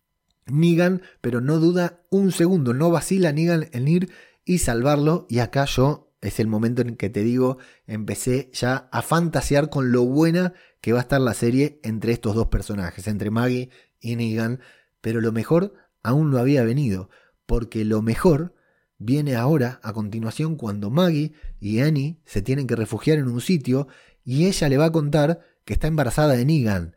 Negan, 0.49 1.01
pero 1.21 1.41
no 1.41 1.59
duda 1.59 2.01
un 2.09 2.31
segundo, 2.31 2.73
no 2.73 2.91
vacila 2.91 3.31
Negan 3.31 3.69
en 3.71 3.87
ir 3.87 4.09
y 4.45 4.59
salvarlo. 4.59 5.25
Y 5.29 5.39
acá 5.39 5.65
yo 5.65 6.13
es 6.21 6.39
el 6.39 6.47
momento 6.47 6.81
en 6.81 6.95
que 6.95 7.09
te 7.09 7.23
digo, 7.23 7.57
empecé 7.85 8.49
ya 8.53 8.89
a 8.91 9.01
fantasear 9.01 9.69
con 9.69 9.91
lo 9.91 10.05
buena 10.05 10.53
que 10.81 10.93
va 10.93 10.99
a 10.99 11.01
estar 11.01 11.21
la 11.21 11.33
serie 11.33 11.79
entre 11.83 12.13
estos 12.13 12.35
dos 12.35 12.47
personajes, 12.47 13.07
entre 13.07 13.29
Maggie 13.31 13.69
y 13.99 14.15
Negan, 14.15 14.59
pero 15.01 15.21
lo 15.21 15.31
mejor 15.31 15.73
aún 16.03 16.31
no 16.31 16.37
había 16.37 16.63
venido, 16.63 17.09
porque 17.45 17.85
lo 17.85 18.01
mejor 18.01 18.55
viene 18.97 19.35
ahora 19.35 19.79
a 19.83 19.93
continuación 19.93 20.55
cuando 20.55 20.89
Maggie 20.89 21.33
y 21.59 21.79
Annie 21.79 22.19
se 22.25 22.41
tienen 22.41 22.67
que 22.67 22.75
refugiar 22.75 23.17
en 23.19 23.27
un 23.27 23.41
sitio 23.41 23.87
y 24.23 24.45
ella 24.45 24.69
le 24.69 24.77
va 24.77 24.85
a 24.85 24.91
contar 24.91 25.41
que 25.65 25.73
está 25.73 25.87
embarazada 25.87 26.33
de 26.33 26.45
Negan. 26.45 26.95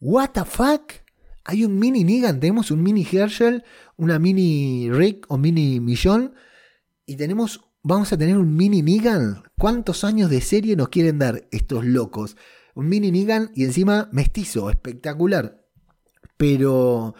¿What 0.00 0.30
the 0.30 0.44
fuck? 0.44 0.92
Hay 1.50 1.64
un 1.64 1.78
mini 1.78 2.04
Negan, 2.04 2.40
tenemos 2.40 2.70
un 2.70 2.82
mini 2.82 3.08
Herschel, 3.10 3.64
una 3.96 4.18
mini 4.18 4.90
Rick 4.90 5.24
o 5.28 5.38
mini 5.38 5.80
Millón 5.80 6.34
y 7.06 7.16
tenemos 7.16 7.64
vamos 7.82 8.12
a 8.12 8.18
tener 8.18 8.36
un 8.36 8.54
mini 8.54 8.82
Negan. 8.82 9.44
¿Cuántos 9.58 10.04
años 10.04 10.28
de 10.28 10.42
serie 10.42 10.76
nos 10.76 10.90
quieren 10.90 11.18
dar 11.18 11.48
estos 11.50 11.86
locos? 11.86 12.36
Un 12.74 12.90
mini 12.90 13.10
Negan 13.10 13.50
y 13.54 13.64
encima 13.64 14.10
mestizo, 14.12 14.68
espectacular. 14.68 15.64
Pero 16.36 17.14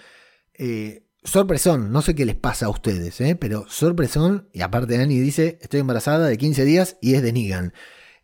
eh, 0.52 1.08
sorpresón, 1.24 1.90
no 1.90 2.02
sé 2.02 2.14
qué 2.14 2.26
les 2.26 2.36
pasa 2.36 2.66
a 2.66 2.68
ustedes, 2.68 3.18
¿eh? 3.22 3.34
pero 3.34 3.64
sorpresón. 3.70 4.50
Y 4.52 4.60
aparte 4.60 5.00
Annie 5.00 5.22
dice, 5.22 5.58
estoy 5.62 5.80
embarazada 5.80 6.26
de 6.26 6.36
15 6.36 6.66
días 6.66 6.98
y 7.00 7.14
es 7.14 7.22
de 7.22 7.32
Negan. 7.32 7.72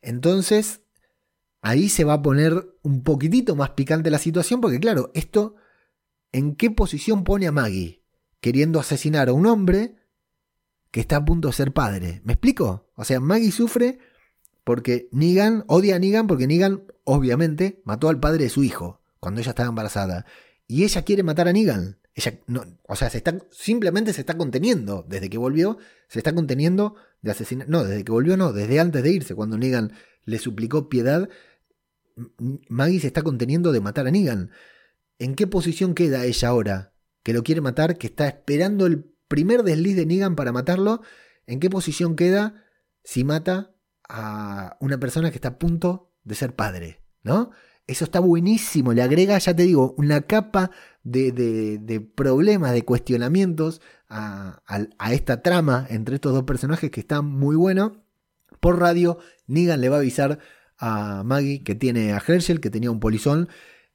Entonces, 0.03 0.83
ahí 1.63 1.89
se 1.89 2.05
va 2.05 2.13
a 2.13 2.23
poner 2.23 2.77
un 2.83 3.03
poquitito 3.03 3.57
más 3.57 3.71
picante 3.71 4.11
la 4.11 4.19
situación, 4.19 4.61
porque 4.61 4.81
claro, 4.81 5.11
esto, 5.15 5.55
¿en 6.35 6.57
qué 6.57 6.71
posición 6.71 7.25
pone 7.25 7.47
a 7.47 7.53
Maggie? 7.53 8.03
Queriendo 8.41 8.81
asesinar 8.81 9.29
a 9.29 9.33
un 9.33 9.47
hombre 9.47 9.95
que 10.91 11.01
está 11.01 11.17
a 11.17 11.25
punto 11.25 11.49
de 11.49 11.55
ser 11.55 11.73
padre. 11.73 12.21
¿Me 12.25 12.35
explico? 12.35 12.89
O 12.97 13.05
sea, 13.05 13.21
Maggie 13.21 13.53
sufre 13.53 13.99
porque 14.65 15.09
Negan 15.13 15.65
odia 15.69 15.97
a 15.97 15.99
Negan 15.99 16.27
porque 16.27 16.47
Negan, 16.47 16.85
obviamente, 17.05 17.81
mató 17.85 18.09
al 18.09 18.19
padre 18.21 18.45
de 18.45 18.51
su 18.51 18.65
hijo 18.65 19.01
cuando 19.21 19.41
ella 19.41 19.51
estaba 19.51 19.69
embarazada. 19.69 20.27
Y 20.67 20.83
ella 20.83 21.03
quiere 21.03 21.23
matar 21.23 21.47
a 21.47 21.53
Negan. 21.53 21.99
Ella 22.15 22.41
no, 22.47 22.65
o 22.89 22.97
sea, 22.97 23.11
se 23.11 23.19
está, 23.19 23.39
simplemente 23.51 24.13
se 24.13 24.21
está 24.21 24.37
conteniendo. 24.37 25.05
Desde 25.09 25.31
que 25.31 25.39
volvió, 25.39 25.79
se 26.09 26.19
está 26.19 26.35
conteniendo 26.35 26.97
de 27.23 27.31
asesinar. 27.31 27.69
No, 27.69 27.85
desde 27.85 28.05
que 28.05 28.13
volvió, 28.13 28.37
no, 28.37 28.53
desde 28.53 28.81
antes 28.81 29.05
de 29.05 29.13
irse, 29.13 29.37
cuando 29.37 29.57
Negan 29.57 29.93
le 30.25 30.39
suplicó 30.39 30.89
piedad. 30.89 31.29
Maggie 32.69 33.01
se 33.01 33.07
está 33.07 33.23
conteniendo 33.23 33.71
de 33.71 33.81
matar 33.81 34.09
a 34.09 34.11
Negan. 34.11 34.51
¿En 35.19 35.35
qué 35.35 35.47
posición 35.47 35.95
queda 35.95 36.25
ella 36.25 36.49
ahora? 36.49 36.95
Que 37.23 37.33
lo 37.33 37.43
quiere 37.43 37.61
matar, 37.61 37.97
que 37.99 38.07
está 38.07 38.27
esperando 38.27 38.87
el 38.87 39.15
primer 39.29 39.63
desliz 39.63 39.97
de 39.97 40.07
Negan 40.07 40.37
para 40.37 40.53
matarlo, 40.53 41.03
¿en 41.47 41.61
qué 41.61 41.71
posición 41.71 42.17
queda 42.17 42.65
si 43.03 43.25
mata 43.25 43.75
a 44.09 44.77
una 44.81 44.99
persona 44.99 45.31
que 45.31 45.37
está 45.37 45.49
a 45.49 45.59
punto 45.59 46.13
de 46.25 46.35
ser 46.35 46.55
padre? 46.55 47.03
¿No? 47.23 47.51
Eso 47.87 48.05
está 48.05 48.19
buenísimo, 48.19 48.95
le 48.95 49.03
agrega, 49.03 49.37
ya 49.37 49.55
te 49.55 49.65
digo, 49.65 49.95
una 49.99 50.23
capa 50.23 50.71
de, 51.03 52.09
problemas, 52.15 52.73
de 52.73 52.85
cuestionamientos 52.85 53.83
a, 54.09 54.63
esta 55.11 55.43
trama 55.43 55.87
entre 55.91 56.15
estos 56.15 56.33
dos 56.33 56.45
personajes 56.45 56.91
que 56.91 57.01
está 57.01 57.21
muy 57.21 57.57
bueno. 57.57 58.05
Por 58.61 58.81
radio, 58.81 59.19
Negan 59.47 59.83
le 59.83 59.91
va 59.91 59.97
a 59.97 59.99
avisar 59.99 60.39
a 60.79 61.23
Maggie 61.25 61.63
que 61.63 61.75
tiene 61.75 62.15
a 62.15 62.23
Herschel, 62.27 62.61
que 62.61 62.71
tenía 62.71 62.91
un 62.91 63.01
polizón. 63.01 63.49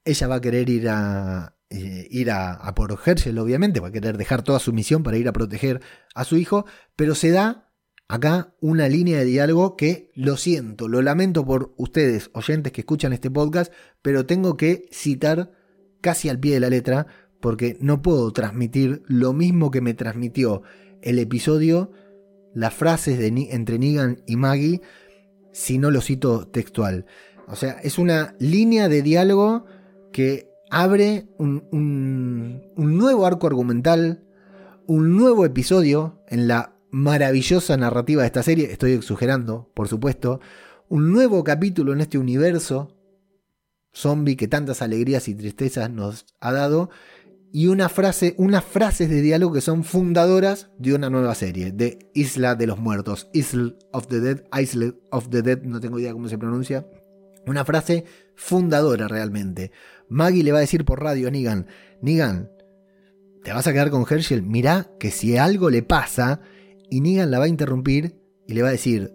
Ella 0.04 0.26
va 0.26 0.36
a 0.36 0.40
querer 0.40 0.68
ir 0.68 0.88
a, 0.88 1.56
eh, 1.68 2.06
ir 2.10 2.30
a, 2.30 2.54
a, 2.54 2.74
por 2.74 2.98
Herschel, 3.04 3.38
obviamente, 3.38 3.80
va 3.80 3.88
a 3.88 3.92
querer 3.92 4.16
dejar 4.16 4.42
toda 4.42 4.58
su 4.58 4.72
misión 4.72 5.02
para 5.02 5.16
ir 5.16 5.28
a 5.28 5.32
proteger 5.32 5.80
a 6.14 6.24
su 6.24 6.36
hijo, 6.36 6.66
pero 6.96 7.14
se 7.14 7.30
da 7.30 7.70
acá 8.10 8.54
una 8.60 8.88
línea 8.88 9.18
de 9.18 9.24
diálogo 9.24 9.76
que 9.76 10.10
lo 10.14 10.36
siento, 10.36 10.88
lo 10.88 11.00
lamento 11.00 11.46
por 11.46 11.74
ustedes, 11.76 12.30
oyentes 12.34 12.72
que 12.72 12.80
escuchan 12.80 13.12
este 13.12 13.30
podcast, 13.30 13.72
pero 14.02 14.26
tengo 14.26 14.56
que 14.56 14.88
citar 14.90 15.52
casi 16.00 16.28
al 16.28 16.40
pie 16.40 16.54
de 16.54 16.60
la 16.60 16.70
letra, 16.70 17.06
porque 17.40 17.76
no 17.80 18.02
puedo 18.02 18.32
transmitir 18.32 19.02
lo 19.06 19.32
mismo 19.32 19.70
que 19.70 19.80
me 19.80 19.94
transmitió 19.94 20.62
el 21.02 21.20
episodio, 21.20 21.92
las 22.52 22.74
frases 22.74 23.16
de, 23.18 23.28
entre 23.52 23.78
Negan 23.78 24.22
y 24.26 24.36
Maggie, 24.36 24.80
si 25.52 25.78
no 25.78 25.92
lo 25.92 26.00
cito 26.00 26.48
textual. 26.48 27.06
O 27.46 27.54
sea, 27.54 27.78
es 27.82 27.96
una 27.98 28.34
línea 28.40 28.88
de 28.88 29.02
diálogo 29.02 29.66
que 30.12 30.50
abre 30.70 31.28
un, 31.38 32.62
nuevo 32.76 33.26
arco 33.26 33.46
argumental, 33.46 34.24
un 34.86 35.16
nuevo 35.16 35.44
episodio 35.44 36.22
en 36.28 36.48
la 36.48 36.76
maravillosa 36.90 37.76
narrativa 37.76 38.22
de 38.22 38.26
esta 38.26 38.42
serie, 38.42 38.72
estoy 38.72 38.92
exagerando, 38.92 39.70
por 39.74 39.88
supuesto, 39.88 40.40
un 40.88 41.12
nuevo 41.12 41.44
capítulo 41.44 41.92
en 41.92 42.00
este 42.00 42.18
universo 42.18 42.96
zombie 43.92 44.36
que 44.36 44.48
tantas 44.48 44.82
alegrías 44.82 45.28
y 45.28 45.34
tristezas 45.34 45.90
nos 45.90 46.26
ha 46.40 46.52
dado 46.52 46.90
y 47.52 47.66
una 47.66 47.88
frase, 47.88 48.34
unas 48.38 48.64
frases 48.64 49.08
de 49.10 49.22
diálogo 49.22 49.54
que 49.54 49.60
son 49.60 49.82
fundadoras 49.82 50.70
de 50.78 50.94
una 50.94 51.10
nueva 51.10 51.34
serie, 51.34 51.72
de 51.72 51.98
Isla 52.14 52.54
de 52.54 52.68
los 52.68 52.78
Muertos, 52.78 53.28
Isle 53.32 53.76
of 53.92 54.06
the 54.06 54.20
Dead, 54.20 54.44
Isle 54.56 54.94
of 55.10 55.30
the 55.30 55.42
Dead, 55.42 55.62
no 55.62 55.80
tengo 55.80 55.98
idea 55.98 56.12
cómo 56.12 56.28
se 56.28 56.38
pronuncia, 56.38 56.86
una 57.46 57.64
frase 57.64 58.04
fundadora 58.36 59.08
realmente. 59.08 59.72
Maggie 60.10 60.42
le 60.42 60.52
va 60.52 60.58
a 60.58 60.62
decir 60.62 60.84
por 60.84 61.02
radio 61.02 61.28
a 61.28 61.30
Negan, 61.30 61.66
Negan, 62.02 62.50
te 63.44 63.52
vas 63.52 63.66
a 63.66 63.72
quedar 63.72 63.90
con 63.90 64.04
Herschel, 64.08 64.42
mirá 64.42 64.90
que 64.98 65.10
si 65.10 65.36
algo 65.36 65.70
le 65.70 65.82
pasa, 65.82 66.40
y 66.90 67.00
Negan 67.00 67.30
la 67.30 67.38
va 67.38 67.44
a 67.46 67.48
interrumpir 67.48 68.20
y 68.46 68.54
le 68.54 68.62
va 68.62 68.68
a 68.68 68.72
decir, 68.72 69.14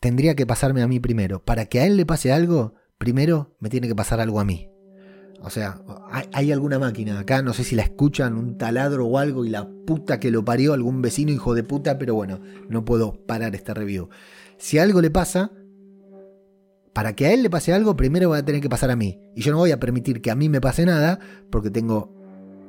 tendría 0.00 0.34
que 0.34 0.46
pasarme 0.46 0.82
a 0.82 0.88
mí 0.88 0.98
primero. 0.98 1.44
Para 1.44 1.66
que 1.66 1.80
a 1.80 1.86
él 1.86 1.96
le 1.96 2.06
pase 2.06 2.32
algo, 2.32 2.74
primero 2.98 3.54
me 3.60 3.68
tiene 3.68 3.86
que 3.86 3.94
pasar 3.94 4.20
algo 4.20 4.40
a 4.40 4.44
mí. 4.44 4.70
O 5.42 5.50
sea, 5.50 5.82
hay, 6.32 6.50
alguna 6.50 6.78
máquina 6.78 7.20
acá, 7.20 7.42
no 7.42 7.52
sé 7.52 7.62
si 7.62 7.76
la 7.76 7.82
escuchan, 7.82 8.36
un 8.36 8.56
taladro 8.56 9.06
o 9.06 9.18
algo, 9.18 9.44
y 9.44 9.50
la 9.50 9.68
puta 9.86 10.18
que 10.18 10.30
lo 10.30 10.44
parió, 10.44 10.72
algún 10.72 11.02
vecino 11.02 11.30
hijo 11.30 11.54
de 11.54 11.62
puta, 11.62 11.98
pero 11.98 12.14
bueno, 12.14 12.40
no 12.68 12.84
puedo 12.84 13.24
parar 13.26 13.54
esta 13.54 13.74
review. 13.74 14.08
Si 14.58 14.78
algo 14.78 15.02
le 15.02 15.10
pasa, 15.10 15.52
para 16.96 17.14
que 17.14 17.26
a 17.26 17.34
él 17.34 17.42
le 17.42 17.50
pase 17.50 17.74
algo, 17.74 17.94
primero 17.94 18.30
va 18.30 18.38
a 18.38 18.42
tener 18.42 18.62
que 18.62 18.70
pasar 18.70 18.90
a 18.90 18.96
mí. 18.96 19.20
Y 19.34 19.42
yo 19.42 19.52
no 19.52 19.58
voy 19.58 19.70
a 19.70 19.78
permitir 19.78 20.22
que 20.22 20.30
a 20.30 20.34
mí 20.34 20.48
me 20.48 20.62
pase 20.62 20.86
nada, 20.86 21.20
porque 21.50 21.68
tengo 21.68 22.10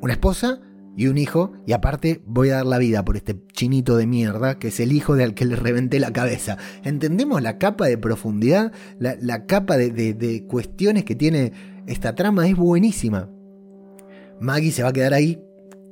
una 0.01 0.11
esposa 0.11 0.59
y 0.97 1.07
un 1.07 1.17
hijo, 1.17 1.53
y 1.65 1.71
aparte 1.71 2.21
voy 2.25 2.49
a 2.49 2.55
dar 2.55 2.65
la 2.65 2.77
vida 2.77 3.05
por 3.05 3.15
este 3.15 3.41
chinito 3.53 3.95
de 3.95 4.05
mierda, 4.05 4.59
que 4.59 4.67
es 4.67 4.81
el 4.81 4.91
hijo 4.91 5.15
del 5.15 5.33
que 5.33 5.45
le 5.45 5.55
reventé 5.55 6.01
la 6.01 6.11
cabeza. 6.11 6.57
¿Entendemos 6.83 7.41
la 7.41 7.57
capa 7.57 7.85
de 7.85 7.97
profundidad? 7.97 8.73
La, 8.99 9.45
capa 9.45 9.77
de, 9.77 9.91
de 9.91 10.45
cuestiones 10.45 11.05
que 11.05 11.15
tiene 11.15 11.53
esta 11.85 12.13
trama 12.13 12.49
es 12.49 12.57
buenísima. 12.57 13.29
Maggie 14.41 14.73
se 14.73 14.83
va 14.83 14.89
a 14.89 14.93
quedar 14.93 15.13
ahí 15.13 15.41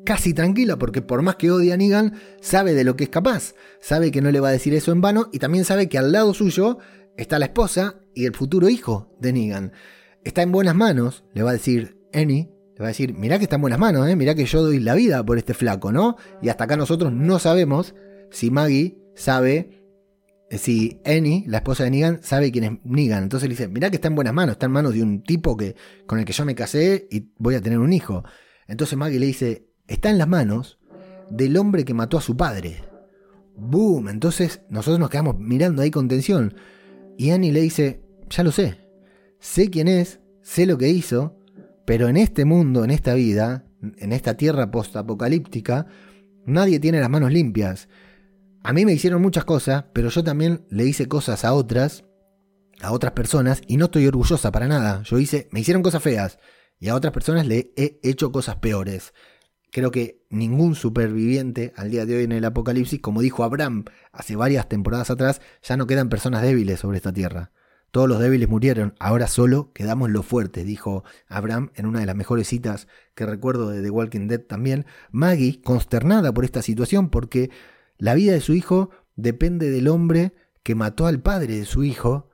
casi 0.03 0.33
tranquila, 0.33 0.77
porque 0.77 1.01
por 1.01 1.21
más 1.21 1.37
que 1.37 1.51
odie 1.51 1.71
a 1.71 1.77
Negan, 1.77 2.15
sabe 2.41 2.73
de 2.73 2.83
lo 2.83 2.97
que 2.97 3.05
es 3.05 3.09
capaz, 3.09 3.53
sabe 3.79 4.11
que 4.11 4.21
no 4.21 4.29
le 4.29 4.41
va 4.41 4.49
a 4.49 4.51
decir 4.51 4.73
eso 4.73 4.91
en 4.91 4.99
vano, 4.99 5.29
y 5.31 5.39
también 5.39 5.63
sabe 5.63 5.87
que 5.87 5.97
al 5.97 6.11
lado 6.11 6.33
suyo 6.33 6.79
está 7.17 7.39
la 7.39 7.45
esposa 7.45 7.99
y 8.13 8.25
el 8.25 8.33
futuro 8.33 8.69
hijo 8.69 9.15
de 9.19 9.33
Negan. 9.33 9.71
Está 10.23 10.41
en 10.41 10.51
buenas 10.51 10.75
manos, 10.75 11.23
le 11.33 11.43
va 11.43 11.51
a 11.51 11.53
decir 11.53 11.97
Annie, 12.13 12.49
le 12.75 12.79
va 12.79 12.85
a 12.85 12.89
decir, 12.89 13.13
mirá 13.13 13.37
que 13.37 13.43
está 13.43 13.55
en 13.55 13.61
buenas 13.61 13.79
manos, 13.79 14.07
¿eh? 14.07 14.15
mirá 14.15 14.35
que 14.35 14.45
yo 14.45 14.61
doy 14.61 14.79
la 14.79 14.95
vida 14.95 15.23
por 15.25 15.37
este 15.37 15.53
flaco, 15.53 15.91
¿no? 15.91 16.17
Y 16.41 16.49
hasta 16.49 16.65
acá 16.65 16.75
nosotros 16.77 17.13
no 17.13 17.39
sabemos 17.39 17.95
si 18.31 18.51
Maggie 18.51 18.97
sabe, 19.15 19.85
eh, 20.49 20.57
si 20.57 20.99
Annie, 21.05 21.45
la 21.47 21.57
esposa 21.57 21.85
de 21.85 21.91
Negan, 21.91 22.19
sabe 22.21 22.51
quién 22.51 22.63
es 22.63 22.71
Negan. 22.83 23.23
Entonces 23.23 23.47
le 23.47 23.53
dice, 23.53 23.67
mirá 23.67 23.89
que 23.89 23.95
está 23.95 24.07
en 24.07 24.15
buenas 24.15 24.33
manos, 24.33 24.53
está 24.53 24.65
en 24.65 24.73
manos 24.73 24.93
de 24.93 25.03
un 25.03 25.23
tipo 25.23 25.55
que, 25.55 25.75
con 26.05 26.19
el 26.19 26.25
que 26.25 26.33
yo 26.33 26.43
me 26.45 26.55
casé 26.55 27.07
y 27.09 27.31
voy 27.37 27.55
a 27.55 27.61
tener 27.61 27.79
un 27.79 27.93
hijo. 27.93 28.23
Entonces 28.67 28.97
Maggie 28.97 29.19
le 29.19 29.27
dice, 29.27 29.69
está 29.87 30.09
en 30.09 30.17
las 30.17 30.27
manos 30.27 30.79
del 31.29 31.55
hombre 31.57 31.85
que 31.85 31.93
mató 31.93 32.17
a 32.17 32.21
su 32.21 32.35
padre. 32.35 32.83
Boom, 33.55 34.09
entonces 34.09 34.61
nosotros 34.69 34.99
nos 34.99 35.09
quedamos 35.09 35.37
mirando 35.39 35.81
ahí 35.81 35.91
con 35.91 36.07
tensión. 36.07 36.55
Y 37.17 37.31
Annie 37.31 37.51
le 37.51 37.61
dice, 37.61 38.01
ya 38.29 38.43
lo 38.43 38.51
sé, 38.51 38.77
sé 39.39 39.69
quién 39.69 39.87
es, 39.87 40.19
sé 40.41 40.65
lo 40.65 40.77
que 40.77 40.89
hizo, 40.89 41.37
pero 41.85 42.07
en 42.07 42.17
este 42.17 42.45
mundo, 42.45 42.83
en 42.83 42.91
esta 42.91 43.13
vida, 43.13 43.65
en 43.97 44.11
esta 44.11 44.35
tierra 44.35 44.71
post-apocalíptica, 44.71 45.87
nadie 46.45 46.79
tiene 46.79 46.99
las 46.99 47.09
manos 47.09 47.31
limpias. 47.31 47.87
A 48.63 48.73
mí 48.73 48.85
me 48.85 48.93
hicieron 48.93 49.21
muchas 49.21 49.45
cosas, 49.45 49.85
pero 49.93 50.09
yo 50.09 50.23
también 50.23 50.65
le 50.69 50.85
hice 50.85 51.07
cosas 51.07 51.45
a 51.45 51.53
otras, 51.53 52.03
a 52.81 52.91
otras 52.91 53.13
personas, 53.13 53.61
y 53.67 53.77
no 53.77 53.85
estoy 53.85 54.07
orgullosa 54.07 54.51
para 54.51 54.67
nada. 54.67 55.03
Yo 55.03 55.19
hice, 55.19 55.47
me 55.51 55.59
hicieron 55.59 55.83
cosas 55.83 56.01
feas, 56.01 56.39
y 56.79 56.89
a 56.89 56.95
otras 56.95 57.13
personas 57.13 57.47
le 57.47 57.71
he 57.75 57.99
hecho 58.03 58.31
cosas 58.31 58.57
peores. 58.57 59.13
Creo 59.75 59.91
que 59.91 60.21
ningún 60.29 60.73
superviviente 60.73 61.73
al 61.75 61.91
día 61.91 62.05
de 62.05 62.15
hoy 62.15 62.23
en 62.23 62.31
el 62.31 62.45
apocalipsis, 62.45 63.01
como 63.01 63.19
dijo 63.19 63.43
Abraham 63.43 63.83
hace 64.13 64.37
varias 64.37 64.69
temporadas 64.69 65.09
atrás, 65.09 65.41
ya 65.61 65.75
no 65.75 65.85
quedan 65.85 66.07
personas 66.07 66.43
débiles 66.43 66.79
sobre 66.79 66.95
esta 66.95 67.11
tierra. 67.11 67.51
Todos 67.91 68.07
los 68.07 68.19
débiles 68.19 68.47
murieron, 68.47 68.95
ahora 69.01 69.27
solo 69.27 69.73
quedamos 69.73 70.09
los 70.11 70.25
fuertes, 70.25 70.65
dijo 70.65 71.03
Abraham 71.27 71.71
en 71.75 71.87
una 71.87 71.99
de 71.99 72.05
las 72.05 72.15
mejores 72.15 72.47
citas 72.47 72.87
que 73.15 73.25
recuerdo 73.25 73.69
de 73.69 73.81
The 73.81 73.89
Walking 73.89 74.29
Dead 74.29 74.39
también. 74.39 74.85
Maggie, 75.11 75.59
consternada 75.61 76.33
por 76.33 76.45
esta 76.45 76.61
situación 76.61 77.09
porque 77.09 77.49
la 77.97 78.13
vida 78.13 78.31
de 78.31 78.39
su 78.39 78.53
hijo 78.53 78.91
depende 79.17 79.69
del 79.71 79.89
hombre 79.89 80.31
que 80.63 80.73
mató 80.73 81.05
al 81.05 81.19
padre 81.19 81.57
de 81.57 81.65
su 81.65 81.83
hijo, 81.83 82.29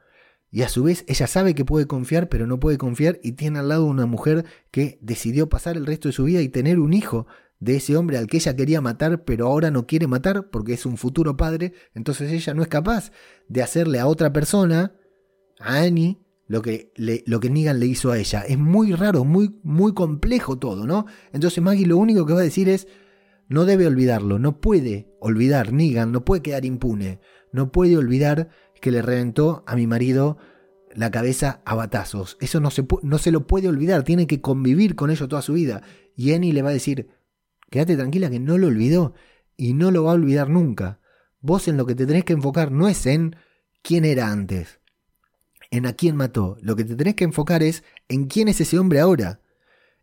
y 0.52 0.64
a 0.64 0.70
su 0.70 0.84
vez 0.84 1.06
ella 1.08 1.28
sabe 1.28 1.56
que 1.56 1.64
puede 1.64 1.88
confiar, 1.88 2.28
pero 2.28 2.46
no 2.46 2.60
puede 2.60 2.78
confiar 2.78 3.20
y 3.24 3.32
tiene 3.32 3.60
al 3.60 3.70
lado 3.70 3.86
una 3.86 4.06
mujer 4.06 4.46
que 4.70 5.00
decidió 5.02 5.48
pasar 5.48 5.78
el 5.78 5.86
resto 5.86 6.10
de 6.10 6.14
su 6.14 6.26
vida 6.26 6.42
y 6.42 6.50
tener 6.50 6.80
un 6.80 6.94
hijo 6.94 7.26
de 7.62 7.78
ese 7.78 7.96
hombre 7.96 8.18
al 8.18 8.28
que 8.28 8.38
ella 8.38 8.56
quería 8.56 8.82
matar, 8.82 9.24
pero 9.24 9.48
ahora 9.48 9.72
no 9.72 9.88
quiere 9.88 10.08
matar 10.08 10.50
porque 10.50 10.74
es 10.74 10.86
un 10.86 10.98
futuro 10.98 11.38
padre, 11.38 11.74
entonces 11.94 12.32
ella 12.32 12.54
no 12.54 12.64
es 12.64 12.68
capaz 12.68 13.12
de 13.48 13.64
hacerle 13.64 14.00
a 14.00 14.08
otra 14.08 14.34
persona, 14.34 14.94
a 15.60 15.78
Annie, 15.84 16.20
lo 16.48 16.62
que, 16.62 16.92
lo 16.98 17.40
que 17.40 17.50
Negan 17.50 17.80
le 17.80 17.86
hizo 17.86 18.12
a 18.12 18.18
ella. 18.18 18.42
Es 18.42 18.58
muy 18.58 18.92
raro, 18.92 19.24
muy, 19.24 19.56
muy 19.64 19.94
complejo 19.94 20.58
todo, 20.58 20.86
¿no? 20.86 21.06
Entonces 21.32 21.64
Maggie 21.64 21.86
lo 21.86 21.98
único 21.98 22.26
que 22.26 22.34
va 22.34 22.42
a 22.42 22.44
decir 22.44 22.68
es, 22.68 22.88
no 23.48 23.64
debe 23.64 23.88
olvidarlo, 23.88 24.38
no 24.38 24.60
puede 24.60 25.08
olvidar, 25.22 25.72
Negan 25.72 26.12
no 26.12 26.26
puede 26.26 26.42
quedar 26.42 26.66
impune, 26.66 27.22
no 27.54 27.72
puede 27.72 27.96
olvidar 27.96 28.50
que 28.82 28.92
le 28.92 29.02
reventó 29.02 29.64
a 29.68 29.76
mi 29.76 29.88
marido 29.88 30.38
la 30.94 31.12
cabeza 31.12 31.62
a 31.66 31.76
batazos. 31.76 32.38
Eso 32.42 32.60
no 32.60 32.72
se, 32.72 32.86
no 33.04 33.18
se 33.18 33.32
lo 33.32 33.48
puede 33.48 33.70
olvidar, 33.70 34.04
tiene 34.04 34.28
que 34.28 34.42
convivir 34.42 34.96
con 34.96 35.10
ello 35.10 35.28
toda 35.28 35.42
su 35.42 35.54
vida. 35.54 35.82
Y 36.16 36.34
Annie 36.34 36.52
le 36.52 36.62
va 36.62 36.70
a 36.70 36.74
decir, 36.74 37.10
quédate 37.70 37.96
tranquila 37.96 38.30
que 38.30 38.40
no 38.40 38.58
lo 38.58 38.68
olvidó 38.68 39.14
y 39.56 39.74
no 39.74 39.92
lo 39.92 40.04
va 40.04 40.12
a 40.12 40.16
olvidar 40.16 40.50
nunca. 40.50 41.00
Vos 41.40 41.68
en 41.68 41.78
lo 41.78 41.86
que 41.86 41.96
te 41.96 42.06
tenés 42.06 42.26
que 42.26 42.34
enfocar 42.34 42.72
no 42.72 42.88
es 42.88 43.06
en 43.06 43.36
quién 43.82 44.06
era 44.06 44.32
antes, 44.32 44.80
en 45.70 45.86
a 45.86 45.94
quién 45.94 46.16
mató. 46.16 46.58
Lo 46.62 46.76
que 46.76 46.84
te 46.84 46.96
tenés 46.96 47.16
que 47.16 47.24
enfocar 47.24 47.64
es 47.64 47.84
en 48.10 48.26
quién 48.26 48.48
es 48.48 48.60
ese 48.62 48.78
hombre 48.78 49.00
ahora. 49.00 49.42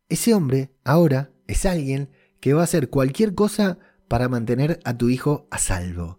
Ese 0.09 0.33
hombre 0.33 0.73
ahora 0.85 1.33
es 1.47 1.67
alguien 1.67 2.11
que 2.41 2.55
va 2.55 2.63
a 2.63 2.65
hacer 2.65 2.89
cualquier 2.89 3.35
cosa 3.35 3.79
para 4.09 4.29
mantener 4.29 4.81
a 4.85 4.97
tu 4.97 5.11
hijo 5.11 5.47
a 5.51 5.59
salvo. 5.59 6.19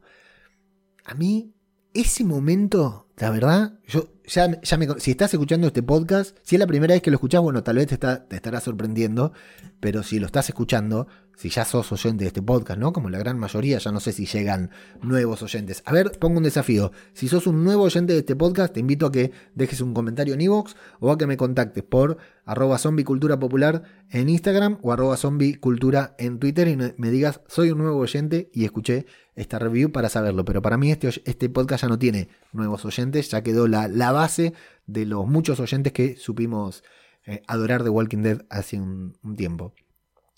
A 1.04 1.16
mí, 1.16 1.54
ese 1.94 2.24
momento, 2.24 3.08
la 3.18 3.30
verdad, 3.30 3.80
yo 3.88 4.10
ya, 4.26 4.62
ya 4.62 4.78
me, 4.78 4.88
si 5.00 5.12
estás 5.12 5.34
escuchando 5.34 5.68
este 5.68 5.84
podcast, 5.84 6.38
si 6.44 6.56
es 6.56 6.60
la 6.60 6.68
primera 6.68 6.94
vez 6.94 7.02
que 7.02 7.10
lo 7.10 7.16
escuchás, 7.16 7.42
bueno, 7.42 7.64
tal 7.64 7.78
vez 7.78 7.88
te, 7.88 7.96
está, 7.96 8.28
te 8.28 8.36
estará 8.36 8.60
sorprendiendo, 8.60 9.34
pero 9.80 10.04
si 10.04 10.20
lo 10.20 10.28
estás 10.28 10.50
escuchando, 10.50 11.08
si 11.40 11.48
ya 11.48 11.64
sos 11.64 11.90
oyente 11.94 12.26
de 12.26 12.28
este 12.28 12.42
podcast, 12.42 12.78
¿no? 12.78 12.92
Como 12.92 13.10
la 13.10 13.18
gran 13.18 13.40
mayoría, 13.40 13.78
ya 13.78 13.94
no 13.94 14.02
sé 14.02 14.12
si 14.12 14.26
llegan 14.26 14.72
nuevos 15.02 15.42
oyentes. 15.42 15.82
A 15.86 15.94
ver, 15.94 16.12
pongo 16.20 16.40
un 16.40 16.44
desafío. 16.44 16.92
Si 17.14 17.30
sos 17.30 17.48
un 17.48 17.64
nuevo 17.64 17.84
oyente 17.84 18.12
de 18.12 18.20
este 18.20 18.36
podcast, 18.36 18.74
te 18.74 18.82
invito 18.82 19.06
a 19.06 19.12
que 19.14 19.32
dejes 19.56 19.80
un 19.80 19.94
comentario 19.94 20.34
en 20.34 20.42
iVoox 20.42 20.76
o 21.00 21.14
a 21.14 21.18
que 21.18 21.28
me 21.28 21.38
contactes 21.38 21.82
por 21.86 22.18
arroba 22.44 22.78
zombicultura 22.78 23.40
popular 23.40 23.84
en 24.10 24.28
Instagram 24.28 24.80
o 24.82 24.92
arroba 24.92 25.16
zombicultura 25.16 26.14
en 26.18 26.40
Twitter 26.40 26.68
y 26.68 26.76
me 26.76 27.10
digas, 27.10 27.40
soy 27.48 27.72
un 27.72 27.78
nuevo 27.78 28.00
oyente 28.00 28.50
y 28.54 28.66
escuché 28.66 29.06
esta 29.38 29.60
review 29.60 29.94
para 29.94 30.10
saberlo. 30.10 30.44
Pero 30.44 30.62
para 30.62 30.78
mí 30.78 30.92
este, 30.92 31.08
este 31.24 31.48
podcast 31.48 31.84
ya 31.84 31.88
no 31.88 31.98
tiene 31.98 32.28
nuevos 32.52 32.84
oyentes, 32.84 33.32
ya 33.32 33.44
quedó 33.44 33.70
la, 33.70 33.88
la 33.88 34.12
base 34.12 34.52
de 34.88 35.06
los 35.06 35.26
muchos 35.26 35.62
oyentes 35.62 35.94
que 35.94 36.18
supimos 36.18 36.84
eh, 37.26 37.44
adorar 37.48 37.86
de 37.86 37.92
Walking 37.92 38.24
Dead 38.24 38.42
hace 38.50 38.78
un 38.78 39.16
tiempo. 39.38 39.74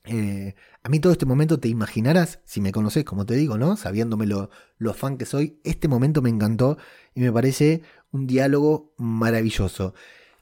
Eh, 0.05 0.55
a 0.83 0.89
mí 0.89 0.99
todo 0.99 1.13
este 1.13 1.25
momento 1.25 1.59
te 1.59 1.67
imaginarás, 1.67 2.39
si 2.43 2.59
me 2.59 2.71
conoces, 2.71 3.05
como 3.05 3.25
te 3.25 3.35
digo, 3.35 3.57
¿no? 3.57 3.77
Sabiéndome 3.77 4.25
lo, 4.25 4.49
fan 4.93 5.17
que 5.17 5.25
soy, 5.25 5.59
este 5.63 5.87
momento 5.87 6.21
me 6.21 6.29
encantó 6.29 6.77
y 7.13 7.21
me 7.21 7.31
parece 7.31 7.83
un 8.11 8.27
diálogo 8.27 8.93
maravilloso. 8.97 9.93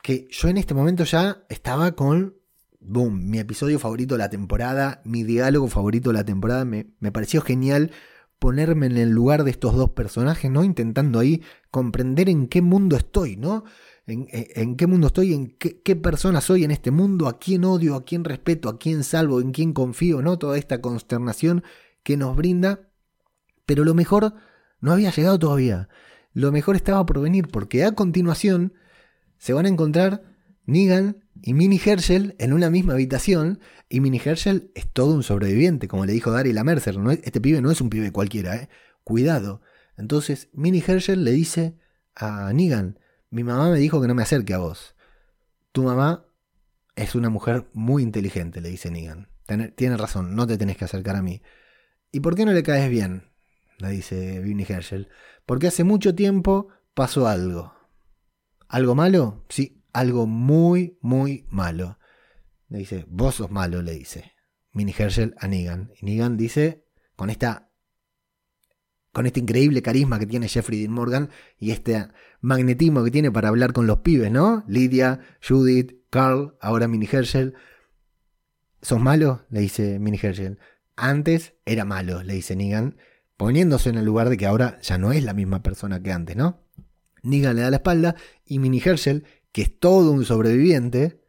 Que 0.01 0.27
yo 0.31 0.47
en 0.47 0.57
este 0.57 0.73
momento 0.73 1.03
ya 1.03 1.43
estaba 1.49 1.91
con, 1.91 2.35
boom, 2.79 3.29
mi 3.29 3.39
episodio 3.39 3.79
favorito 3.79 4.15
de 4.15 4.19
la 4.19 4.29
temporada, 4.29 5.01
mi 5.03 5.23
diálogo 5.23 5.67
favorito 5.67 6.11
de 6.11 6.13
la 6.13 6.23
temporada, 6.23 6.63
me, 6.63 6.87
me 6.99 7.11
pareció 7.11 7.41
genial 7.41 7.91
ponerme 8.39 8.85
en 8.85 8.97
el 8.97 9.09
lugar 9.09 9.43
de 9.43 9.51
estos 9.51 9.75
dos 9.75 9.89
personajes, 9.89 10.49
¿no? 10.49 10.63
Intentando 10.63 11.19
ahí 11.19 11.43
comprender 11.69 12.29
en 12.29 12.47
qué 12.47 12.61
mundo 12.61 12.95
estoy, 12.95 13.35
¿no? 13.35 13.65
En, 14.11 14.75
qué 14.75 14.87
mundo 14.87 15.07
estoy, 15.07 15.33
en 15.33 15.55
qué, 15.57 15.95
persona 15.95 16.41
soy 16.41 16.63
en 16.63 16.71
este 16.71 16.91
mundo, 16.91 17.27
a 17.27 17.39
quién 17.39 17.65
odio, 17.65 17.95
a 17.95 18.05
quién 18.05 18.23
respeto, 18.23 18.69
a 18.69 18.77
quién 18.77 19.03
salvo, 19.03 19.41
en 19.41 19.51
quién 19.51 19.73
confío, 19.73 20.21
¿no? 20.21 20.37
Toda 20.37 20.57
esta 20.57 20.81
consternación 20.81 21.63
que 22.03 22.17
nos 22.17 22.35
brinda. 22.35 22.89
Pero 23.65 23.83
lo 23.83 23.93
mejor 23.93 24.33
no 24.81 24.91
había 24.91 25.11
llegado 25.11 25.37
todavía. 25.37 25.89
Lo 26.33 26.51
mejor 26.51 26.75
estaba 26.75 27.05
por 27.05 27.21
venir, 27.21 27.47
porque 27.47 27.83
a 27.83 27.93
continuación 27.93 28.73
se 29.37 29.53
van 29.53 29.65
a 29.65 29.69
encontrar 29.69 30.23
Negan 30.65 31.23
y 31.41 31.53
Minnie 31.53 31.81
Herschel 31.83 32.35
en 32.39 32.53
una 32.53 32.69
misma 32.69 32.93
habitación. 32.93 33.59
Y 33.89 34.01
Minnie 34.01 34.21
Herschel 34.23 34.71
es 34.75 34.87
todo 34.91 35.13
un 35.13 35.23
sobreviviente, 35.23 35.87
como 35.87 36.05
le 36.05 36.13
dijo 36.13 36.31
Daryl 36.31 36.57
a 36.57 36.63
Mercer. 36.63 36.97
¿no? 36.97 37.11
Este 37.11 37.41
pibe 37.41 37.61
no 37.61 37.71
es 37.71 37.81
un 37.81 37.89
pibe 37.89 38.11
cualquiera, 38.11 38.55
¿eh? 38.55 38.69
Cuidado. 39.03 39.61
Entonces 39.97 40.49
Minnie 40.53 40.83
Herschel 40.85 41.23
le 41.23 41.31
dice 41.31 41.75
a 42.15 42.53
Negan, 42.53 42.99
mi 43.29 43.43
mamá 43.43 43.69
me 43.69 43.77
dijo 43.77 44.01
que 44.01 44.07
no 44.07 44.15
me 44.15 44.23
acerque 44.23 44.53
a 44.53 44.59
vos. 44.59 44.95
Tu 45.71 45.83
mamá 45.83 46.25
es 46.95 47.15
una 47.15 47.29
mujer 47.29 47.69
muy 47.73 48.03
inteligente, 48.03 48.61
le 48.61 48.69
dice 48.69 48.91
Negan. 48.91 49.29
Tiene 49.75 49.97
razón, 49.97 50.35
no 50.35 50.45
te 50.45 50.57
tenés 50.57 50.77
que 50.77 50.85
acercar 50.85 51.15
a 51.15 51.21
mí. 51.21 51.41
¿Y 52.11 52.19
por 52.19 52.35
qué 52.35 52.45
no 52.45 52.51
le 52.51 52.63
caes 52.63 52.89
bien? 52.89 53.31
Le 53.77 53.89
dice 53.89 54.39
Vinnie 54.39 54.65
Herschel. 54.67 55.09
Porque 55.45 55.67
hace 55.67 55.83
mucho 55.83 56.13
tiempo 56.13 56.69
pasó 56.93 57.27
algo. 57.27 57.73
¿Algo 58.67 58.93
malo? 58.93 59.45
Sí, 59.49 59.83
algo 59.93 60.27
muy, 60.27 60.97
muy 61.01 61.47
malo. 61.49 61.97
Le 62.67 62.79
dice, 62.79 63.05
vos 63.07 63.35
sos 63.35 63.49
malo, 63.49 63.81
le 63.81 63.93
dice. 63.93 64.33
Vinnie 64.73 64.95
Herschel 64.97 65.33
a 65.39 65.47
Negan. 65.47 65.91
Y 65.99 66.05
Negan 66.05 66.37
dice, 66.37 66.85
con 67.15 67.29
esta 67.29 67.68
con 69.19 69.25
este 69.25 69.41
increíble 69.41 69.81
carisma 69.81 70.17
que 70.17 70.25
tiene 70.25 70.47
Jeffrey 70.47 70.79
Dean 70.79 70.93
Morgan 70.93 71.29
y 71.57 71.71
este 71.71 72.07
magnetismo 72.39 73.03
que 73.03 73.11
tiene 73.11 73.29
para 73.29 73.49
hablar 73.49 73.73
con 73.73 73.85
los 73.85 73.97
pibes, 73.97 74.31
¿no? 74.31 74.63
Lydia, 74.65 75.19
Judith, 75.45 75.91
Carl, 76.09 76.55
ahora 76.61 76.87
Minnie 76.87 77.09
Herschel. 77.11 77.53
¿Sos 78.81 79.01
malo? 79.01 79.45
le 79.49 79.59
dice 79.59 79.99
Minnie 79.99 80.21
Herschel. 80.23 80.57
Antes 80.95 81.55
era 81.65 81.83
malo, 81.83 82.23
le 82.23 82.35
dice 82.35 82.55
Negan, 82.55 82.95
poniéndose 83.35 83.89
en 83.89 83.97
el 83.97 84.05
lugar 84.05 84.29
de 84.29 84.37
que 84.37 84.45
ahora 84.45 84.79
ya 84.79 84.97
no 84.97 85.11
es 85.11 85.21
la 85.21 85.33
misma 85.33 85.61
persona 85.63 86.01
que 86.01 86.13
antes, 86.13 86.37
¿no? 86.37 86.63
Negan 87.21 87.57
le 87.57 87.63
da 87.63 87.71
la 87.71 87.75
espalda 87.75 88.15
y 88.45 88.59
Minnie 88.59 88.81
Herschel, 88.85 89.25
que 89.51 89.63
es 89.63 89.79
todo 89.79 90.13
un 90.13 90.23
sobreviviente, 90.23 91.25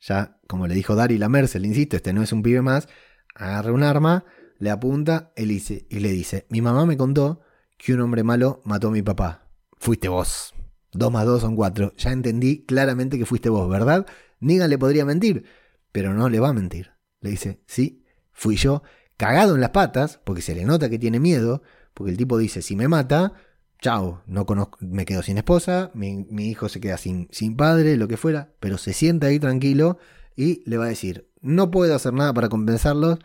ya 0.00 0.38
como 0.48 0.66
le 0.66 0.74
dijo 0.74 0.94
Daryl 0.94 1.22
a 1.22 1.28
Mercel, 1.28 1.66
insisto, 1.66 1.96
este 1.96 2.14
no 2.14 2.22
es 2.22 2.32
un 2.32 2.42
pibe 2.42 2.62
más, 2.62 2.88
agarra 3.34 3.70
un 3.70 3.82
arma 3.82 4.24
le 4.64 4.70
apunta 4.70 5.30
y 5.36 5.44
le 5.44 6.10
dice, 6.10 6.46
mi 6.48 6.62
mamá 6.62 6.86
me 6.86 6.96
contó 6.96 7.42
que 7.76 7.92
un 7.92 8.00
hombre 8.00 8.24
malo 8.24 8.62
mató 8.64 8.88
a 8.88 8.92
mi 8.92 9.02
papá. 9.02 9.50
Fuiste 9.76 10.08
vos. 10.08 10.54
Dos 10.90 11.12
más 11.12 11.26
dos 11.26 11.42
son 11.42 11.54
cuatro. 11.54 11.92
Ya 11.98 12.12
entendí 12.12 12.64
claramente 12.64 13.18
que 13.18 13.26
fuiste 13.26 13.50
vos, 13.50 13.68
¿verdad? 13.68 14.06
Negan 14.40 14.70
le 14.70 14.78
podría 14.78 15.04
mentir, 15.04 15.44
pero 15.92 16.14
no 16.14 16.30
le 16.30 16.40
va 16.40 16.48
a 16.48 16.52
mentir. 16.54 16.92
Le 17.20 17.30
dice, 17.30 17.62
sí, 17.66 18.06
fui 18.32 18.56
yo, 18.56 18.82
cagado 19.18 19.54
en 19.54 19.60
las 19.60 19.70
patas, 19.70 20.18
porque 20.24 20.40
se 20.40 20.54
le 20.54 20.64
nota 20.64 20.88
que 20.88 20.98
tiene 20.98 21.20
miedo, 21.20 21.62
porque 21.92 22.12
el 22.12 22.16
tipo 22.16 22.38
dice, 22.38 22.62
si 22.62 22.74
me 22.74 22.88
mata, 22.88 23.34
chao, 23.82 24.22
no 24.26 24.46
conozco, 24.46 24.78
me 24.80 25.04
quedo 25.04 25.22
sin 25.22 25.36
esposa, 25.36 25.90
mi, 25.92 26.24
mi 26.30 26.48
hijo 26.48 26.70
se 26.70 26.80
queda 26.80 26.96
sin, 26.96 27.28
sin 27.30 27.54
padre, 27.54 27.98
lo 27.98 28.08
que 28.08 28.16
fuera, 28.16 28.54
pero 28.60 28.78
se 28.78 28.94
sienta 28.94 29.26
ahí 29.26 29.38
tranquilo 29.38 29.98
y 30.36 30.62
le 30.68 30.78
va 30.78 30.86
a 30.86 30.88
decir, 30.88 31.28
no 31.42 31.70
puedo 31.70 31.94
hacer 31.94 32.14
nada 32.14 32.32
para 32.32 32.48
compensarlos, 32.48 33.18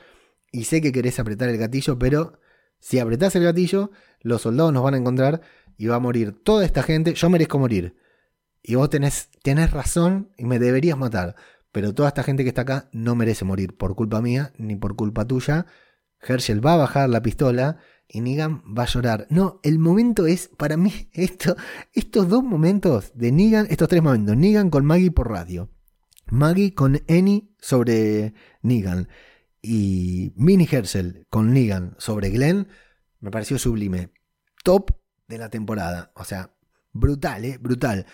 y 0.51 0.65
sé 0.65 0.81
que 0.81 0.91
querés 0.91 1.19
apretar 1.19 1.49
el 1.49 1.57
gatillo, 1.57 1.99
pero 1.99 2.39
si 2.79 2.99
apretás 2.99 3.35
el 3.35 3.43
gatillo, 3.43 3.91
los 4.21 4.41
soldados 4.41 4.73
nos 4.73 4.83
van 4.83 4.93
a 4.93 4.97
encontrar 4.97 5.41
y 5.77 5.87
va 5.87 5.95
a 5.95 5.99
morir 5.99 6.41
toda 6.43 6.65
esta 6.65 6.83
gente. 6.83 7.13
Yo 7.13 7.29
merezco 7.29 7.59
morir. 7.59 7.95
Y 8.61 8.75
vos 8.75 8.89
tenés, 8.89 9.29
tenés 9.43 9.71
razón 9.71 10.31
y 10.37 10.45
me 10.45 10.59
deberías 10.59 10.97
matar. 10.97 11.35
Pero 11.71 11.93
toda 11.93 12.09
esta 12.09 12.23
gente 12.23 12.43
que 12.43 12.49
está 12.49 12.61
acá 12.61 12.89
no 12.91 13.15
merece 13.15 13.45
morir 13.45 13.77
por 13.77 13.95
culpa 13.95 14.21
mía 14.21 14.53
ni 14.57 14.75
por 14.75 14.95
culpa 14.95 15.25
tuya. 15.25 15.65
Herschel 16.21 16.65
va 16.65 16.73
a 16.73 16.77
bajar 16.77 17.09
la 17.09 17.21
pistola 17.21 17.77
y 18.07 18.21
Negan 18.21 18.63
va 18.77 18.83
a 18.83 18.87
llorar. 18.87 19.27
No, 19.29 19.59
el 19.63 19.79
momento 19.79 20.25
es, 20.25 20.49
para 20.57 20.77
mí, 20.77 21.09
esto, 21.13 21.55
estos 21.93 22.27
dos 22.27 22.43
momentos 22.43 23.11
de 23.13 23.31
Negan, 23.31 23.67
estos 23.69 23.87
tres 23.87 24.01
momentos, 24.01 24.35
Negan 24.35 24.69
con 24.69 24.85
Maggie 24.85 25.11
por 25.11 25.29
radio, 25.29 25.69
Maggie 26.27 26.73
con 26.73 27.01
Annie 27.07 27.53
sobre 27.59 28.33
Negan 28.61 29.07
y 29.61 30.33
Minnie 30.35 30.67
Herschel 30.69 31.25
con 31.29 31.53
Negan 31.53 31.95
sobre 31.97 32.29
Glenn 32.29 32.67
me 33.19 33.31
pareció 33.31 33.57
sublime. 33.59 34.11
Top 34.63 34.91
de 35.27 35.37
la 35.37 35.49
temporada. 35.49 36.11
O 36.15 36.23
sea, 36.23 36.53
brutal, 36.93 37.45
¿eh? 37.45 37.57
Brutal. 37.59 38.05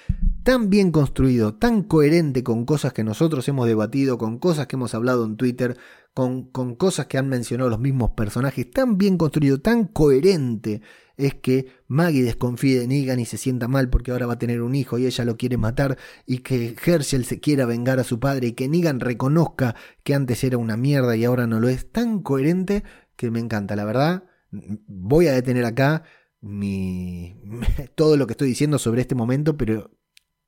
Tan 0.44 0.70
bien 0.70 0.92
construido, 0.92 1.56
tan 1.56 1.84
coherente 1.84 2.44
con 2.44 2.66
cosas 2.66 2.94
que 2.94 3.04
nosotros 3.04 3.48
hemos 3.48 3.68
debatido, 3.68 4.18
con 4.18 4.40
cosas 4.40 4.68
que 4.68 4.76
hemos 4.76 4.94
hablado 4.94 5.26
en 5.26 5.38
Twitter, 5.38 5.78
con, 6.16 6.76
cosas 6.76 7.08
que 7.08 7.18
han 7.18 7.28
mencionado 7.28 7.70
los 7.70 7.80
mismos 7.80 8.12
personajes. 8.12 8.72
Tan 8.72 8.98
bien 8.98 9.18
construido, 9.18 9.60
tan 9.60 9.84
coherente 9.86 10.82
es 11.18 11.36
que 11.36 11.68
Maggie 11.88 12.24
desconfíe 12.24 12.80
de 12.80 12.88
Negan 12.88 13.20
y 13.20 13.26
se 13.26 13.38
sienta 13.38 13.68
mal 13.68 13.90
porque 13.90 14.12
ahora 14.12 14.26
va 14.26 14.34
a 14.34 14.40
tener 14.40 14.62
un 14.62 14.76
hijo 14.76 14.98
y 14.98 15.06
ella 15.06 15.26
lo 15.26 15.36
quiere 15.36 15.58
matar 15.58 15.98
y 16.26 16.38
que 16.40 16.74
Herschel 16.86 17.26
se 17.26 17.42
quiera 17.42 17.66
vengar 17.66 18.00
a 18.00 18.06
su 18.06 18.22
padre 18.22 18.48
y 18.48 18.52
que 18.54 18.70
Negan 18.70 19.02
reconozca 19.02 19.76
que 20.04 20.14
antes 20.14 20.42
era 20.46 20.58
una 20.58 20.78
mierda 20.78 21.18
y 21.18 21.26
ahora 21.26 21.48
no 21.48 21.60
lo 21.60 21.68
es, 21.68 21.92
tan 21.92 22.22
coherente 22.22 22.84
que 23.18 23.30
me 23.30 23.40
encanta, 23.40 23.76
la 23.76 23.84
verdad. 23.84 24.24
Voy 24.52 25.28
a 25.28 25.34
detener 25.34 25.66
acá 25.66 26.04
mi, 26.40 27.42
todo 27.96 28.16
lo 28.16 28.26
que 28.26 28.34
estoy 28.34 28.48
diciendo 28.48 28.80
sobre 28.80 29.02
este 29.02 29.16
momento, 29.16 29.58
pero 29.58 29.92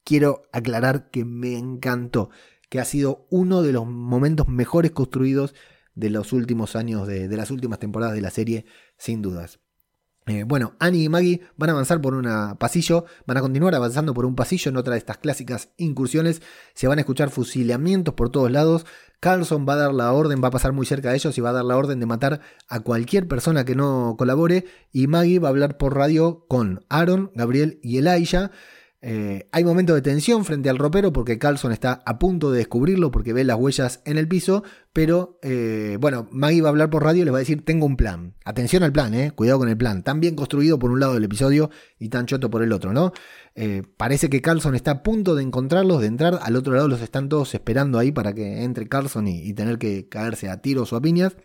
quiero 0.06 0.44
aclarar 0.54 1.10
que 1.10 1.26
me 1.26 1.58
encantó, 1.58 2.30
que 2.70 2.80
ha 2.80 2.86
sido 2.86 3.28
uno 3.30 3.62
de 3.62 3.74
los 3.74 3.86
momentos 3.86 4.48
mejores 4.48 4.92
construidos 4.92 5.54
de 5.96 6.10
los 6.10 6.32
últimos 6.32 6.76
años, 6.76 7.08
de, 7.08 7.28
las 7.36 7.50
últimas 7.50 7.80
temporadas 7.80 8.14
de 8.14 8.22
la 8.22 8.30
serie, 8.30 8.66
sin 8.98 9.22
dudas. 9.22 9.60
Eh, 10.28 10.44
bueno, 10.44 10.76
Annie 10.80 11.06
y 11.06 11.10
Maggie 11.10 11.42
van 11.56 11.70
a 11.70 11.74
avanzar 11.74 12.02
por 12.02 12.14
un 12.14 12.28
pasillo, 12.58 13.06
van 13.26 13.38
a 13.38 13.42
continuar 13.42 13.74
avanzando 13.74 14.14
por 14.14 14.26
un 14.26 14.36
pasillo 14.36 14.70
en 14.70 14.78
otra 14.78 14.94
de 14.94 15.00
estas 15.00 15.18
clásicas 15.18 15.70
incursiones. 15.78 16.42
Se 16.76 16.88
van 16.88 16.98
a 16.98 17.02
escuchar 17.02 17.30
fusilamientos 17.30 18.14
por 18.14 18.30
todos 18.30 18.52
lados. 18.52 18.86
Carlson 19.22 19.66
va 19.68 19.74
a 19.74 19.78
dar 19.78 19.94
la 19.94 20.12
orden, 20.12 20.44
va 20.44 20.50
a 20.50 20.52
pasar 20.52 20.74
muy 20.74 20.86
cerca 20.86 21.10
de 21.10 21.16
ellos 21.16 21.38
y 21.38 21.42
va 21.42 21.50
a 21.50 21.54
dar 21.54 21.66
la 21.66 21.78
orden 21.78 22.00
de 22.00 22.06
matar 22.06 22.42
a 22.68 22.82
cualquier 22.82 23.28
persona 23.28 23.64
que 23.64 23.76
no 23.76 24.16
colabore. 24.18 24.66
Y 24.92 25.08
Maggie 25.08 25.40
va 25.40 25.48
a 25.48 25.52
hablar 25.52 25.78
por 25.78 25.96
radio 25.96 26.46
con 26.48 26.86
Aaron, 26.90 27.32
Gabriel 27.34 27.80
y 27.82 27.98
Elijah. 27.98 28.52
Eh, 29.00 29.48
hay 29.52 29.64
momentos 29.64 29.96
de 29.96 30.02
tensión 30.02 30.44
frente 30.44 30.70
al 30.70 30.80
ropero 30.80 31.14
porque 31.14 31.38
Carlson 31.38 31.72
está 31.72 32.02
a 32.04 32.18
punto 32.18 32.52
de 32.52 32.58
descubrirlo 32.58 33.12
porque 33.12 33.32
ve 33.32 33.44
las 33.44 33.58
huellas 33.58 34.02
en 34.06 34.18
el 34.18 34.28
piso, 34.28 34.64
pero 34.92 35.38
eh, 35.44 35.98
bueno, 36.00 36.28
Maggie 36.32 36.62
va 36.62 36.70
a 36.70 36.72
hablar 36.72 36.90
por 36.90 37.04
radio 37.04 37.22
y 37.22 37.26
le 37.26 37.32
va 37.32 37.38
a 37.38 37.40
decir, 37.40 37.64
tengo 37.64 37.86
un 37.86 37.96
plan. 37.96 38.34
Atención 38.44 38.82
al 38.82 38.92
plan, 38.92 39.14
eh, 39.14 39.32
cuidado 39.32 39.60
con 39.60 39.70
el 39.70 39.78
plan. 39.78 40.02
Tan 40.04 40.20
bien 40.20 40.36
construido 40.36 40.80
por 40.80 40.90
un 40.90 41.00
lado 41.00 41.14
del 41.14 41.24
episodio 41.24 41.70
y 42.00 42.10
tan 42.10 42.26
choto 42.26 42.50
por 42.50 42.64
el 42.64 42.74
otro, 42.74 42.92
¿no? 42.92 43.12
Eh, 43.54 43.84
parece 43.98 44.30
que 44.30 44.42
Carlson 44.42 44.74
está 44.74 44.92
a 44.92 45.04
punto 45.04 45.36
de 45.36 45.44
encontrarlos, 45.44 46.02
de 46.02 46.08
entrar, 46.08 46.40
al 46.42 46.56
otro 46.56 46.74
lado 46.74 46.88
los 46.88 47.02
están 47.02 47.30
todos 47.30 47.54
esperando 47.54 48.00
ahí 48.00 48.12
para 48.12 48.34
que 48.34 48.64
entre 48.64 48.88
Carlson 48.88 49.28
y, 49.28 49.44
y 49.48 49.54
tener 49.54 49.78
que 49.78 50.10
caerse 50.10 50.50
a 50.50 50.62
tiros 50.62 50.92
o 50.94 50.96
a 50.96 51.02
piñas, 51.02 51.38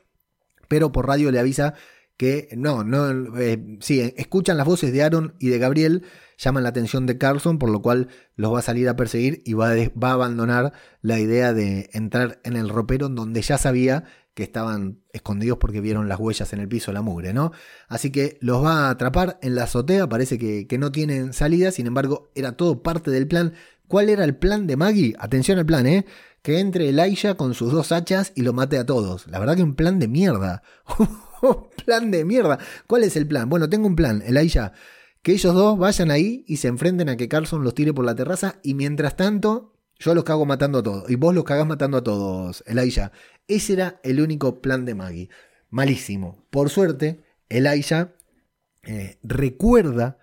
pero 0.69 0.91
por 0.91 1.07
radio 1.07 1.31
le 1.31 1.39
avisa 1.39 1.75
que 2.17 2.49
no, 2.57 2.85
no, 2.85 3.35
sí, 3.81 4.01
escuchan 4.17 4.57
las 4.57 4.67
voces 4.67 4.93
de 4.93 5.03
Aaron 5.03 5.35
y 5.41 5.49
de 5.49 5.59
Gabriel, 5.59 6.05
llaman 6.43 6.63
la 6.63 6.71
atención 6.71 7.07
de 7.07 7.19
Carlson, 7.19 7.59
por 7.59 7.71
lo 7.71 7.83
cual 7.83 8.09
los 8.37 8.53
va 8.53 8.59
a 8.59 8.63
salir 8.63 8.89
a 8.89 8.97
perseguir 8.97 9.43
y 9.45 9.55
va 9.55 9.71
a, 9.71 9.77
va 9.99 10.11
a 10.11 10.15
abandonar 10.15 10.73
la 11.01 11.19
idea 11.19 11.53
de 11.53 11.91
entrar 11.93 12.41
en 12.45 12.57
el 12.57 12.69
ropero 12.69 13.09
donde 13.09 13.43
ya 13.43 13.59
sabía 13.59 14.05
que 14.35 14.43
estaban 14.43 15.01
escondidos 15.13 15.59
porque 15.59 15.81
vieron 15.81 16.09
las 16.09 16.19
huellas 16.19 16.53
en 16.53 16.61
el 16.61 16.69
piso, 16.69 16.93
la 16.93 17.03
mugre, 17.03 17.33
¿no? 17.33 17.53
Así 17.89 18.11
que 18.11 18.39
los 18.41 18.65
va 18.65 18.87
a 18.87 18.91
atrapar 18.91 19.39
en 19.43 19.55
la 19.55 19.65
azotea, 19.65 20.09
parece 20.09 20.39
que, 20.39 20.67
que 20.67 20.79
no 20.79 20.91
tienen 20.91 21.33
salida, 21.33 21.71
sin 21.71 21.87
embargo, 21.87 22.31
era 22.35 22.53
todo 22.53 22.83
parte 22.83 23.11
del 23.11 23.29
plan. 23.29 23.53
¿Cuál 23.89 24.09
era 24.09 24.25
el 24.25 24.35
plan 24.35 24.67
de 24.67 24.77
Maggie? 24.77 25.15
Atención 25.19 25.59
al 25.59 25.67
plan, 25.67 25.87
¿eh? 25.87 26.07
Que 26.41 26.61
entre 26.61 26.89
Elijah 26.89 27.35
con 27.35 27.55
sus 27.55 27.73
dos 27.73 27.93
hachas 27.93 28.33
y 28.35 28.43
lo 28.43 28.55
mate 28.55 28.79
a 28.79 28.87
todos. 28.87 29.27
La 29.29 29.39
verdad 29.39 29.55
que 29.55 29.63
un 29.63 29.75
plan 29.75 29.99
de 29.99 30.09
mierda. 30.09 30.63
plan 31.85 32.11
de 32.11 32.25
mierda. 32.25 32.59
¿Cuál 32.87 33.05
es 33.05 33.17
el 33.17 33.27
plan? 33.27 33.49
Bueno, 33.51 33.69
tengo 33.69 33.87
un 33.87 33.95
plan, 33.95 34.23
Elijah. 34.25 34.73
Que 35.23 35.33
ellos 35.33 35.55
dos 35.55 35.79
vayan 35.79 36.11
ahí 36.11 36.45
y 36.49 36.57
se 36.57 36.69
enfrenten 36.69 37.09
a 37.09 37.17
que 37.17 37.29
Carlson 37.29 37.63
los 37.63 37.75
tire 37.75 37.95
por 37.95 38.05
la 38.05 38.15
terraza 38.15 38.59
y 38.63 38.75
mientras 38.75 39.17
tanto 39.17 39.73
yo 39.99 40.15
los 40.15 40.25
cago 40.25 40.45
matando 40.45 40.79
a 40.79 40.83
todos. 40.83 41.09
Y 41.09 41.15
vos 41.15 41.35
los 41.35 41.45
cagás 41.45 41.67
matando 41.67 41.99
a 41.99 42.03
todos, 42.03 42.65
Elijah. 42.67 43.13
Ese 43.47 43.75
era 43.75 44.01
el 44.03 44.21
único 44.21 44.61
plan 44.61 44.85
de 44.85 44.95
Maggie. 44.95 45.31
Malísimo. 45.71 46.45
Por 46.51 46.71
suerte, 46.71 47.23
Elijah 47.49 48.15
eh, 48.83 49.19
recuerda 49.23 50.19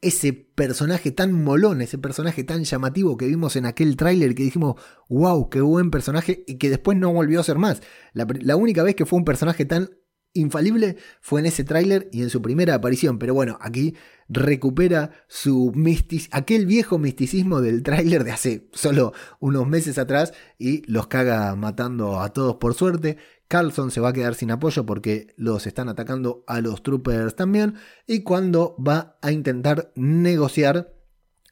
ese 0.00 0.32
personaje 0.32 1.10
tan 1.10 1.32
molón, 1.32 1.80
ese 1.80 1.98
personaje 1.98 2.44
tan 2.44 2.62
llamativo 2.62 3.16
que 3.16 3.26
vimos 3.26 3.56
en 3.56 3.66
aquel 3.66 3.96
tráiler 3.96 4.34
que 4.34 4.44
dijimos, 4.44 4.80
wow, 5.08 5.48
qué 5.48 5.62
buen 5.62 5.90
personaje, 5.90 6.44
y 6.46 6.58
que 6.58 6.70
después 6.70 6.96
no 6.98 7.12
volvió 7.12 7.40
a 7.40 7.44
ser 7.44 7.58
más. 7.58 7.82
La, 8.12 8.26
la 8.40 8.54
única 8.54 8.82
vez 8.82 8.94
que 8.94 9.06
fue 9.06 9.18
un 9.18 9.24
personaje 9.24 9.64
tan 9.64 9.90
infalible 10.34 10.96
fue 11.20 11.40
en 11.40 11.46
ese 11.46 11.64
tráiler 11.64 12.08
y 12.12 12.22
en 12.22 12.30
su 12.30 12.42
primera 12.42 12.74
aparición, 12.74 13.18
pero 13.18 13.32
bueno, 13.34 13.56
aquí 13.60 13.94
recupera 14.28 15.10
su 15.28 15.72
mistic 15.74 16.28
aquel 16.32 16.66
viejo 16.66 16.98
misticismo 16.98 17.60
del 17.60 17.82
tráiler 17.82 18.24
de 18.24 18.32
hace 18.32 18.68
solo 18.72 19.12
unos 19.38 19.66
meses 19.66 19.98
atrás 19.98 20.32
y 20.58 20.82
los 20.90 21.06
caga 21.06 21.54
matando 21.56 22.20
a 22.20 22.32
todos 22.32 22.56
por 22.56 22.74
suerte. 22.74 23.16
Carlson 23.48 23.90
se 23.90 24.00
va 24.00 24.08
a 24.08 24.12
quedar 24.12 24.34
sin 24.34 24.50
apoyo 24.50 24.84
porque 24.84 25.34
los 25.36 25.66
están 25.66 25.88
atacando 25.88 26.44
a 26.46 26.60
los 26.60 26.82
troopers 26.82 27.36
también 27.36 27.74
y 28.06 28.22
cuando 28.22 28.76
va 28.76 29.18
a 29.22 29.32
intentar 29.32 29.92
negociar, 29.94 30.94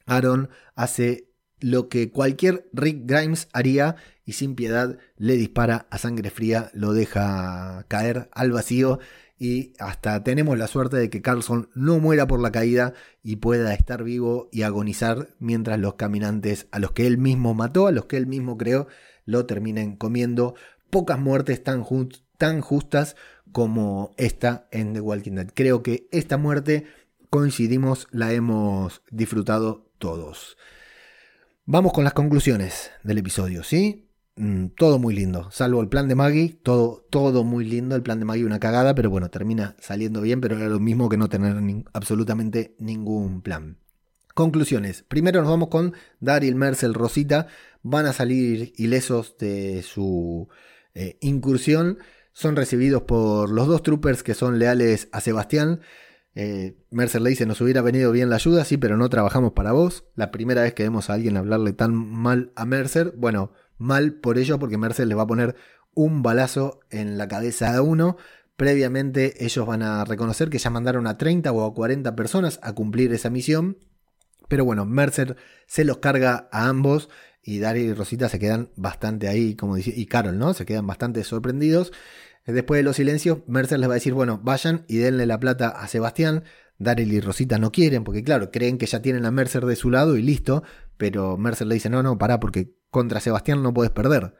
Aaron 0.05 0.49
hace 0.75 1.32
lo 1.63 1.87
que 1.87 2.11
cualquier 2.11 2.67
Rick 2.73 3.03
Grimes 3.05 3.47
haría 3.53 3.95
y 4.25 4.33
sin 4.33 4.53
piedad 4.53 4.97
le 5.17 5.37
dispara 5.37 5.87
a 5.89 5.97
sangre 5.97 6.29
fría, 6.29 6.69
lo 6.73 6.91
deja 6.91 7.85
caer 7.87 8.29
al 8.33 8.51
vacío 8.51 8.99
y 9.39 9.71
hasta 9.79 10.23
tenemos 10.25 10.57
la 10.57 10.67
suerte 10.67 10.97
de 10.97 11.09
que 11.09 11.21
Carlson 11.21 11.69
no 11.73 11.99
muera 11.99 12.27
por 12.27 12.41
la 12.41 12.51
caída 12.51 12.93
y 13.23 13.37
pueda 13.37 13.73
estar 13.73 14.03
vivo 14.03 14.49
y 14.51 14.63
agonizar 14.63 15.29
mientras 15.39 15.79
los 15.79 15.93
caminantes 15.93 16.67
a 16.71 16.79
los 16.79 16.91
que 16.91 17.07
él 17.07 17.17
mismo 17.17 17.53
mató, 17.53 17.87
a 17.87 17.93
los 17.93 18.05
que 18.05 18.17
él 18.17 18.27
mismo 18.27 18.57
creó, 18.57 18.87
lo 19.25 19.45
terminen 19.45 19.95
comiendo. 19.95 20.55
Pocas 20.89 21.17
muertes 21.17 21.63
tan, 21.63 21.85
tan 22.37 22.59
justas 22.59 23.15
como 23.53 24.11
esta 24.17 24.67
en 24.71 24.93
The 24.93 24.99
Walking 24.99 25.35
Dead. 25.35 25.49
Creo 25.53 25.81
que 25.81 26.07
esta 26.11 26.37
muerte, 26.37 26.87
coincidimos, 27.29 28.07
la 28.11 28.33
hemos 28.33 29.01
disfrutado 29.11 29.89
todos. 29.97 30.57
Vamos 31.65 31.93
con 31.93 32.03
las 32.03 32.11
conclusiones 32.11 32.91
del 33.03 33.19
episodio, 33.19 33.63
¿sí? 33.63 34.09
Mm, 34.35 34.67
todo 34.75 34.99
muy 34.99 35.15
lindo, 35.15 35.49
salvo 35.49 35.79
el 35.81 35.87
plan 35.87 36.09
de 36.09 36.15
Maggie, 36.15 36.59
todo, 36.61 37.05
todo 37.09 37.45
muy 37.45 37.63
lindo, 37.63 37.95
el 37.95 38.03
plan 38.03 38.19
de 38.19 38.25
Maggie 38.25 38.43
una 38.43 38.59
cagada, 38.59 38.93
pero 38.95 39.09
bueno, 39.09 39.29
termina 39.29 39.73
saliendo 39.79 40.19
bien, 40.19 40.41
pero 40.41 40.57
era 40.57 40.67
lo 40.67 40.81
mismo 40.81 41.07
que 41.07 41.15
no 41.15 41.29
tener 41.29 41.55
absolutamente 41.93 42.75
ningún 42.79 43.41
plan. 43.41 43.77
Conclusiones. 44.33 45.05
Primero 45.07 45.39
nos 45.39 45.49
vamos 45.49 45.69
con 45.69 45.93
Daryl, 46.19 46.55
Mercer, 46.55 46.91
Rosita. 46.91 47.47
Van 47.81 48.07
a 48.07 48.13
salir 48.13 48.73
ilesos 48.75 49.37
de 49.37 49.83
su 49.83 50.49
eh, 50.95 51.17
incursión. 51.21 51.97
Son 52.33 52.57
recibidos 52.57 53.03
por 53.03 53.49
los 53.49 53.67
dos 53.67 53.83
troopers 53.83 54.21
que 54.21 54.33
son 54.33 54.59
leales 54.59 55.07
a 55.13 55.21
Sebastián. 55.21 55.79
Eh, 56.35 56.77
Mercer 56.89 57.21
le 57.21 57.29
dice, 57.29 57.45
nos 57.45 57.61
hubiera 57.61 57.81
venido 57.81 58.11
bien 58.11 58.29
la 58.29 58.37
ayuda, 58.37 58.65
sí, 58.65 58.77
pero 58.77 58.97
no 58.97 59.09
trabajamos 59.09 59.53
para 59.53 59.71
vos. 59.71 60.05
La 60.15 60.31
primera 60.31 60.63
vez 60.63 60.73
que 60.73 60.83
vemos 60.83 61.09
a 61.09 61.13
alguien 61.13 61.37
hablarle 61.37 61.73
tan 61.73 61.93
mal 61.93 62.51
a 62.55 62.65
Mercer, 62.65 63.13
bueno, 63.17 63.51
mal 63.77 64.13
por 64.15 64.37
ello, 64.37 64.59
porque 64.59 64.77
Mercer 64.77 65.07
le 65.07 65.15
va 65.15 65.23
a 65.23 65.27
poner 65.27 65.55
un 65.93 66.23
balazo 66.23 66.79
en 66.89 67.17
la 67.17 67.27
cabeza 67.27 67.75
a 67.75 67.81
uno. 67.81 68.17
Previamente 68.55 69.45
ellos 69.45 69.65
van 69.65 69.83
a 69.83 70.03
reconocer 70.05 70.49
que 70.49 70.59
ya 70.59 70.69
mandaron 70.69 71.07
a 71.07 71.17
30 71.17 71.51
o 71.51 71.65
a 71.65 71.73
40 71.73 72.15
personas 72.15 72.59
a 72.63 72.73
cumplir 72.73 73.13
esa 73.13 73.29
misión. 73.29 73.77
Pero 74.47 74.65
bueno, 74.65 74.85
Mercer 74.85 75.37
se 75.67 75.83
los 75.85 75.97
carga 75.97 76.49
a 76.51 76.67
ambos 76.67 77.09
y 77.41 77.59
Daryl 77.59 77.85
y 77.89 77.93
Rosita 77.93 78.29
se 78.29 78.39
quedan 78.39 78.69
bastante 78.75 79.27
ahí, 79.27 79.55
como 79.55 79.75
dice, 79.75 79.93
y 79.95 80.05
Carol, 80.05 80.37
¿no? 80.37 80.53
Se 80.53 80.65
quedan 80.65 80.87
bastante 80.87 81.23
sorprendidos. 81.23 81.91
Después 82.45 82.79
de 82.79 82.83
los 82.83 82.97
silencios, 82.97 83.39
Mercer 83.47 83.79
les 83.79 83.87
va 83.87 83.93
a 83.93 83.95
decir, 83.95 84.13
bueno, 84.13 84.39
vayan 84.43 84.83
y 84.87 84.97
denle 84.97 85.25
la 85.25 85.39
plata 85.39 85.69
a 85.69 85.87
Sebastián. 85.87 86.43
Daryl 86.77 87.13
y 87.13 87.21
Rosita 87.21 87.57
no 87.57 87.71
quieren, 87.71 88.03
porque 88.03 88.23
claro, 88.23 88.51
creen 88.51 88.77
que 88.77 88.85
ya 88.85 89.01
tienen 89.01 89.25
a 89.25 89.31
Mercer 89.31 89.65
de 89.65 89.75
su 89.75 89.89
lado 89.89 90.17
y 90.17 90.21
listo. 90.21 90.63
Pero 90.97 91.37
Mercer 91.37 91.67
le 91.67 91.75
dice, 91.75 91.89
no, 91.89 92.03
no, 92.03 92.17
pará, 92.17 92.39
porque 92.39 92.75
contra 92.89 93.19
Sebastián 93.19 93.63
no 93.63 93.73
puedes 93.73 93.91
perder. 93.91 94.35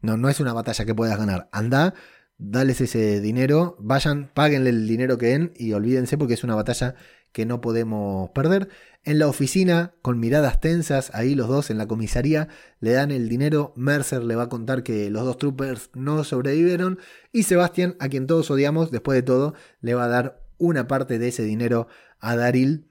No, 0.00 0.16
no 0.16 0.28
es 0.28 0.40
una 0.40 0.52
batalla 0.52 0.84
que 0.84 0.94
puedas 0.94 1.16
ganar. 1.16 1.48
Anda, 1.52 1.94
dales 2.38 2.80
ese 2.80 3.20
dinero, 3.20 3.76
vayan, 3.78 4.30
páguenle 4.34 4.70
el 4.70 4.88
dinero 4.88 5.18
que 5.18 5.26
den 5.26 5.52
y 5.56 5.72
olvídense 5.72 6.18
porque 6.18 6.34
es 6.34 6.44
una 6.44 6.54
batalla 6.54 6.94
que 7.34 7.44
no 7.44 7.60
podemos 7.60 8.30
perder. 8.30 8.68
En 9.02 9.18
la 9.18 9.26
oficina, 9.26 9.92
con 10.00 10.20
miradas 10.20 10.60
tensas, 10.60 11.10
ahí 11.14 11.34
los 11.34 11.48
dos 11.48 11.68
en 11.68 11.76
la 11.76 11.88
comisaría 11.88 12.48
le 12.80 12.92
dan 12.92 13.10
el 13.10 13.28
dinero. 13.28 13.74
Mercer 13.76 14.22
le 14.22 14.36
va 14.36 14.44
a 14.44 14.48
contar 14.48 14.84
que 14.84 15.10
los 15.10 15.24
dos 15.24 15.36
troopers 15.36 15.90
no 15.94 16.22
sobrevivieron. 16.22 17.00
Y 17.32 17.42
Sebastián, 17.42 17.96
a 17.98 18.08
quien 18.08 18.28
todos 18.28 18.50
odiamos, 18.52 18.92
después 18.92 19.16
de 19.16 19.22
todo, 19.22 19.54
le 19.80 19.94
va 19.94 20.04
a 20.04 20.08
dar 20.08 20.42
una 20.58 20.86
parte 20.86 21.18
de 21.18 21.28
ese 21.28 21.42
dinero 21.42 21.88
a 22.20 22.36
Daryl. 22.36 22.88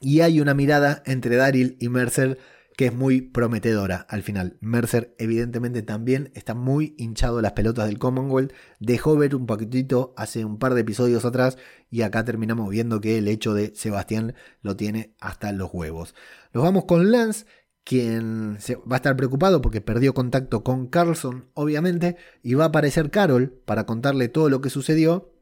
Y 0.00 0.20
hay 0.20 0.40
una 0.40 0.52
mirada 0.52 1.02
entre 1.06 1.36
Daryl 1.36 1.76
y 1.78 1.88
Mercer 1.90 2.38
que 2.76 2.86
es 2.86 2.94
muy 2.94 3.20
prometedora 3.20 4.06
al 4.08 4.22
final. 4.22 4.56
Mercer 4.60 5.14
evidentemente 5.18 5.82
también 5.82 6.30
está 6.34 6.54
muy 6.54 6.94
hinchado 6.98 7.42
las 7.42 7.52
pelotas 7.52 7.86
del 7.86 7.98
Commonwealth. 7.98 8.52
Dejó 8.78 9.16
ver 9.16 9.34
un 9.34 9.46
poquitito 9.46 10.14
hace 10.16 10.44
un 10.44 10.58
par 10.58 10.74
de 10.74 10.80
episodios 10.80 11.24
atrás 11.24 11.58
y 11.90 12.02
acá 12.02 12.24
terminamos 12.24 12.70
viendo 12.70 13.00
que 13.00 13.18
el 13.18 13.28
hecho 13.28 13.54
de 13.54 13.72
Sebastián 13.74 14.34
lo 14.62 14.76
tiene 14.76 15.14
hasta 15.20 15.52
los 15.52 15.70
huevos. 15.72 16.14
Nos 16.52 16.62
vamos 16.62 16.84
con 16.84 17.10
Lance, 17.10 17.44
quien 17.84 18.56
va 18.56 18.96
a 18.96 18.96
estar 18.96 19.16
preocupado 19.16 19.60
porque 19.60 19.80
perdió 19.80 20.14
contacto 20.14 20.62
con 20.62 20.86
Carlson, 20.86 21.48
obviamente, 21.54 22.16
y 22.42 22.54
va 22.54 22.64
a 22.64 22.68
aparecer 22.68 23.10
Carol 23.10 23.60
para 23.64 23.84
contarle 23.84 24.28
todo 24.28 24.48
lo 24.48 24.60
que 24.60 24.70
sucedió. 24.70 25.32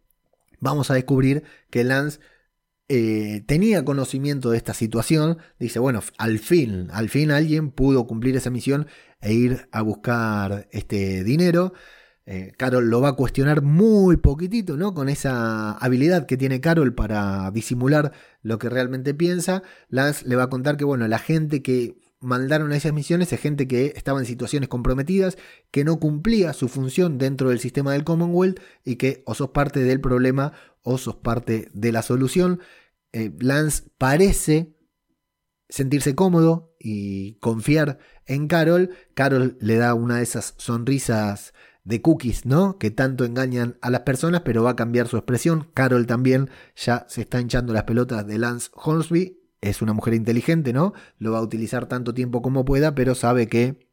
Vamos 0.60 0.90
a 0.90 0.94
descubrir 0.94 1.44
que 1.70 1.84
Lance 1.84 2.20
eh, 2.88 3.42
tenía 3.46 3.84
conocimiento 3.84 4.50
de 4.50 4.56
esta 4.56 4.72
situación, 4.72 5.38
dice, 5.58 5.78
bueno, 5.78 6.00
al 6.16 6.38
fin, 6.38 6.88
al 6.92 7.10
fin 7.10 7.30
alguien 7.30 7.70
pudo 7.70 8.06
cumplir 8.06 8.36
esa 8.36 8.50
misión 8.50 8.86
e 9.20 9.34
ir 9.34 9.68
a 9.72 9.82
buscar 9.82 10.68
este 10.70 11.22
dinero. 11.24 11.74
Eh, 12.24 12.52
Carol 12.56 12.88
lo 12.90 13.00
va 13.00 13.10
a 13.10 13.12
cuestionar 13.16 13.62
muy 13.62 14.16
poquitito, 14.18 14.76
¿no? 14.76 14.94
Con 14.94 15.08
esa 15.08 15.72
habilidad 15.72 16.26
que 16.26 16.36
tiene 16.36 16.60
Carol 16.60 16.94
para 16.94 17.50
disimular 17.50 18.12
lo 18.42 18.58
que 18.58 18.68
realmente 18.68 19.14
piensa. 19.14 19.62
Lance 19.88 20.26
le 20.28 20.36
va 20.36 20.44
a 20.44 20.50
contar 20.50 20.76
que, 20.76 20.84
bueno, 20.84 21.08
la 21.08 21.18
gente 21.18 21.62
que 21.62 21.96
mandaron 22.20 22.72
a 22.72 22.76
esas 22.76 22.92
misiones 22.92 23.32
es 23.32 23.40
gente 23.40 23.68
que 23.68 23.92
estaba 23.96 24.18
en 24.18 24.26
situaciones 24.26 24.68
comprometidas, 24.68 25.38
que 25.70 25.84
no 25.84 25.98
cumplía 26.00 26.52
su 26.52 26.68
función 26.68 27.18
dentro 27.18 27.50
del 27.50 27.60
sistema 27.60 27.92
del 27.92 28.04
Commonwealth 28.04 28.60
y 28.84 28.96
que 28.96 29.22
o 29.24 29.34
sos 29.34 29.50
parte 29.50 29.80
del 29.80 30.00
problema 30.00 30.52
o 30.88 30.96
sos 30.96 31.16
parte 31.16 31.68
de 31.74 31.92
la 31.92 32.00
solución. 32.00 32.60
Eh, 33.12 33.30
Lance 33.40 33.84
parece 33.98 34.74
sentirse 35.68 36.14
cómodo 36.14 36.74
y 36.80 37.34
confiar 37.40 37.98
en 38.24 38.48
Carol. 38.48 38.90
Carol 39.12 39.58
le 39.60 39.76
da 39.76 39.92
una 39.92 40.16
de 40.16 40.22
esas 40.22 40.54
sonrisas 40.56 41.52
de 41.84 42.00
cookies, 42.00 42.46
¿no? 42.46 42.78
Que 42.78 42.90
tanto 42.90 43.26
engañan 43.26 43.76
a 43.82 43.90
las 43.90 44.00
personas, 44.00 44.40
pero 44.46 44.62
va 44.62 44.70
a 44.70 44.76
cambiar 44.76 45.08
su 45.08 45.18
expresión. 45.18 45.68
Carol 45.74 46.06
también 46.06 46.48
ya 46.74 47.04
se 47.10 47.20
está 47.20 47.38
hinchando 47.38 47.74
las 47.74 47.84
pelotas 47.84 48.26
de 48.26 48.38
Lance 48.38 48.70
Hornsby. 48.72 49.38
Es 49.60 49.82
una 49.82 49.92
mujer 49.92 50.14
inteligente, 50.14 50.72
¿no? 50.72 50.94
Lo 51.18 51.32
va 51.32 51.38
a 51.38 51.42
utilizar 51.42 51.86
tanto 51.86 52.14
tiempo 52.14 52.40
como 52.40 52.64
pueda, 52.64 52.94
pero 52.94 53.14
sabe 53.14 53.46
que 53.48 53.90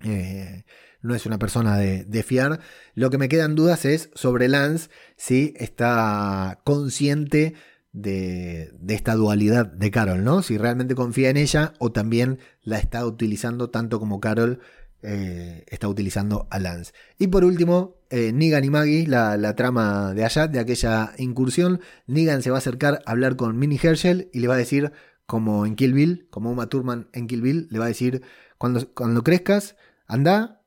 eh, 0.00 0.64
no 1.02 1.14
es 1.14 1.26
una 1.26 1.38
persona 1.38 1.76
de, 1.76 2.04
de, 2.04 2.22
fiar. 2.22 2.60
Lo 2.94 3.10
que 3.10 3.18
me 3.18 3.28
quedan 3.28 3.54
dudas 3.54 3.84
es 3.84 4.10
sobre 4.14 4.48
Lance, 4.48 4.88
si 5.16 5.54
está 5.56 6.60
consciente 6.64 7.54
de, 7.92 8.72
esta 8.88 9.14
dualidad 9.14 9.66
de 9.66 9.90
Carol, 9.90 10.24
¿no? 10.24 10.42
Si 10.42 10.58
realmente 10.58 10.94
confía 10.94 11.30
en 11.30 11.36
ella 11.36 11.74
o 11.78 11.92
también 11.92 12.38
la 12.62 12.78
está 12.78 13.06
utilizando 13.06 13.70
tanto 13.70 14.00
como 14.00 14.20
Carol 14.20 14.60
eh, 15.02 15.64
está 15.68 15.88
utilizando 15.88 16.46
a 16.50 16.58
Lance. 16.58 16.92
Y 17.18 17.28
por 17.28 17.44
último, 17.44 17.96
eh, 18.10 18.32
Negan 18.32 18.64
y 18.64 18.70
Maggie, 18.70 19.06
la, 19.06 19.54
trama 19.56 20.14
de 20.14 20.24
allá, 20.24 20.48
de 20.48 20.58
aquella 20.58 21.12
incursión. 21.18 21.80
Negan 22.06 22.42
se 22.42 22.50
va 22.50 22.56
a 22.56 22.58
acercar 22.58 23.02
a 23.04 23.10
hablar 23.10 23.36
con 23.36 23.58
Minnie 23.58 23.80
Herschel 23.82 24.30
y 24.32 24.40
le 24.40 24.48
va 24.48 24.54
a 24.54 24.58
decir, 24.58 24.92
como 25.26 25.66
en 25.66 25.76
Kill 25.76 25.92
Bill, 25.92 26.26
como 26.30 26.50
Uma 26.50 26.68
Thurman 26.68 27.08
en 27.12 27.26
Kill 27.26 27.42
Bill, 27.42 27.68
le 27.70 27.78
va 27.78 27.86
a 27.86 27.88
decir, 27.88 28.22
cuando, 28.58 28.92
cuando 28.94 29.22
crezcas, 29.22 29.76
anda, 30.06 30.61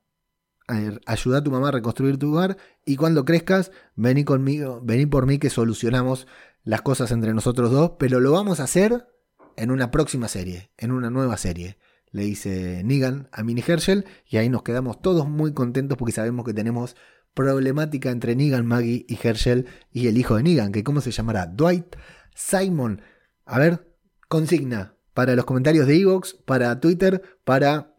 ayuda 0.68 1.40
a 1.40 1.44
tu 1.44 1.52
mamá 1.52 1.70
a 1.70 1.72
reconstruir 1.72 2.18
tu 2.18 2.32
hogar 2.32 2.58
y 2.86 2.96
cuando 2.96 3.26
crezcas, 3.26 3.72
vení 3.96 4.24
conmigo, 4.24 4.82
vení 4.84 5.06
por 5.06 5.26
mí 5.26 5.38
que 5.38 5.50
solucionamos 5.50 6.28
las 6.64 6.82
cosas 6.82 7.12
entre 7.12 7.34
nosotros 7.34 7.72
dos, 7.72 7.94
pero 8.00 8.20
lo 8.20 8.32
vamos 8.32 8.60
a 8.60 8.64
hacer 8.64 9.08
en 9.56 9.72
una 9.72 9.92
próxima 9.92 10.28
serie, 10.28 10.72
en 10.78 10.92
una 10.92 11.10
nueva 11.10 11.38
serie. 11.38 11.78
Le 12.12 12.24
dice 12.24 12.82
Negan 12.84 13.30
a 13.32 13.44
Minnie 13.44 13.64
Herschel 13.66 14.06
y 14.28 14.38
ahí 14.38 14.50
nos 14.50 14.64
quedamos 14.64 15.02
todos 15.02 15.28
muy 15.30 15.54
contentos 15.54 15.98
porque 15.98 16.14
sabemos 16.14 16.46
que 16.46 16.54
tenemos 16.54 16.96
problemática 17.34 18.10
entre 18.10 18.36
Negan, 18.36 18.66
Maggie 18.66 19.06
y 19.08 19.20
Herschel 19.22 19.68
y 19.92 20.08
el 20.08 20.18
hijo 20.18 20.38
de 20.38 20.44
Negan, 20.44 20.72
que 20.72 20.84
cómo 20.84 21.02
se 21.02 21.12
llamará, 21.12 21.46
Dwight 21.46 21.96
Simon. 22.34 23.02
A 23.46 23.60
ver, 23.60 23.96
consigna 24.28 24.96
para 25.14 25.36
los 25.36 25.46
comentarios 25.46 25.88
de 25.88 25.98
Evox, 26.00 26.34
para 26.34 26.80
Twitter, 26.80 27.22
para 27.44 27.96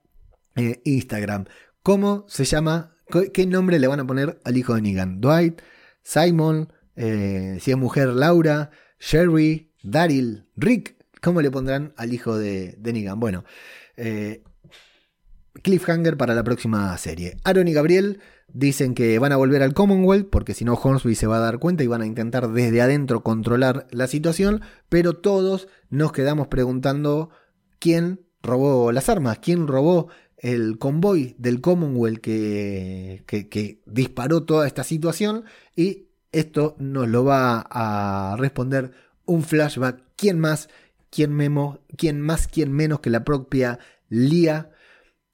eh, 0.57 0.81
Instagram. 0.85 1.45
¿Cómo 1.87 2.24
se 2.26 2.45
llama? 2.45 2.97
¿Qué 3.32 3.47
nombre 3.47 3.78
le 3.78 3.87
van 3.87 4.01
a 4.01 4.07
poner 4.09 4.41
al 4.43 4.57
hijo 4.57 4.74
de 4.74 4.82
Negan? 4.82 5.20
Dwight, 5.20 5.62
Simon, 6.03 6.72
eh, 6.97 7.59
si 7.61 7.70
es 7.70 7.76
mujer, 7.76 8.09
Laura, 8.09 8.72
Sherry, 8.99 9.72
Daryl, 9.84 10.49
Rick. 10.57 10.97
¿Cómo 11.22 11.41
le 11.43 11.51
pondrán 11.53 11.95
al 11.97 12.12
hijo 12.12 12.37
de, 12.37 12.76
Negan? 12.82 13.20
Bueno, 13.20 13.45
eh, 13.97 14.43
cliffhanger 15.62 16.16
para 16.16 16.34
la 16.34 16.43
próxima 16.43 16.99
serie. 16.99 17.37
Aaron 17.45 17.68
y 17.68 17.72
Gabriel 17.72 18.18
dicen 18.49 18.93
que 18.93 19.20
van 19.20 19.30
a 19.30 19.37
volver 19.37 19.62
al 19.62 19.72
Commonwealth 19.72 20.28
porque 20.28 20.55
si 20.55 20.64
no 20.64 20.74
Hornsby 20.74 21.14
se 21.14 21.28
va 21.28 21.37
a 21.37 21.41
dar 21.41 21.61
cuenta 21.61 21.84
y 21.84 21.87
van 21.87 22.03
a 22.03 22.07
intentar 22.07 22.51
desde 22.51 22.82
adentro 22.82 23.22
controlar 23.22 23.87
la 23.93 24.09
situación, 24.09 24.61
pero 24.89 25.12
todos 25.12 25.68
nos 25.89 26.11
quedamos 26.11 26.49
preguntando 26.49 27.30
quién 27.78 28.26
robó 28.43 28.91
las 28.91 29.09
armas, 29.09 29.39
quién 29.39 29.68
robó 29.68 30.09
el 30.47 30.79
convoy 30.79 31.35
del 31.39 31.61
Commonwealth 31.61 32.21
que, 32.21 33.25
que, 33.27 33.83
disparó 33.85 34.45
toda 34.45 34.69
esta 34.69 34.85
situación 34.85 35.45
y 35.75 36.07
esto 36.31 36.77
nos 36.79 37.09
lo 37.09 37.25
va 37.25 37.67
a 37.69 38.37
responder 38.39 38.93
un 39.25 39.43
flashback. 39.43 40.05
¿Quién 40.15 40.39
más? 40.39 40.69
¿Quién, 41.11 41.33
memo, 41.33 41.81
quién 41.97 42.21
más? 42.21 42.47
¿Quién 42.47 42.71
menos 42.73 43.01
que 43.01 43.11
la 43.11 43.25
propia 43.25 43.81
Lia? 44.09 44.71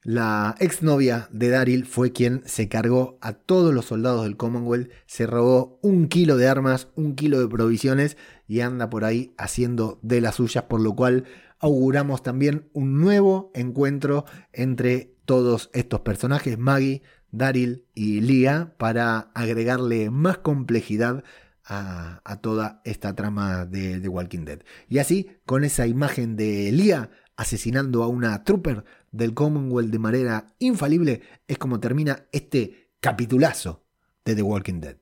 La 0.02 0.56
exnovia 0.58 1.28
de 1.30 1.50
Daryl 1.50 1.84
fue 1.84 2.12
quien 2.12 2.42
se 2.46 2.68
cargó 2.68 3.18
a 3.20 3.34
todos 3.34 3.72
los 3.72 3.84
soldados 3.84 4.24
del 4.24 4.36
Commonwealth, 4.36 4.90
se 5.06 5.26
robó 5.26 5.78
un 5.82 6.08
kilo 6.08 6.36
de 6.36 6.48
armas, 6.48 6.88
un 6.96 7.14
kilo 7.14 7.38
de 7.38 7.46
provisiones 7.46 8.16
y 8.48 8.60
anda 8.60 8.90
por 8.90 9.04
ahí 9.04 9.32
haciendo 9.38 10.00
de 10.02 10.20
las 10.20 10.36
suyas, 10.36 10.64
por 10.64 10.80
lo 10.80 10.96
cual 10.96 11.24
auguramos 11.62 12.22
también 12.22 12.68
un 12.74 13.00
nuevo 13.00 13.50
encuentro 13.54 14.26
entre 14.52 15.14
todos 15.24 15.70
estos 15.72 16.00
personajes. 16.00 16.58
Maggie, 16.58 17.02
Daryl 17.30 17.86
y 17.94 18.20
Lia 18.20 18.74
para 18.76 19.30
agregarle 19.34 20.10
más 20.10 20.38
complejidad 20.38 21.24
a, 21.64 22.38
toda 22.42 22.82
esta 22.84 23.14
trama 23.14 23.64
de 23.64 24.00
The 24.00 24.08
Walking 24.08 24.44
Dead. 24.44 24.60
Y 24.88 24.98
así, 24.98 25.30
con 25.46 25.64
esa 25.64 25.86
imagen 25.86 26.36
de 26.36 26.70
Lia 26.72 27.10
asesinando 27.36 28.02
a 28.02 28.08
una 28.08 28.44
trooper 28.44 28.84
del 29.10 29.32
Commonwealth 29.32 29.90
de 29.90 29.98
manera 29.98 30.54
infalible, 30.58 31.22
es 31.46 31.56
como 31.56 31.80
termina 31.80 32.26
este 32.32 32.90
capitulazo 33.00 33.86
de 34.24 34.34
The 34.34 34.42
Walking 34.42 34.80
Dead. 34.80 34.96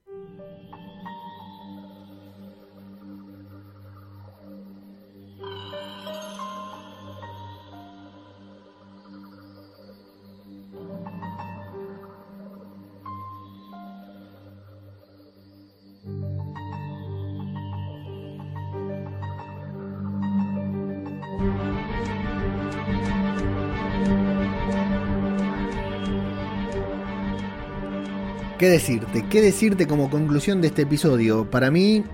¿Qué 28.61 28.69
decirte? 28.69 29.25
¿Qué 29.31 29.41
decirte 29.41 29.87
como 29.87 30.11
conclusión 30.11 30.61
de 30.61 30.67
este 30.67 30.83
episodio? 30.83 31.51
Para 31.51 31.71
mí, 31.71 32.05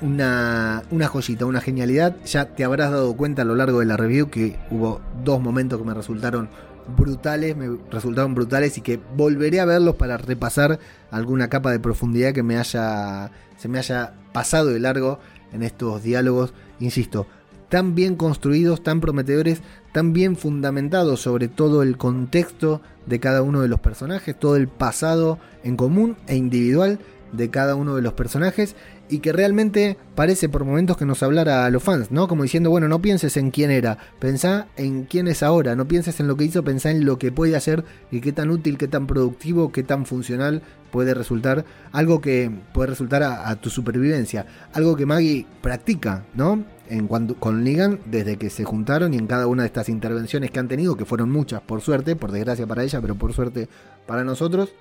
una, 0.00 0.84
joyita, 1.08 1.46
una 1.46 1.60
genialidad. 1.60 2.14
Ya 2.24 2.54
te 2.54 2.62
habrás 2.62 2.92
dado 2.92 3.16
cuenta 3.16 3.42
a 3.42 3.44
lo 3.44 3.56
largo 3.56 3.80
de 3.80 3.86
la 3.86 3.96
review 3.96 4.30
que 4.30 4.56
hubo 4.70 5.00
dos 5.24 5.40
momentos 5.40 5.80
que 5.80 5.84
me 5.84 5.94
resultaron 5.94 6.48
brutales, 6.96 7.56
me 7.56 7.76
resultaron 7.90 8.36
brutales 8.36 8.78
y 8.78 8.82
que 8.82 9.00
volveré 9.16 9.58
a 9.58 9.64
verlos 9.64 9.96
para 9.96 10.16
repasar 10.16 10.78
alguna 11.10 11.48
capa 11.48 11.72
de 11.72 11.80
profundidad 11.80 12.32
que 12.32 12.44
me 12.44 12.56
haya, 12.56 13.32
se 13.56 13.66
me 13.66 13.78
haya 13.78 14.14
pasado 14.32 14.68
de 14.68 14.78
largo 14.78 15.18
en 15.52 15.64
estos 15.64 16.04
diálogos. 16.04 16.54
Insisto, 16.78 17.26
tan 17.68 17.94
bien 17.94 18.16
construidos, 18.16 18.82
tan 18.82 19.00
prometedores, 19.00 19.60
tan 19.92 20.12
bien 20.12 20.36
fundamentados 20.36 21.20
sobre 21.20 21.48
todo 21.48 21.82
el 21.82 21.96
contexto 21.96 22.80
de 23.06 23.20
cada 23.20 23.42
uno 23.42 23.62
de 23.62 23.68
los 23.68 23.80
personajes, 23.80 24.38
todo 24.38 24.56
el 24.56 24.68
pasado 24.68 25.38
en 25.64 25.76
común 25.76 26.16
e 26.26 26.36
individual 26.36 26.98
de 27.32 27.50
cada 27.50 27.74
uno 27.74 27.96
de 27.96 28.02
los 28.02 28.12
personajes 28.12 28.76
y 29.08 29.20
que 29.20 29.32
realmente 29.32 29.96
parece 30.14 30.48
por 30.48 30.64
momentos 30.64 30.96
que 30.96 31.04
nos 31.04 31.22
hablara 31.22 31.64
a 31.64 31.70
los 31.70 31.82
fans, 31.82 32.10
¿no? 32.10 32.28
Como 32.28 32.42
diciendo, 32.42 32.70
bueno, 32.70 32.88
no 32.88 33.00
pienses 33.00 33.36
en 33.36 33.50
quién 33.50 33.70
era, 33.70 33.98
pensá 34.18 34.68
en 34.76 35.04
quién 35.04 35.28
es 35.28 35.42
ahora, 35.42 35.76
no 35.76 35.86
pienses 35.86 36.18
en 36.20 36.26
lo 36.26 36.36
que 36.36 36.44
hizo, 36.44 36.64
pensá 36.64 36.90
en 36.90 37.04
lo 37.04 37.18
que 37.18 37.32
puede 37.32 37.56
hacer 37.56 37.84
y 38.10 38.20
qué 38.20 38.32
tan 38.32 38.50
útil, 38.50 38.78
qué 38.78 38.88
tan 38.88 39.06
productivo, 39.06 39.72
qué 39.72 39.82
tan 39.82 40.06
funcional 40.06 40.62
puede 40.90 41.14
resultar, 41.14 41.64
algo 41.92 42.20
que 42.20 42.50
puede 42.72 42.88
resultar 42.88 43.22
a, 43.22 43.54
tu 43.56 43.70
supervivencia, 43.70 44.46
algo 44.72 44.96
que 44.96 45.06
Maggie 45.06 45.46
practica, 45.60 46.24
¿no? 46.34 46.64
En 46.88 47.06
cuanto, 47.08 47.34
con 47.34 47.64
Negan 47.64 48.00
desde 48.06 48.36
que 48.36 48.48
se 48.48 48.64
juntaron 48.64 49.12
y 49.12 49.18
en 49.18 49.26
cada 49.26 49.46
una 49.46 49.62
de 49.62 49.66
estas 49.66 49.88
intervenciones 49.88 50.50
que 50.50 50.58
han 50.58 50.68
tenido, 50.68 50.96
que 50.96 51.04
fueron 51.04 51.30
muchas 51.30 51.60
por 51.60 51.80
suerte, 51.80 52.16
por 52.16 52.32
desgracia 52.32 52.66
para 52.66 52.82
ella, 52.82 53.00
pero 53.00 53.16
por 53.16 53.32
suerte 53.32 53.68
para 54.06 54.24
nosotros, 54.24 54.72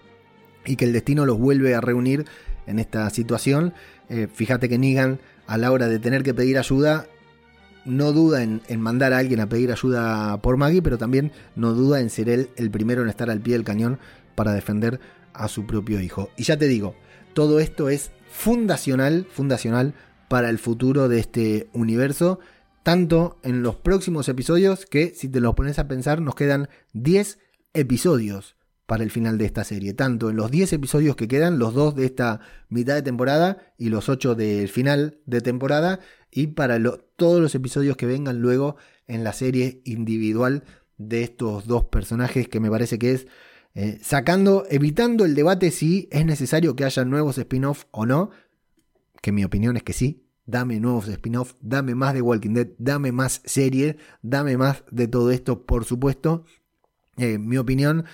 y 0.65 0.75
que 0.75 0.85
el 0.85 0.93
destino 0.93 1.25
los 1.25 1.37
vuelve 1.37 1.75
a 1.75 1.81
reunir 1.81 2.25
en 2.67 2.79
esta 2.79 3.09
situación. 3.09 3.73
Eh, 4.09 4.27
fíjate 4.31 4.69
que 4.69 4.77
Negan, 4.77 5.19
a 5.47 5.57
la 5.57 5.71
hora 5.71 5.87
de 5.87 5.99
tener 5.99 6.23
que 6.23 6.33
pedir 6.33 6.57
ayuda, 6.57 7.07
no 7.85 8.11
duda 8.11 8.43
en, 8.43 8.61
mandar 8.79 9.13
a 9.13 9.19
alguien 9.19 9.39
a 9.39 9.49
pedir 9.49 9.71
ayuda 9.71 10.41
por 10.41 10.57
Maggie, 10.57 10.81
pero 10.81 10.97
también 10.97 11.31
no 11.55 11.73
duda 11.73 11.99
en 11.99 12.09
ser 12.09 12.29
él 12.29 12.49
el 12.55 12.71
primero 12.71 13.03
en 13.03 13.09
estar 13.09 13.29
al 13.29 13.41
pie 13.41 13.53
del 13.53 13.63
cañón 13.63 13.99
para 14.33 14.53
defender 14.53 14.99
a 15.33 15.47
su 15.47 15.65
propio 15.65 16.01
hijo. 16.01 16.29
Y 16.35 16.43
ya 16.43 16.57
te 16.57 16.67
digo, 16.67 16.95
todo 17.33 17.59
esto 17.59 17.89
es 17.89 18.11
fundacional, 18.29 19.27
fundacional 19.31 19.93
para 20.27 20.49
el 20.49 20.57
futuro 20.57 21.07
de 21.07 21.19
este 21.19 21.69
universo, 21.73 22.39
tanto 22.83 23.37
en 23.43 23.61
los 23.61 23.75
próximos 23.75 24.27
episodios 24.29 24.85
que 24.85 25.13
si 25.15 25.29
te 25.29 25.39
los 25.39 25.55
pones 25.55 25.79
a 25.79 25.87
pensar 25.87 26.21
nos 26.21 26.35
quedan 26.35 26.69
10 26.93 27.39
episodios 27.73 28.54
para 28.85 29.03
el 29.03 29.11
final 29.11 29.37
de 29.37 29.45
esta 29.45 29.63
serie. 29.63 29.93
Tanto 29.93 30.29
en 30.29 30.35
los 30.35 30.51
10 30.51 30.73
episodios 30.73 31.15
que 31.15 31.27
quedan, 31.27 31.59
los 31.59 31.73
dos 31.73 31.95
de 31.95 32.05
esta 32.05 32.39
mitad 32.69 32.95
de 32.95 33.01
temporada 33.01 33.73
y 33.77 33.89
los 33.89 34.09
8 34.09 34.35
del 34.35 34.69
final 34.69 35.17
de 35.25 35.41
temporada, 35.41 35.99
y 36.31 36.47
para 36.47 36.79
todos 37.15 37.41
los 37.41 37.55
episodios 37.55 37.97
que 37.97 38.05
vengan 38.05 38.41
luego 38.41 38.75
en 39.07 39.23
la 39.23 39.33
serie 39.33 39.81
individual 39.85 40.63
de 40.97 41.23
estos 41.23 41.67
dos 41.67 41.85
personajes 41.85 42.47
que 42.47 42.59
me 42.59 42.69
parece 42.69 42.97
que 42.97 43.13
es 43.13 43.27
eh, 43.73 43.99
sacando, 44.01 44.65
evitando 44.69 45.25
el 45.25 45.35
debate 45.35 45.69
si 45.69 46.07
es 46.11 46.25
necesario 46.25 46.75
que 46.75 46.85
haya 46.85 47.03
nuevos 47.03 47.37
spin-off 47.37 47.85
o 47.91 48.05
no, 48.05 48.31
que 49.21 49.31
mi 49.31 49.43
opinión 49.43 49.75
es 49.77 49.83
que 49.83 49.93
sí. 49.93 50.21
Dame 50.47 50.79
nuevos 50.79 51.07
spin-off, 51.07 51.55
dame 51.59 51.95
más 51.95 52.13
de 52.13 52.21
Walking 52.21 52.53
Dead, 52.53 52.67
dame 52.77 53.11
más 53.11 53.41
serie, 53.45 53.97
dame 54.21 54.57
más 54.57 54.83
de 54.91 55.07
todo 55.07 55.31
esto, 55.31 55.65
por 55.65 55.85
supuesto. 55.85 56.45
Eh, 57.17 57.39
mi 57.39 57.57
opinión 57.57 58.05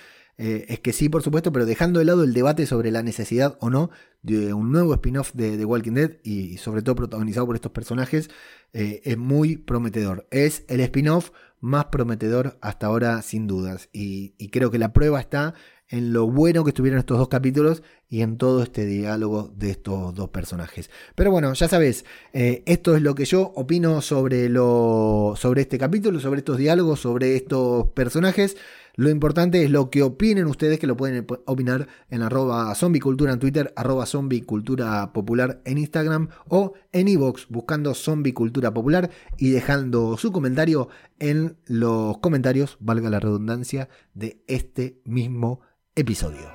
eh, 0.42 0.66
es 0.68 0.80
que 0.80 0.92
sí, 0.92 1.08
por 1.08 1.22
supuesto, 1.22 1.52
pero 1.52 1.66
dejando 1.66 1.98
de 1.98 2.04
lado 2.04 2.24
el 2.24 2.34
debate 2.34 2.66
sobre 2.66 2.90
la 2.90 3.02
necesidad 3.02 3.56
o 3.60 3.70
no 3.70 3.90
de 4.22 4.52
un 4.52 4.72
nuevo 4.72 4.94
spin-off 4.94 5.32
de, 5.34 5.64
Walking 5.64 5.92
Dead 5.92 6.10
y, 6.22 6.56
sobre 6.58 6.82
todo 6.82 6.96
protagonizado 6.96 7.46
por 7.46 7.56
estos 7.56 7.72
personajes, 7.72 8.30
es 8.72 9.18
muy 9.18 9.56
prometedor. 9.56 10.26
Es 10.30 10.64
el 10.68 10.80
spin-off 10.80 11.30
más 11.62 11.86
prometedor 11.86 12.58
hasta 12.60 12.88
ahora 12.88 13.22
sin 13.22 13.46
dudas. 13.46 13.88
Y, 13.92 14.30
creo 14.50 14.70
que 14.70 14.78
la 14.78 14.92
prueba 14.92 15.20
está 15.20 15.54
en 15.88 16.12
lo 16.12 16.26
bueno 16.26 16.64
que 16.64 16.70
estuvieron 16.70 16.98
estos 16.98 17.18
dos 17.18 17.28
capítulos 17.28 17.82
y 18.08 18.22
en 18.22 18.36
todo 18.36 18.62
este 18.62 18.84
diálogo 18.84 19.52
de 19.56 19.70
estos 19.70 20.14
dos 20.14 20.30
personajes. 20.30 20.90
Pero 21.14 21.30
bueno, 21.30 21.52
ya 21.54 21.68
sabes, 21.68 22.04
eh, 22.32 22.62
esto 22.66 22.96
es 22.96 23.02
lo 23.02 23.14
que 23.14 23.24
yo 23.24 23.52
opino 23.54 24.00
sobre, 24.00 24.48
lo, 24.48 25.34
sobre 25.36 25.62
este 25.62 25.78
capítulo, 25.78 26.18
sobre 26.18 26.38
estos 26.38 26.58
diálogos, 26.58 27.00
sobre 27.00 27.36
estos 27.36 27.88
personajes. 27.88 28.56
Lo 28.94 29.08
importante 29.08 29.62
es 29.64 29.70
lo 29.70 29.90
que 29.90 30.02
opinen 30.02 30.46
ustedes, 30.46 30.78
que 30.78 30.86
lo 30.86 30.96
pueden 30.96 31.26
opinar 31.46 31.88
en 32.10 32.22
arroba 32.22 32.74
zombicultura 32.74 33.32
en 33.32 33.38
Twitter, 33.38 33.72
arroba 33.76 34.06
zombicultura 34.06 35.12
popular 35.12 35.62
en 35.64 35.78
Instagram 35.78 36.28
o 36.48 36.74
en 36.92 37.08
iVoox 37.08 37.46
buscando 37.48 37.94
zombicultura 37.94 38.74
popular 38.74 39.10
y 39.38 39.50
dejando 39.50 40.16
su 40.18 40.30
comentario 40.30 40.88
en 41.18 41.56
los 41.66 42.18
comentarios, 42.18 42.76
valga 42.80 43.08
la 43.08 43.20
redundancia, 43.20 43.88
de 44.14 44.42
este 44.46 45.00
mismo 45.04 45.60
episodio. 45.94 46.50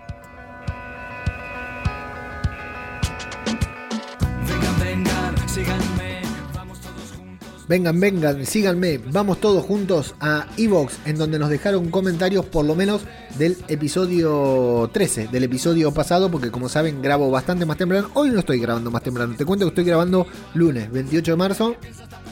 Síganme, 8.46 8.98
vamos 8.98 9.42
todos 9.42 9.66
juntos 9.66 10.16
a 10.22 10.48
Evox, 10.56 11.00
en 11.06 11.18
donde 11.18 11.38
nos 11.38 11.50
dejaron 11.50 11.90
comentarios 11.90 12.46
por 12.46 12.64
lo 12.64 12.76
menos 12.76 13.02
del 13.38 13.58
episodio 13.68 14.90
13, 14.94 15.28
del 15.28 15.44
episodio 15.44 15.92
pasado, 15.92 16.32
porque 16.32 16.50
como 16.50 16.70
saben 16.70 17.02
grabo 17.02 17.30
bastante 17.30 17.66
más 17.66 17.76
temprano. 17.76 18.10
Hoy 18.14 18.30
no 18.30 18.40
estoy 18.40 18.60
grabando 18.62 18.90
más 18.90 19.04
temprano, 19.04 19.36
te 19.38 19.44
cuento 19.44 19.66
que 19.66 19.70
estoy 19.70 19.84
grabando 19.84 20.26
lunes 20.54 20.90
28 20.90 21.32
de 21.32 21.38
marzo, 21.38 21.76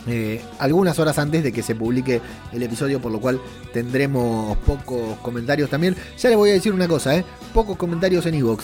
eh, 0.07 0.41
algunas 0.59 0.97
horas 0.99 1.17
antes 1.17 1.43
de 1.43 1.51
que 1.51 1.63
se 1.63 1.75
publique 1.75 2.21
el 2.53 2.63
episodio, 2.63 3.01
por 3.01 3.11
lo 3.11 3.19
cual 3.19 3.41
tendremos 3.73 4.55
pocos 4.59 5.17
comentarios 5.19 5.69
también. 5.69 5.97
Ya 6.17 6.29
les 6.29 6.37
voy 6.37 6.51
a 6.51 6.53
decir 6.53 6.71
una 6.71 6.87
cosa, 6.87 7.13
¿eh? 7.13 7.25
pocos 7.53 7.75
comentarios 7.75 8.25
en 8.25 8.35
Evox. 8.35 8.63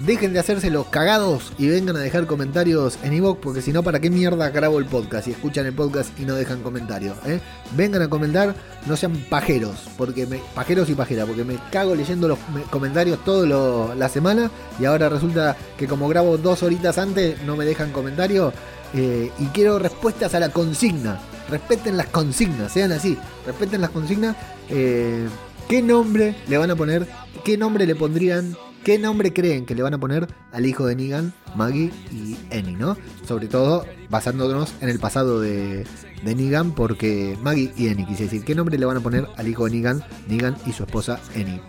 Dejen 0.00 0.32
de 0.32 0.38
hacerse 0.38 0.70
los 0.70 0.86
cagados 0.86 1.52
y 1.58 1.66
vengan 1.66 1.96
a 1.96 2.00
dejar 2.00 2.26
comentarios 2.26 2.98
en 3.02 3.14
iVoox, 3.14 3.40
porque 3.40 3.62
si 3.62 3.72
no, 3.72 3.82
¿para 3.82 3.98
qué 3.98 4.10
mierda 4.10 4.48
grabo 4.50 4.78
el 4.78 4.84
podcast 4.84 5.26
y 5.26 5.32
escuchan 5.32 5.66
el 5.66 5.72
podcast 5.72 6.16
y 6.20 6.24
no 6.24 6.36
dejan 6.36 6.62
comentarios? 6.62 7.16
Eh? 7.26 7.40
Vengan 7.76 8.02
a 8.02 8.08
comentar, 8.08 8.54
no 8.86 8.96
sean 8.96 9.16
pajeros, 9.28 9.88
porque 9.96 10.24
me, 10.26 10.40
pajeros 10.54 10.88
y 10.88 10.94
pajeras, 10.94 11.26
porque 11.26 11.42
me 11.42 11.58
cago 11.72 11.96
leyendo 11.96 12.28
los 12.28 12.38
comentarios 12.70 13.24
toda 13.24 13.94
la 13.96 14.08
semana 14.08 14.52
y 14.78 14.84
ahora 14.84 15.08
resulta 15.08 15.56
que 15.76 15.88
como 15.88 16.08
grabo 16.08 16.38
dos 16.38 16.62
horitas 16.62 16.96
antes 16.96 17.42
no 17.42 17.56
me 17.56 17.64
dejan 17.64 17.90
comentarios 17.90 18.54
eh, 18.94 19.32
y 19.36 19.46
quiero 19.46 19.80
respuestas 19.80 20.32
a 20.34 20.38
la 20.38 20.50
consigna. 20.50 21.18
Respeten 21.50 21.96
las 21.96 22.06
consignas, 22.06 22.70
sean 22.70 22.92
así, 22.92 23.18
respeten 23.44 23.80
las 23.80 23.90
consignas. 23.90 24.36
Eh, 24.68 25.26
¿Qué 25.68 25.82
nombre 25.82 26.36
le 26.46 26.56
van 26.56 26.70
a 26.70 26.76
poner? 26.76 27.06
¿Qué 27.44 27.56
nombre 27.56 27.84
le 27.84 27.96
pondrían 27.96 28.56
¿Qué 28.88 28.96
nombre 28.96 29.34
creen 29.34 29.66
que 29.66 29.74
le 29.74 29.82
van 29.82 29.92
a 29.92 29.98
poner 29.98 30.26
al 30.50 30.64
hijo 30.64 30.86
de 30.86 30.96
Negan, 30.96 31.34
Maggie 31.54 31.92
y 32.10 32.38
Annie, 32.50 32.74
no? 32.74 32.96
Sobre 33.26 33.46
todo 33.46 33.84
basándonos 34.08 34.72
en 34.80 34.88
el 34.88 34.98
pasado 34.98 35.42
de, 35.42 35.84
de 36.22 36.34
Negan, 36.34 36.72
porque 36.74 37.36
Maggie 37.42 37.70
y 37.76 37.90
Annie, 37.90 38.06
quise 38.06 38.22
decir, 38.22 38.44
¿qué 38.44 38.54
nombre 38.54 38.78
le 38.78 38.86
van 38.86 38.96
a 38.96 39.00
poner 39.00 39.26
al 39.36 39.46
hijo 39.46 39.66
de 39.66 39.72
Negan, 39.72 40.02
Negan 40.26 40.56
y 40.64 40.72
su 40.72 40.84
esposa 40.84 41.20
Annie? 41.34 41.60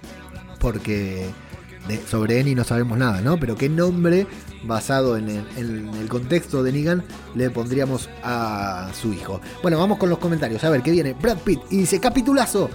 Porque 0.61 1.30
sobre 1.98 2.40
Annie 2.40 2.56
no 2.56 2.64
sabemos 2.64 2.98
nada, 2.98 3.22
¿no? 3.22 3.40
Pero 3.40 3.56
qué 3.56 3.70
nombre 3.70 4.28
basado 4.64 5.18
en 5.18 5.30
el, 5.30 6.08
contexto 6.10 6.64
de 6.64 6.72
Negan 6.72 7.04
le 7.36 7.50
pondríamos 7.50 8.10
a 8.24 8.92
su 9.00 9.14
hijo. 9.14 9.40
Bueno, 9.62 9.78
vamos 9.78 9.98
con 9.98 10.10
los 10.10 10.20
comentarios. 10.20 10.64
A 10.64 10.70
ver, 10.70 10.82
¿qué 10.82 10.92
viene? 10.92 11.14
Brad 11.14 11.38
Pitt 11.38 11.60
y 11.70 11.78
dice, 11.78 12.00
capitulazo. 12.00 12.70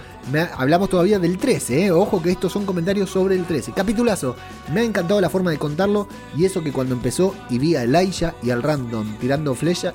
hablamos 0.57 0.89
todavía 0.89 1.19
del 1.19 1.37
13, 1.37 1.85
¿eh? 1.85 1.91
Ojo 1.91 2.21
que 2.21 2.31
estos 2.31 2.51
son 2.51 2.65
comentarios 2.65 3.09
sobre 3.09 3.35
el 3.35 3.45
13. 3.45 3.73
Capitulazo. 3.73 4.35
Me 4.73 4.81
ha 4.81 4.83
encantado 4.83 5.19
la 5.21 5.29
forma 5.29 5.51
de 5.51 5.57
contarlo 5.57 6.07
y 6.35 6.45
eso 6.45 6.63
que 6.63 6.71
cuando 6.71 6.95
empezó 6.95 7.35
y 7.49 7.59
vi 7.59 7.75
a 7.75 7.83
Elijah 7.83 8.35
y 8.41 8.49
al 8.51 8.63
random 8.63 9.17
tirando 9.19 9.53
flechas, 9.53 9.93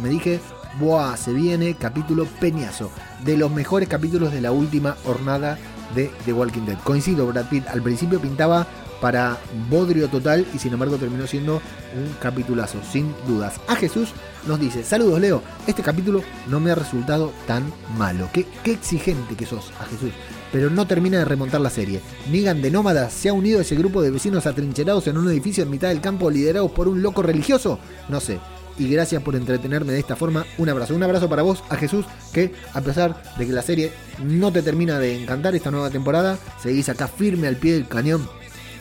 me 0.00 0.08
dije, 0.08 0.40
Buah, 0.78 1.16
se 1.16 1.32
viene 1.32 1.74
capítulo 1.74 2.26
peñazo. 2.40 2.90
De 3.24 3.36
los 3.36 3.50
mejores 3.50 3.88
capítulos 3.88 4.32
de 4.32 4.40
la 4.40 4.52
última 4.52 4.96
jornada 5.04 5.58
de 5.94 6.10
The 6.24 6.32
Walking 6.32 6.62
Dead. 6.62 6.78
Coincido, 6.82 7.26
Brad 7.26 7.48
Pitt 7.48 7.66
al 7.68 7.82
principio 7.82 8.20
pintaba 8.20 8.66
para 9.00 9.38
bodrio 9.68 10.08
total 10.08 10.46
y 10.54 10.58
sin 10.58 10.72
embargo 10.72 10.96
terminó 10.96 11.26
siendo 11.26 11.56
un 11.56 12.12
capitulazo, 12.20 12.78
sin 12.90 13.14
dudas. 13.26 13.60
A 13.68 13.76
Jesús 13.76 14.10
nos 14.46 14.58
dice, 14.58 14.84
saludos 14.84 15.20
Leo, 15.20 15.42
este 15.66 15.82
capítulo 15.82 16.22
no 16.48 16.60
me 16.60 16.70
ha 16.70 16.74
resultado 16.74 17.32
tan 17.46 17.72
malo. 17.98 18.28
Qué, 18.32 18.46
qué 18.62 18.72
exigente 18.72 19.34
que 19.34 19.46
sos, 19.46 19.72
a 19.80 19.84
Jesús. 19.84 20.12
Pero 20.52 20.70
no 20.70 20.86
termina 20.86 21.18
de 21.18 21.24
remontar 21.24 21.60
la 21.60 21.70
serie. 21.70 22.00
Nigan 22.30 22.62
de 22.62 22.70
Nómadas 22.70 23.12
se 23.12 23.28
ha 23.28 23.32
unido 23.32 23.58
a 23.58 23.62
ese 23.62 23.74
grupo 23.74 24.00
de 24.00 24.10
vecinos 24.10 24.46
atrincherados 24.46 25.06
en 25.08 25.18
un 25.18 25.28
edificio 25.28 25.62
en 25.62 25.70
mitad 25.70 25.88
del 25.88 26.00
campo 26.00 26.30
liderados 26.30 26.70
por 26.70 26.88
un 26.88 27.02
loco 27.02 27.22
religioso. 27.22 27.78
No 28.08 28.20
sé, 28.20 28.38
y 28.78 28.88
gracias 28.88 29.22
por 29.22 29.36
entretenerme 29.36 29.92
de 29.92 30.00
esta 30.00 30.16
forma. 30.16 30.46
Un 30.58 30.68
abrazo, 30.68 30.94
un 30.94 31.02
abrazo 31.02 31.28
para 31.28 31.42
vos, 31.42 31.62
a 31.68 31.76
Jesús, 31.76 32.06
que 32.32 32.52
a 32.72 32.80
pesar 32.80 33.22
de 33.38 33.46
que 33.46 33.52
la 33.52 33.62
serie 33.62 33.92
no 34.22 34.52
te 34.52 34.62
termina 34.62 34.98
de 34.98 35.20
encantar 35.20 35.54
esta 35.54 35.70
nueva 35.70 35.90
temporada, 35.90 36.38
seguís 36.62 36.88
acá 36.88 37.08
firme 37.08 37.48
al 37.48 37.56
pie 37.56 37.74
del 37.74 37.88
cañón 37.88 38.28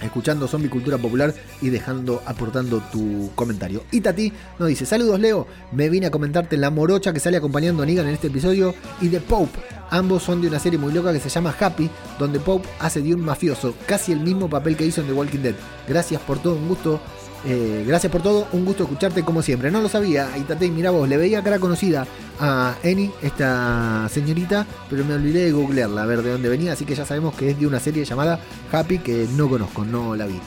escuchando 0.02 0.48
Zombie 0.48 0.70
Cultura 0.70 0.98
Popular 0.98 1.34
y 1.62 1.70
dejando, 1.70 2.22
aportando 2.26 2.82
tu 2.92 3.32
comentario. 3.36 3.84
Y 3.92 4.02
Tati 4.02 4.32
nos 4.60 4.68
dice, 4.68 4.86
saludos 4.86 5.20
Leo, 5.20 5.48
me 5.72 5.90
vine 5.90 6.08
a 6.08 6.12
comentarte 6.12 6.58
la 6.58 6.70
morocha 6.70 7.14
que 7.14 7.20
sale 7.20 7.38
acompañando 7.38 7.84
a 7.84 7.86
Negan 7.86 8.08
en 8.08 8.14
este 8.14 8.28
episodio 8.28 8.76
y 9.02 9.08
de 9.08 9.20
Pope. 9.20 9.60
Ambos 9.90 10.24
son 10.24 10.42
de 10.42 10.48
una 10.48 10.60
serie 10.60 10.80
muy 10.80 10.94
loca 10.94 11.14
que 11.14 11.20
se 11.20 11.30
llama 11.30 11.56
Happy, 11.60 11.90
donde 12.18 12.40
Pope 12.40 12.68
hace 12.80 13.02
de 13.02 13.14
un 13.14 13.22
mafioso, 13.22 13.76
casi 13.86 14.12
el 14.12 14.20
mismo 14.20 14.50
papel 14.50 14.76
que 14.76 14.86
hizo 14.86 15.02
en 15.02 15.08
The 15.08 15.14
Walking 15.14 15.40
Dead. 15.40 15.56
Gracias 15.88 16.22
por 16.22 16.40
todo, 16.40 16.56
un 16.56 16.68
gusto 16.68 17.00
eh, 17.46 17.84
gracias 17.88 18.12
por 18.12 18.22
todo, 18.22 18.48
un 18.54 18.66
gusto 18.66 18.84
escucharte 18.84 19.24
como 19.24 19.42
siempre. 19.42 19.72
No 19.72 19.82
lo 19.82 19.90
sabía, 19.90 20.36
Itatei, 20.38 20.72
mira 20.72 20.92
vos, 20.92 21.08
le 21.08 21.18
veía 21.18 21.44
cara 21.44 21.60
conocida 21.60 22.08
a 22.40 22.76
Eni, 22.84 23.12
esta 23.22 24.08
señorita, 24.10 24.66
pero 24.90 25.06
me 25.06 25.14
olvidé 25.14 25.46
de 25.46 25.52
googlearla, 25.52 26.04
a 26.04 26.06
ver 26.06 26.22
de 26.22 26.32
dónde 26.32 26.50
venía, 26.50 26.74
así 26.74 26.86
que 26.86 26.96
ya 26.96 27.06
sabemos 27.06 27.36
que 27.36 27.52
es 27.52 27.60
de 27.60 27.68
una 27.68 27.80
serie 27.80 28.04
llamada 28.04 28.40
Happy 28.72 29.00
que 29.00 29.28
no 29.36 29.50
conozco, 29.50 29.86
no 29.86 30.16
la 30.16 30.26
vi. 30.26 30.40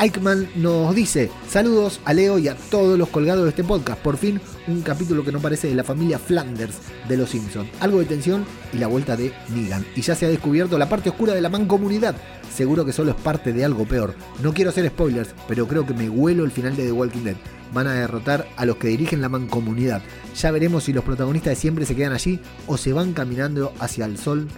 Eichmann 0.00 0.48
nos 0.56 0.94
dice, 0.94 1.30
saludos 1.46 2.00
a 2.06 2.14
Leo 2.14 2.38
y 2.38 2.48
a 2.48 2.54
todos 2.54 2.98
los 2.98 3.10
colgados 3.10 3.44
de 3.44 3.50
este 3.50 3.62
podcast. 3.62 4.00
Por 4.00 4.16
fin, 4.16 4.40
un 4.66 4.80
capítulo 4.80 5.22
que 5.22 5.30
no 5.30 5.40
parece 5.40 5.68
de 5.68 5.74
la 5.74 5.84
familia 5.84 6.18
Flanders 6.18 6.78
de 7.06 7.18
Los 7.18 7.28
Simpsons. 7.28 7.68
Algo 7.80 7.98
de 7.98 8.06
tensión 8.06 8.46
y 8.72 8.78
la 8.78 8.86
vuelta 8.86 9.14
de 9.14 9.30
Negan. 9.54 9.84
Y 9.94 10.00
ya 10.00 10.14
se 10.14 10.24
ha 10.24 10.30
descubierto 10.30 10.78
la 10.78 10.88
parte 10.88 11.10
oscura 11.10 11.34
de 11.34 11.42
la 11.42 11.50
mancomunidad. 11.50 12.16
Seguro 12.50 12.86
que 12.86 12.94
solo 12.94 13.10
es 13.10 13.16
parte 13.18 13.52
de 13.52 13.62
algo 13.62 13.84
peor. 13.84 14.14
No 14.42 14.54
quiero 14.54 14.70
hacer 14.70 14.88
spoilers, 14.88 15.34
pero 15.46 15.68
creo 15.68 15.84
que 15.84 15.92
me 15.92 16.08
huelo 16.08 16.44
el 16.44 16.50
final 16.50 16.74
de 16.76 16.86
The 16.86 16.92
Walking 16.92 17.24
Dead. 17.24 17.36
Van 17.74 17.86
a 17.86 17.92
derrotar 17.92 18.48
a 18.56 18.64
los 18.64 18.76
que 18.76 18.88
dirigen 18.88 19.20
la 19.20 19.28
mancomunidad. 19.28 20.00
Ya 20.34 20.50
veremos 20.50 20.84
si 20.84 20.94
los 20.94 21.04
protagonistas 21.04 21.50
de 21.50 21.56
siempre 21.56 21.84
se 21.84 21.94
quedan 21.94 22.14
allí 22.14 22.40
o 22.66 22.78
se 22.78 22.94
van 22.94 23.12
caminando 23.12 23.74
hacia 23.80 24.06
el 24.06 24.16
sol, 24.16 24.48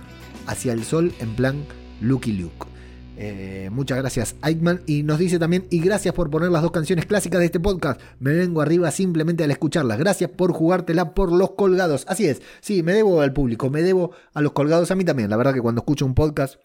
hacia 0.46 0.72
el 0.72 0.84
sol 0.84 1.12
en 1.18 1.34
plan 1.34 1.64
Lucky 2.00 2.32
Luke. 2.32 2.72
Eh, 3.16 3.68
muchas 3.72 3.98
gracias, 3.98 4.36
Eichmann. 4.42 4.82
Y 4.86 5.02
nos 5.02 5.18
dice 5.18 5.38
también, 5.38 5.66
y 5.70 5.80
gracias 5.80 6.14
por 6.14 6.30
poner 6.30 6.50
las 6.50 6.62
dos 6.62 6.70
canciones 6.70 7.06
clásicas 7.06 7.40
de 7.40 7.46
este 7.46 7.60
podcast. 7.60 8.00
Me 8.18 8.32
vengo 8.32 8.60
arriba 8.60 8.90
simplemente 8.90 9.44
al 9.44 9.50
escucharlas. 9.50 9.98
Gracias 9.98 10.30
por 10.30 10.52
jugártela 10.52 11.14
por 11.14 11.32
los 11.32 11.52
colgados. 11.52 12.04
Así 12.08 12.26
es, 12.26 12.42
sí, 12.60 12.82
me 12.82 12.92
debo 12.92 13.20
al 13.20 13.32
público, 13.32 13.70
me 13.70 13.82
debo 13.82 14.12
a 14.34 14.40
los 14.40 14.52
colgados 14.52 14.90
a 14.90 14.94
mí 14.94 15.04
también. 15.04 15.30
La 15.30 15.36
verdad 15.36 15.54
que 15.54 15.60
cuando 15.60 15.80
escucho 15.80 16.06
un 16.06 16.14
podcast 16.14 16.56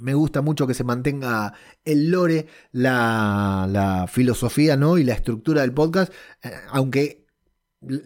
me 0.00 0.14
gusta 0.14 0.42
mucho 0.42 0.66
que 0.66 0.74
se 0.74 0.84
mantenga 0.84 1.54
el 1.84 2.10
lore, 2.10 2.46
la, 2.72 4.06
filosofía 4.10 4.76
¿no? 4.76 4.98
y 4.98 5.04
la 5.04 5.14
estructura 5.14 5.62
del 5.62 5.72
podcast, 5.72 6.12
eh, 6.42 6.50
aunque 6.70 7.23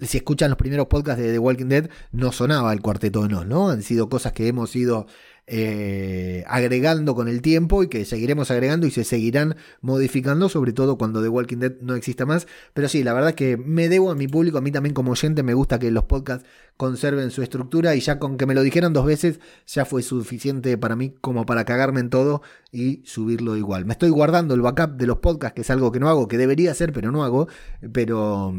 si 0.02 0.18
escuchan 0.18 0.50
los 0.50 0.58
primeros 0.58 0.86
podcasts 0.86 1.22
de 1.22 1.32
The 1.32 1.38
Walking 1.38 1.66
Dead, 1.66 1.90
no 2.12 2.32
sonaba 2.32 2.72
el 2.72 2.80
cuarteto 2.80 3.22
de 3.22 3.28
no, 3.28 3.44
¿no? 3.44 3.70
Han 3.70 3.82
sido 3.82 4.08
cosas 4.08 4.32
que 4.32 4.48
hemos 4.48 4.74
ido 4.76 5.06
eh, 5.50 6.44
agregando 6.46 7.14
con 7.14 7.26
el 7.26 7.40
tiempo 7.40 7.82
y 7.82 7.88
que 7.88 8.04
seguiremos 8.04 8.50
agregando 8.50 8.86
y 8.86 8.90
se 8.90 9.02
seguirán 9.02 9.56
modificando, 9.80 10.50
sobre 10.50 10.74
todo 10.74 10.98
cuando 10.98 11.22
The 11.22 11.28
Walking 11.30 11.56
Dead 11.56 11.72
no 11.80 11.94
exista 11.94 12.26
más. 12.26 12.46
Pero 12.74 12.86
sí, 12.88 13.02
la 13.02 13.14
verdad 13.14 13.34
que 13.34 13.56
me 13.56 13.88
debo 13.88 14.10
a 14.10 14.14
mi 14.14 14.28
público, 14.28 14.58
a 14.58 14.60
mí 14.60 14.70
también 14.70 14.94
como 14.94 15.12
oyente 15.12 15.42
me 15.42 15.54
gusta 15.54 15.78
que 15.78 15.90
los 15.90 16.04
podcasts 16.04 16.46
conserven 16.76 17.30
su 17.30 17.42
estructura 17.42 17.94
y 17.94 18.00
ya 18.00 18.18
con 18.18 18.36
que 18.36 18.44
me 18.44 18.54
lo 18.54 18.62
dijeran 18.62 18.92
dos 18.92 19.06
veces 19.06 19.40
ya 19.66 19.86
fue 19.86 20.02
suficiente 20.02 20.76
para 20.76 20.96
mí 20.96 21.14
como 21.22 21.46
para 21.46 21.64
cagarme 21.64 22.00
en 22.00 22.10
todo 22.10 22.42
y 22.70 23.02
subirlo 23.06 23.56
igual. 23.56 23.86
Me 23.86 23.92
estoy 23.92 24.10
guardando 24.10 24.54
el 24.54 24.60
backup 24.60 24.96
de 24.96 25.06
los 25.06 25.18
podcasts, 25.18 25.54
que 25.54 25.62
es 25.62 25.70
algo 25.70 25.92
que 25.92 26.00
no 26.00 26.10
hago, 26.10 26.28
que 26.28 26.36
debería 26.36 26.72
hacer, 26.72 26.92
pero 26.92 27.10
no 27.10 27.24
hago, 27.24 27.48
pero 27.92 28.54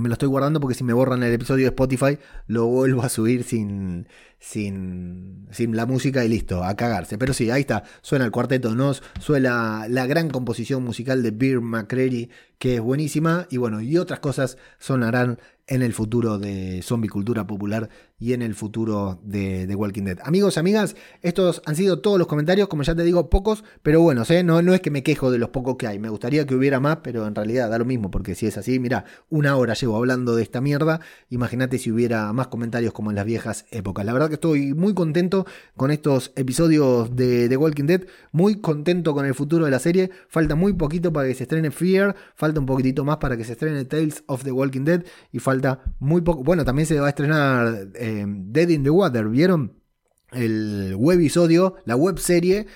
me 0.00 0.08
lo 0.08 0.14
estoy 0.14 0.28
guardando 0.28 0.60
porque 0.60 0.74
si 0.74 0.84
me 0.84 0.92
borran 0.92 1.22
el 1.22 1.32
episodio 1.32 1.64
de 1.64 1.68
Spotify, 1.68 2.18
lo 2.46 2.66
vuelvo 2.66 3.02
a 3.02 3.08
subir 3.08 3.44
sin, 3.44 4.06
sin, 4.38 5.46
sin 5.50 5.76
la 5.76 5.86
música 5.86 6.24
y 6.24 6.28
listo, 6.28 6.64
a 6.64 6.76
cagarse. 6.76 7.18
Pero 7.18 7.32
sí, 7.32 7.50
ahí 7.50 7.62
está, 7.62 7.84
suena 8.02 8.24
el 8.24 8.30
cuarteto 8.30 8.74
Nos, 8.74 9.02
suena 9.20 9.86
la 9.88 10.06
gran 10.06 10.30
composición 10.30 10.84
musical 10.84 11.22
de 11.22 11.30
Beer 11.30 11.60
McCreary, 11.60 12.30
que 12.58 12.76
es 12.76 12.80
buenísima, 12.80 13.46
y 13.50 13.56
bueno, 13.56 13.80
y 13.80 13.98
otras 13.98 14.20
cosas 14.20 14.58
sonarán 14.78 15.38
en 15.68 15.82
el 15.82 15.92
futuro 15.92 16.38
de 16.38 16.80
zombie 16.82 17.10
cultura 17.10 17.46
popular 17.46 17.90
y 18.18 18.32
en 18.32 18.42
el 18.42 18.54
futuro 18.54 19.20
de, 19.22 19.72
Walking 19.76 20.02
Dead. 20.02 20.18
Amigos, 20.24 20.58
amigas, 20.58 20.96
estos 21.22 21.62
han 21.66 21.76
sido 21.76 22.00
todos 22.00 22.18
los 22.18 22.26
comentarios, 22.26 22.68
como 22.68 22.82
ya 22.82 22.94
te 22.94 23.04
digo, 23.04 23.28
pocos, 23.28 23.62
pero 23.82 24.00
bueno, 24.00 24.24
¿eh? 24.28 24.42
no, 24.42 24.62
no 24.62 24.74
es 24.74 24.80
que 24.80 24.90
me 24.90 25.02
quejo 25.02 25.30
de 25.30 25.38
los 25.38 25.50
pocos 25.50 25.76
que 25.76 25.86
hay, 25.86 25.98
me 25.98 26.08
gustaría 26.08 26.46
que 26.46 26.54
hubiera 26.54 26.80
más, 26.80 26.98
pero 27.02 27.26
en 27.26 27.34
realidad 27.34 27.70
da 27.70 27.78
lo 27.78 27.84
mismo, 27.84 28.10
porque 28.10 28.34
si 28.34 28.46
es 28.46 28.56
así, 28.56 28.80
mira, 28.80 29.04
una 29.28 29.56
hora 29.56 29.74
llevo 29.74 29.96
hablando 29.96 30.34
de 30.34 30.42
esta 30.42 30.60
mierda, 30.60 31.00
imagínate 31.28 31.78
si 31.78 31.92
hubiera 31.92 32.32
más 32.32 32.48
comentarios 32.48 32.92
como 32.92 33.10
en 33.10 33.16
las 33.16 33.26
viejas 33.26 33.66
épocas. 33.70 34.06
La 34.06 34.14
verdad 34.14 34.27
que 34.28 34.34
estoy 34.34 34.74
muy 34.74 34.94
contento 34.94 35.46
con 35.76 35.90
estos 35.90 36.32
episodios 36.36 37.14
de 37.14 37.48
The 37.48 37.56
Walking 37.56 37.84
Dead, 37.84 38.02
muy 38.32 38.60
contento 38.60 39.14
con 39.14 39.26
el 39.26 39.34
futuro 39.34 39.64
de 39.64 39.70
la 39.70 39.78
serie, 39.78 40.10
falta 40.28 40.54
muy 40.54 40.72
poquito 40.72 41.12
para 41.12 41.28
que 41.28 41.34
se 41.34 41.44
estrene 41.44 41.70
Fear, 41.70 42.14
falta 42.34 42.60
un 42.60 42.66
poquitito 42.66 43.04
más 43.04 43.18
para 43.18 43.36
que 43.36 43.44
se 43.44 43.52
estrene 43.52 43.84
Tales 43.84 44.24
of 44.26 44.44
The 44.44 44.52
Walking 44.52 44.84
Dead 44.84 45.04
y 45.32 45.38
falta 45.38 45.80
muy 45.98 46.20
poco, 46.22 46.42
bueno, 46.42 46.64
también 46.64 46.86
se 46.86 46.98
va 46.98 47.06
a 47.06 47.10
estrenar... 47.10 47.88
Eh, 47.94 48.26
Dead 48.26 48.68
in 48.68 48.82
the 48.82 48.90
Water. 48.90 49.28
¿Vieron? 49.28 49.74
El 50.30 50.94
webisodio, 50.96 51.76
la 51.86 51.96
web 51.96 52.18
serie 52.18 52.66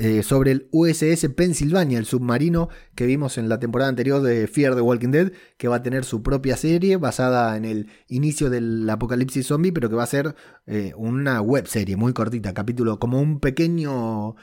eh, 0.00 0.22
sobre 0.22 0.52
el 0.52 0.68
USS 0.70 1.28
Pennsylvania, 1.34 1.98
el 1.98 2.06
submarino 2.06 2.68
que 2.94 3.04
vimos 3.04 3.36
en 3.36 3.48
la 3.48 3.58
temporada 3.58 3.88
anterior 3.88 4.22
de 4.22 4.46
Fear 4.46 4.76
the 4.76 4.80
Walking 4.80 5.10
Dead, 5.10 5.32
que 5.56 5.66
va 5.66 5.76
a 5.76 5.82
tener 5.82 6.04
su 6.04 6.22
propia 6.22 6.56
serie 6.56 6.96
basada 6.98 7.56
en 7.56 7.64
el 7.64 7.88
inicio 8.06 8.48
del 8.48 8.88
apocalipsis 8.88 9.48
zombie, 9.48 9.72
pero 9.72 9.90
que 9.90 9.96
va 9.96 10.04
a 10.04 10.06
ser 10.06 10.36
eh, 10.66 10.92
una 10.96 11.40
web 11.40 11.66
serie 11.66 11.96
muy 11.96 12.12
cortita, 12.12 12.54
capítulo 12.54 13.00
como 13.00 13.20
un 13.20 13.40
pequeño. 13.40 14.36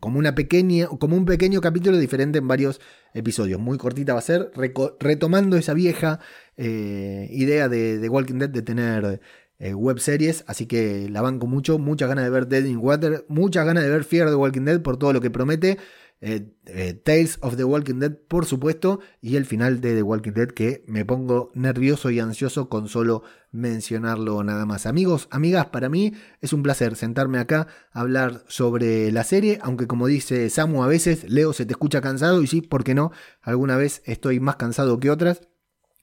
como 0.00 0.18
una 0.18 0.34
pequeña, 0.34 0.88
como 0.88 1.16
un 1.16 1.24
pequeño 1.24 1.60
capítulo 1.60 1.96
diferente 1.96 2.38
en 2.38 2.48
varios 2.48 2.80
episodios. 3.14 3.60
Muy 3.60 3.78
cortita 3.78 4.12
va 4.12 4.18
a 4.18 4.22
ser, 4.22 4.50
retomando 4.98 5.56
esa 5.56 5.72
vieja 5.74 6.18
eh, 6.56 7.28
idea 7.30 7.68
de, 7.68 7.98
de, 7.98 8.08
Walking 8.08 8.38
Dead 8.38 8.50
de 8.50 8.62
tener 8.62 9.20
eh, 9.58 9.74
web 9.74 9.98
series, 9.98 10.44
así 10.46 10.66
que 10.66 11.08
la 11.08 11.22
banco 11.22 11.46
mucho, 11.46 11.78
muchas 11.78 12.08
ganas 12.08 12.24
de 12.24 12.30
ver 12.30 12.46
Dead 12.46 12.64
in 12.64 12.78
Water, 12.78 13.24
muchas 13.28 13.64
ganas 13.66 13.84
de 13.84 13.90
ver 13.90 14.04
Fear 14.04 14.28
the 14.28 14.34
Walking 14.34 14.64
Dead 14.64 14.82
por 14.82 14.98
todo 14.98 15.12
lo 15.12 15.20
que 15.20 15.30
promete. 15.30 15.78
Eh, 16.22 16.94
Tales 17.04 17.38
of 17.42 17.56
the 17.56 17.64
Walking 17.64 18.00
Dead, 18.00 18.16
por 18.16 18.46
supuesto, 18.46 19.00
y 19.20 19.36
el 19.36 19.44
final 19.44 19.82
de 19.82 19.94
The 19.94 20.02
Walking 20.02 20.32
Dead, 20.32 20.48
que 20.48 20.82
me 20.86 21.04
pongo 21.04 21.50
nervioso 21.54 22.10
y 22.10 22.20
ansioso 22.20 22.70
con 22.70 22.88
solo 22.88 23.22
mencionarlo 23.52 24.42
nada 24.42 24.64
más. 24.64 24.86
Amigos, 24.86 25.28
amigas, 25.30 25.66
para 25.66 25.90
mí 25.90 26.14
es 26.40 26.54
un 26.54 26.62
placer 26.62 26.96
sentarme 26.96 27.38
acá 27.38 27.68
a 27.92 28.00
hablar 28.00 28.44
sobre 28.48 29.12
la 29.12 29.24
serie, 29.24 29.58
aunque 29.62 29.86
como 29.86 30.06
dice 30.06 30.48
Samu, 30.48 30.82
a 30.82 30.86
veces 30.86 31.30
Leo 31.30 31.52
se 31.52 31.66
te 31.66 31.72
escucha 31.72 32.00
cansado, 32.00 32.42
y 32.42 32.46
sí, 32.46 32.62
¿por 32.62 32.82
qué 32.82 32.94
no? 32.94 33.12
Alguna 33.42 33.76
vez 33.76 34.02
estoy 34.06 34.40
más 34.40 34.56
cansado 34.56 34.98
que 34.98 35.10
otras 35.10 35.42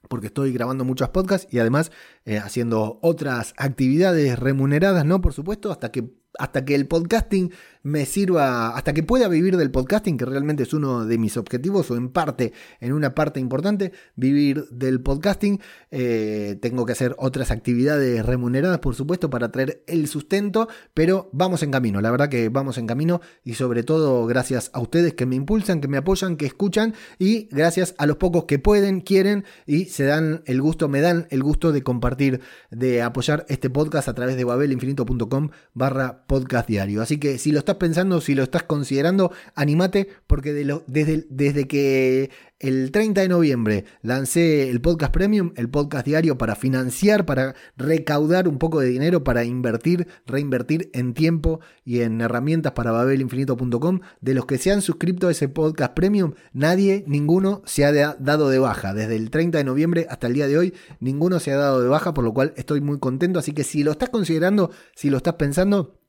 porque 0.07 0.27
estoy 0.27 0.51
grabando 0.51 0.85
muchos 0.85 1.09
podcasts 1.09 1.47
y 1.51 1.59
además 1.59 1.91
eh, 2.25 2.37
haciendo 2.37 2.99
otras 3.01 3.53
actividades 3.57 4.37
remuneradas, 4.39 5.05
¿no? 5.05 5.21
Por 5.21 5.33
supuesto, 5.33 5.71
hasta 5.71 5.91
que 5.91 6.11
hasta 6.39 6.65
que 6.65 6.73
el 6.73 6.87
podcasting 6.87 7.51
me 7.83 8.05
sirva, 8.05 8.75
hasta 8.75 8.93
que 8.93 9.03
pueda 9.03 9.27
vivir 9.27 9.57
del 9.57 9.69
podcasting, 9.69 10.17
que 10.17 10.25
realmente 10.25 10.63
es 10.63 10.73
uno 10.73 11.05
de 11.05 11.17
mis 11.17 11.37
objetivos, 11.37 11.91
o 11.91 11.97
en 11.97 12.09
parte, 12.09 12.53
en 12.79 12.93
una 12.93 13.13
parte 13.13 13.39
importante, 13.41 13.91
vivir 14.15 14.65
del 14.69 15.01
podcasting. 15.01 15.59
Eh, 15.91 16.57
tengo 16.61 16.85
que 16.85 16.93
hacer 16.93 17.13
otras 17.19 17.51
actividades 17.51 18.25
remuneradas, 18.25 18.79
por 18.79 18.95
supuesto, 18.95 19.29
para 19.29 19.51
traer 19.51 19.83
el 19.87 20.07
sustento, 20.07 20.69
pero 20.93 21.29
vamos 21.33 21.61
en 21.61 21.71
camino, 21.71 21.99
la 22.01 22.09
verdad 22.09 22.29
que 22.29 22.49
vamos 22.49 22.77
en 22.77 22.87
camino 22.87 23.21
y 23.43 23.55
sobre 23.55 23.83
todo 23.83 24.25
gracias 24.25 24.71
a 24.73 24.79
ustedes 24.79 25.13
que 25.13 25.25
me 25.25 25.35
impulsan, 25.35 25.81
que 25.81 25.87
me 25.89 25.97
apoyan, 25.97 26.37
que 26.37 26.45
escuchan 26.45 26.93
y 27.19 27.49
gracias 27.51 27.95
a 27.97 28.05
los 28.05 28.15
pocos 28.15 28.45
que 28.45 28.59
pueden, 28.59 29.01
quieren 29.01 29.43
y 29.65 29.85
se 29.85 30.05
dan 30.05 30.41
el 30.45 30.61
gusto, 30.61 30.87
me 30.87 31.01
dan 31.01 31.27
el 31.31 31.43
gusto 31.43 31.71
de 31.73 31.83
compartir, 31.83 32.39
de 32.71 33.01
apoyar 33.01 33.45
este 33.49 33.69
podcast 33.69 34.07
a 34.07 34.13
través 34.13 34.37
de 34.37 34.45
babelinfinito.com 34.45 35.49
barra 35.73 36.25
podcast 36.27 36.67
diario. 36.67 37.01
Así 37.01 37.17
que 37.17 37.37
si 37.37 37.51
lo 37.51 37.59
pensando, 37.75 38.21
si 38.21 38.35
lo 38.35 38.43
estás 38.43 38.63
considerando, 38.63 39.31
animate 39.55 40.07
porque 40.27 40.53
desde, 40.53 41.25
desde 41.29 41.67
que 41.67 42.31
el 42.63 42.91
30 42.91 43.19
de 43.19 43.27
noviembre 43.27 43.85
lancé 44.01 44.69
el 44.69 44.79
podcast 44.79 45.11
premium, 45.11 45.51
el 45.57 45.69
podcast 45.69 46.05
diario 46.05 46.37
para 46.37 46.55
financiar, 46.55 47.25
para 47.25 47.55
recaudar 47.75 48.47
un 48.47 48.57
poco 48.57 48.79
de 48.79 48.87
dinero, 48.87 49.23
para 49.25 49.43
invertir, 49.43 50.07
reinvertir 50.25 50.89
en 50.93 51.13
tiempo 51.13 51.59
y 51.83 51.99
en 52.01 52.21
herramientas 52.21 52.71
para 52.71 52.91
babelinfinito.com. 52.91 53.99
De 54.21 54.33
los 54.33 54.45
que 54.45 54.57
se 54.57 54.71
han 54.71 54.81
suscrito 54.81 55.27
a 55.27 55.31
ese 55.31 55.49
podcast 55.49 55.93
premium, 55.93 56.35
nadie, 56.53 57.03
ninguno 57.05 57.63
se 57.65 57.83
ha 57.83 58.15
dado 58.17 58.49
de 58.49 58.59
baja. 58.59 58.93
Desde 58.93 59.17
el 59.17 59.29
30 59.29 59.57
de 59.57 59.63
noviembre 59.65 60.07
hasta 60.09 60.27
el 60.27 60.33
día 60.33 60.47
de 60.47 60.57
hoy, 60.57 60.73
ninguno 61.01 61.41
se 61.41 61.51
ha 61.51 61.57
dado 61.57 61.81
de 61.81 61.89
baja, 61.89 62.13
por 62.13 62.23
lo 62.23 62.33
cual 62.33 62.53
estoy 62.55 62.79
muy 62.79 62.97
contento. 62.97 63.39
Así 63.39 63.51
que 63.51 63.65
si 63.65 63.83
lo 63.83 63.91
estás 63.91 64.07
considerando, 64.07 64.71
si 64.95 65.09
lo 65.09 65.17
estás 65.17 65.33
pensando, 65.33 65.99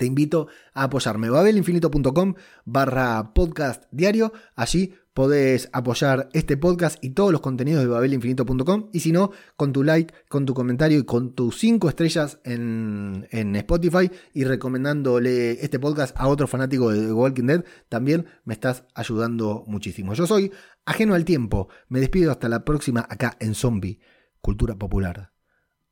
te 0.00 0.06
invito 0.06 0.48
a 0.72 0.84
apoyarme. 0.84 1.28
babelinfinito.com 1.28 2.34
barra 2.64 3.34
podcast 3.34 3.84
diario. 3.90 4.32
Allí 4.56 4.94
podés 5.12 5.68
apoyar 5.74 6.30
este 6.32 6.56
podcast 6.56 6.96
y 7.04 7.10
todos 7.10 7.32
los 7.32 7.42
contenidos 7.42 7.82
de 7.82 7.88
babelinfinito.com. 7.88 8.88
Y 8.94 9.00
si 9.00 9.12
no, 9.12 9.30
con 9.56 9.74
tu 9.74 9.84
like, 9.84 10.14
con 10.30 10.46
tu 10.46 10.54
comentario 10.54 10.98
y 10.98 11.04
con 11.04 11.34
tus 11.34 11.58
5 11.58 11.90
estrellas 11.90 12.40
en, 12.44 13.28
en, 13.30 13.54
Spotify 13.56 14.10
y 14.32 14.44
recomendándole 14.44 15.62
este 15.62 15.78
podcast 15.78 16.16
a 16.18 16.28
otro 16.28 16.46
fanático 16.46 16.90
de 16.90 17.08
The 17.08 17.12
Walking 17.12 17.44
Dead, 17.44 17.64
también 17.90 18.24
me 18.44 18.54
estás 18.54 18.84
ayudando 18.94 19.64
muchísimo. 19.66 20.14
Yo 20.14 20.26
soy 20.26 20.50
ajeno 20.86 21.14
al 21.14 21.26
tiempo. 21.26 21.68
Me 21.90 22.00
despido 22.00 22.30
hasta 22.30 22.48
la 22.48 22.64
próxima 22.64 23.06
acá 23.06 23.36
en 23.38 23.54
Zombie, 23.54 24.00
Cultura 24.40 24.76
Popular. 24.76 25.34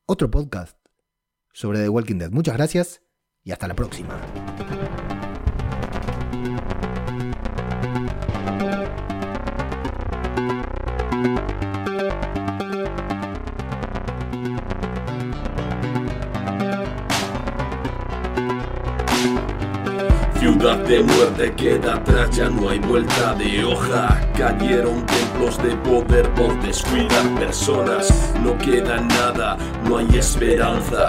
Otro 0.07 0.31
podcast 0.31 0.79
sobre 1.53 1.81
The 1.81 1.91
Walking 1.91 2.17
Dead. 2.17 2.31
Muchas 2.31 2.57
gracias 2.57 3.03
y 3.49 3.53
hasta 3.53 3.67
la 3.67 3.75
próxima. 3.75 4.15
Ciudad 20.39 20.77
de 20.87 21.03
muerte 21.03 21.55
queda 21.55 21.95
atrás, 21.95 22.37
ya 22.37 22.51
no 22.51 22.69
hay 22.69 22.79
vuelta 22.81 23.33
de 23.33 23.65
hoja. 23.65 24.21
Cayeron 24.37 25.07
templos 25.07 25.57
de 25.63 25.75
poder 25.77 26.29
por 26.35 26.61
descuidar 26.61 27.27
personas. 27.39 28.35
No 28.45 28.59
queda 28.59 29.01
nada, 29.01 29.57
no 29.85 29.97
hay 29.97 30.19
esperanza. 30.19 31.09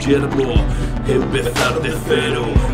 yermo 0.00 0.54
empezar 1.06 1.80
de 1.82 1.92
cero. 2.08 2.73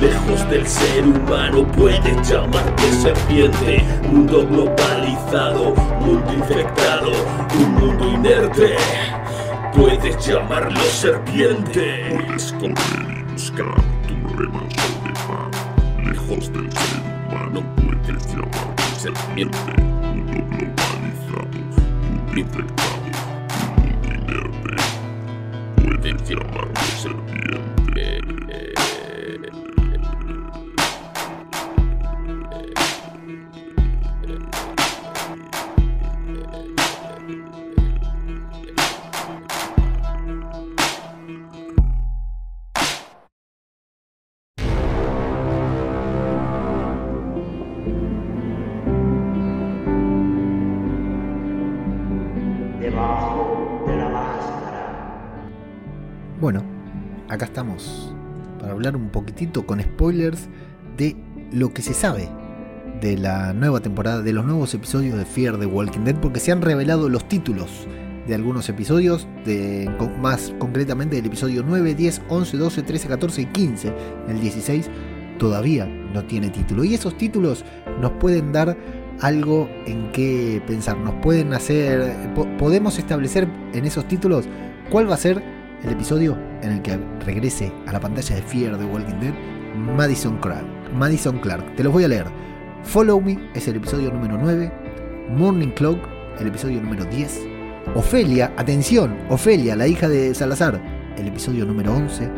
Lejos 0.00 0.48
del 0.50 0.66
ser 0.66 1.06
humano 1.06 1.66
puedes 1.72 2.28
llamarte 2.28 2.92
serpiente. 2.92 3.82
Mundo 4.10 4.46
globalizado, 4.46 5.74
mundo 6.00 6.34
infectado, 6.34 7.12
un 7.58 7.74
mundo 7.74 8.06
inerte. 8.06 8.76
Puedes 9.74 10.26
llamarlo 10.26 10.80
serpiente. 10.80 12.10
Puedes 12.10 12.52
correr 12.52 13.18
y 13.18 13.32
buscar 13.32 13.74
tu 14.06 14.14
de 14.36 15.12
paz. 15.26 15.56
Lejos 16.04 16.52
del 16.52 16.70
ser 16.70 17.00
humano 17.28 17.62
puedes 17.76 18.26
llamarte 18.26 18.82
serpiente. 18.98 19.72
Mundo 19.80 20.44
globalizado, 20.50 21.48
mundo 22.10 22.38
infectado, 22.38 23.00
un 23.78 23.82
mundo 23.82 24.08
inerte. 24.14 24.76
Puedes 25.82 26.28
llamarlo 26.28 26.65
un 58.94 59.08
poquitito 59.08 59.66
con 59.66 59.80
spoilers 59.80 60.48
de 60.96 61.16
lo 61.50 61.72
que 61.74 61.82
se 61.82 61.94
sabe 61.94 62.28
de 63.00 63.16
la 63.18 63.52
nueva 63.52 63.80
temporada, 63.80 64.22
de 64.22 64.32
los 64.32 64.44
nuevos 64.44 64.72
episodios 64.74 65.18
de 65.18 65.24
Fear 65.24 65.58
the 65.58 65.66
Walking 65.66 66.00
Dead, 66.04 66.14
porque 66.16 66.38
se 66.40 66.52
han 66.52 66.62
revelado 66.62 67.08
los 67.08 67.26
títulos 67.28 67.88
de 68.26 68.34
algunos 68.34 68.68
episodios, 68.68 69.26
de, 69.44 69.90
más 70.20 70.52
concretamente 70.58 71.16
del 71.16 71.26
episodio 71.26 71.62
9, 71.66 71.94
10, 71.94 72.22
11, 72.28 72.56
12, 72.56 72.82
13, 72.82 73.08
14 73.08 73.42
y 73.42 73.46
15. 73.46 73.92
El 74.28 74.40
16 74.40 74.90
todavía 75.38 75.86
no 75.86 76.24
tiene 76.24 76.50
título. 76.50 76.82
Y 76.84 76.94
esos 76.94 77.16
títulos 77.16 77.64
nos 78.00 78.12
pueden 78.12 78.50
dar 78.52 78.76
algo 79.20 79.68
en 79.86 80.10
qué 80.12 80.60
pensar. 80.66 80.96
Nos 80.98 81.14
pueden 81.22 81.52
hacer. 81.52 82.32
po- 82.34 82.48
podemos 82.58 82.98
establecer 82.98 83.46
en 83.74 83.84
esos 83.84 84.08
títulos 84.08 84.46
cuál 84.90 85.08
va 85.08 85.14
a 85.14 85.18
ser 85.18 85.42
el 85.84 85.90
episodio 85.92 86.36
en 86.66 86.72
el 86.72 86.82
que 86.82 86.98
regrese 87.24 87.72
a 87.86 87.92
la 87.92 88.00
pantalla 88.00 88.36
de 88.36 88.42
Fear 88.42 88.76
the 88.78 88.84
Walking 88.84 89.20
Dead 89.20 89.34
Madison 89.76 90.38
Clark. 90.38 90.64
Madison 90.94 91.38
Clark. 91.38 91.76
Te 91.76 91.84
los 91.84 91.92
voy 91.92 92.04
a 92.04 92.08
leer. 92.08 92.26
Follow 92.82 93.20
Me 93.20 93.38
es 93.54 93.68
el 93.68 93.76
episodio 93.76 94.10
número 94.10 94.38
9. 94.38 94.72
Morning 95.30 95.68
Cloak, 95.68 95.98
el 96.40 96.48
episodio 96.48 96.80
número 96.80 97.04
10. 97.04 97.46
Ofelia, 97.94 98.52
atención, 98.56 99.16
Ofelia, 99.28 99.76
la 99.76 99.86
hija 99.86 100.08
de 100.08 100.34
Salazar, 100.34 100.80
el 101.16 101.28
episodio 101.28 101.64
número 101.64 101.94
11. 101.94 102.28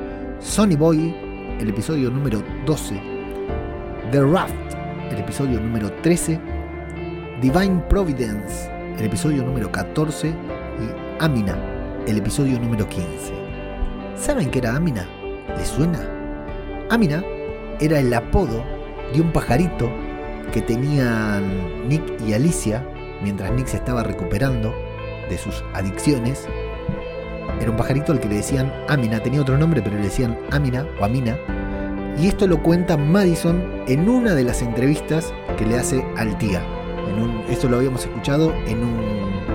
Sonny 0.40 0.76
Boy, 0.76 1.14
el 1.60 1.68
episodio 1.68 2.10
número 2.10 2.42
12. 2.66 3.00
The 4.10 4.22
Raft, 4.22 4.54
el 5.10 5.18
episodio 5.18 5.60
número 5.60 5.92
13. 6.02 6.40
Divine 7.40 7.82
Providence, 7.88 8.70
el 8.98 9.06
episodio 9.06 9.44
número 9.44 9.70
14. 9.70 10.28
Y 10.28 11.22
Amina, 11.22 11.56
el 12.06 12.18
episodio 12.18 12.58
número 12.58 12.88
15. 12.88 13.37
¿Saben 14.18 14.50
qué 14.50 14.58
era 14.58 14.74
Amina? 14.74 15.06
¿Les 15.56 15.68
suena? 15.68 16.00
Amina 16.90 17.22
era 17.80 18.00
el 18.00 18.12
apodo 18.12 18.64
de 19.14 19.20
un 19.20 19.32
pajarito 19.32 19.88
que 20.52 20.60
tenían 20.60 21.88
Nick 21.88 22.02
y 22.26 22.32
Alicia 22.34 22.84
mientras 23.22 23.52
Nick 23.52 23.68
se 23.68 23.76
estaba 23.76 24.02
recuperando 24.02 24.74
de 25.30 25.38
sus 25.38 25.62
adicciones. 25.72 26.46
Era 27.60 27.70
un 27.70 27.76
pajarito 27.76 28.12
al 28.12 28.18
que 28.18 28.28
le 28.28 28.36
decían 28.36 28.72
Amina, 28.88 29.22
tenía 29.22 29.40
otro 29.40 29.56
nombre, 29.56 29.80
pero 29.82 29.96
le 29.96 30.02
decían 30.02 30.36
Amina 30.50 30.84
o 31.00 31.04
Amina. 31.04 31.38
Y 32.18 32.26
esto 32.26 32.48
lo 32.48 32.60
cuenta 32.60 32.96
Madison 32.96 33.62
en 33.86 34.08
una 34.08 34.34
de 34.34 34.42
las 34.42 34.62
entrevistas 34.62 35.32
que 35.56 35.64
le 35.64 35.78
hace 35.78 36.04
al 36.16 36.36
tía. 36.38 36.60
Esto 37.48 37.68
lo 37.68 37.76
habíamos 37.76 38.04
escuchado 38.04 38.52
en, 38.66 38.78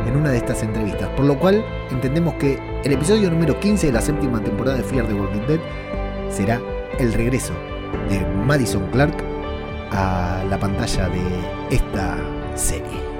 en 0.08 0.16
una 0.16 0.32
de 0.32 0.38
estas 0.38 0.64
entrevistas. 0.64 1.10
Por 1.10 1.26
lo 1.26 1.38
cual 1.38 1.64
entendemos 1.92 2.34
que 2.36 2.58
el 2.84 2.92
episodio 2.92 3.32
número 3.32 3.58
15 3.60 3.88
de 3.88 3.94
la 3.94 4.02
séptima 4.02 4.42
temporada 4.44 4.78
de 4.78 4.84
Fear 4.84 5.08
the 5.08 5.14
Walking 5.14 5.48
Dead 5.48 5.60
será 6.30 6.62
el 7.00 7.14
regreso 7.14 7.54
de 8.10 8.26
Madison 8.46 8.86
Clark 8.92 9.16
a 9.92 10.44
la 10.50 10.60
pantalla 10.60 11.08
de 11.08 11.22
esta 11.70 12.18
serie. 12.56 13.13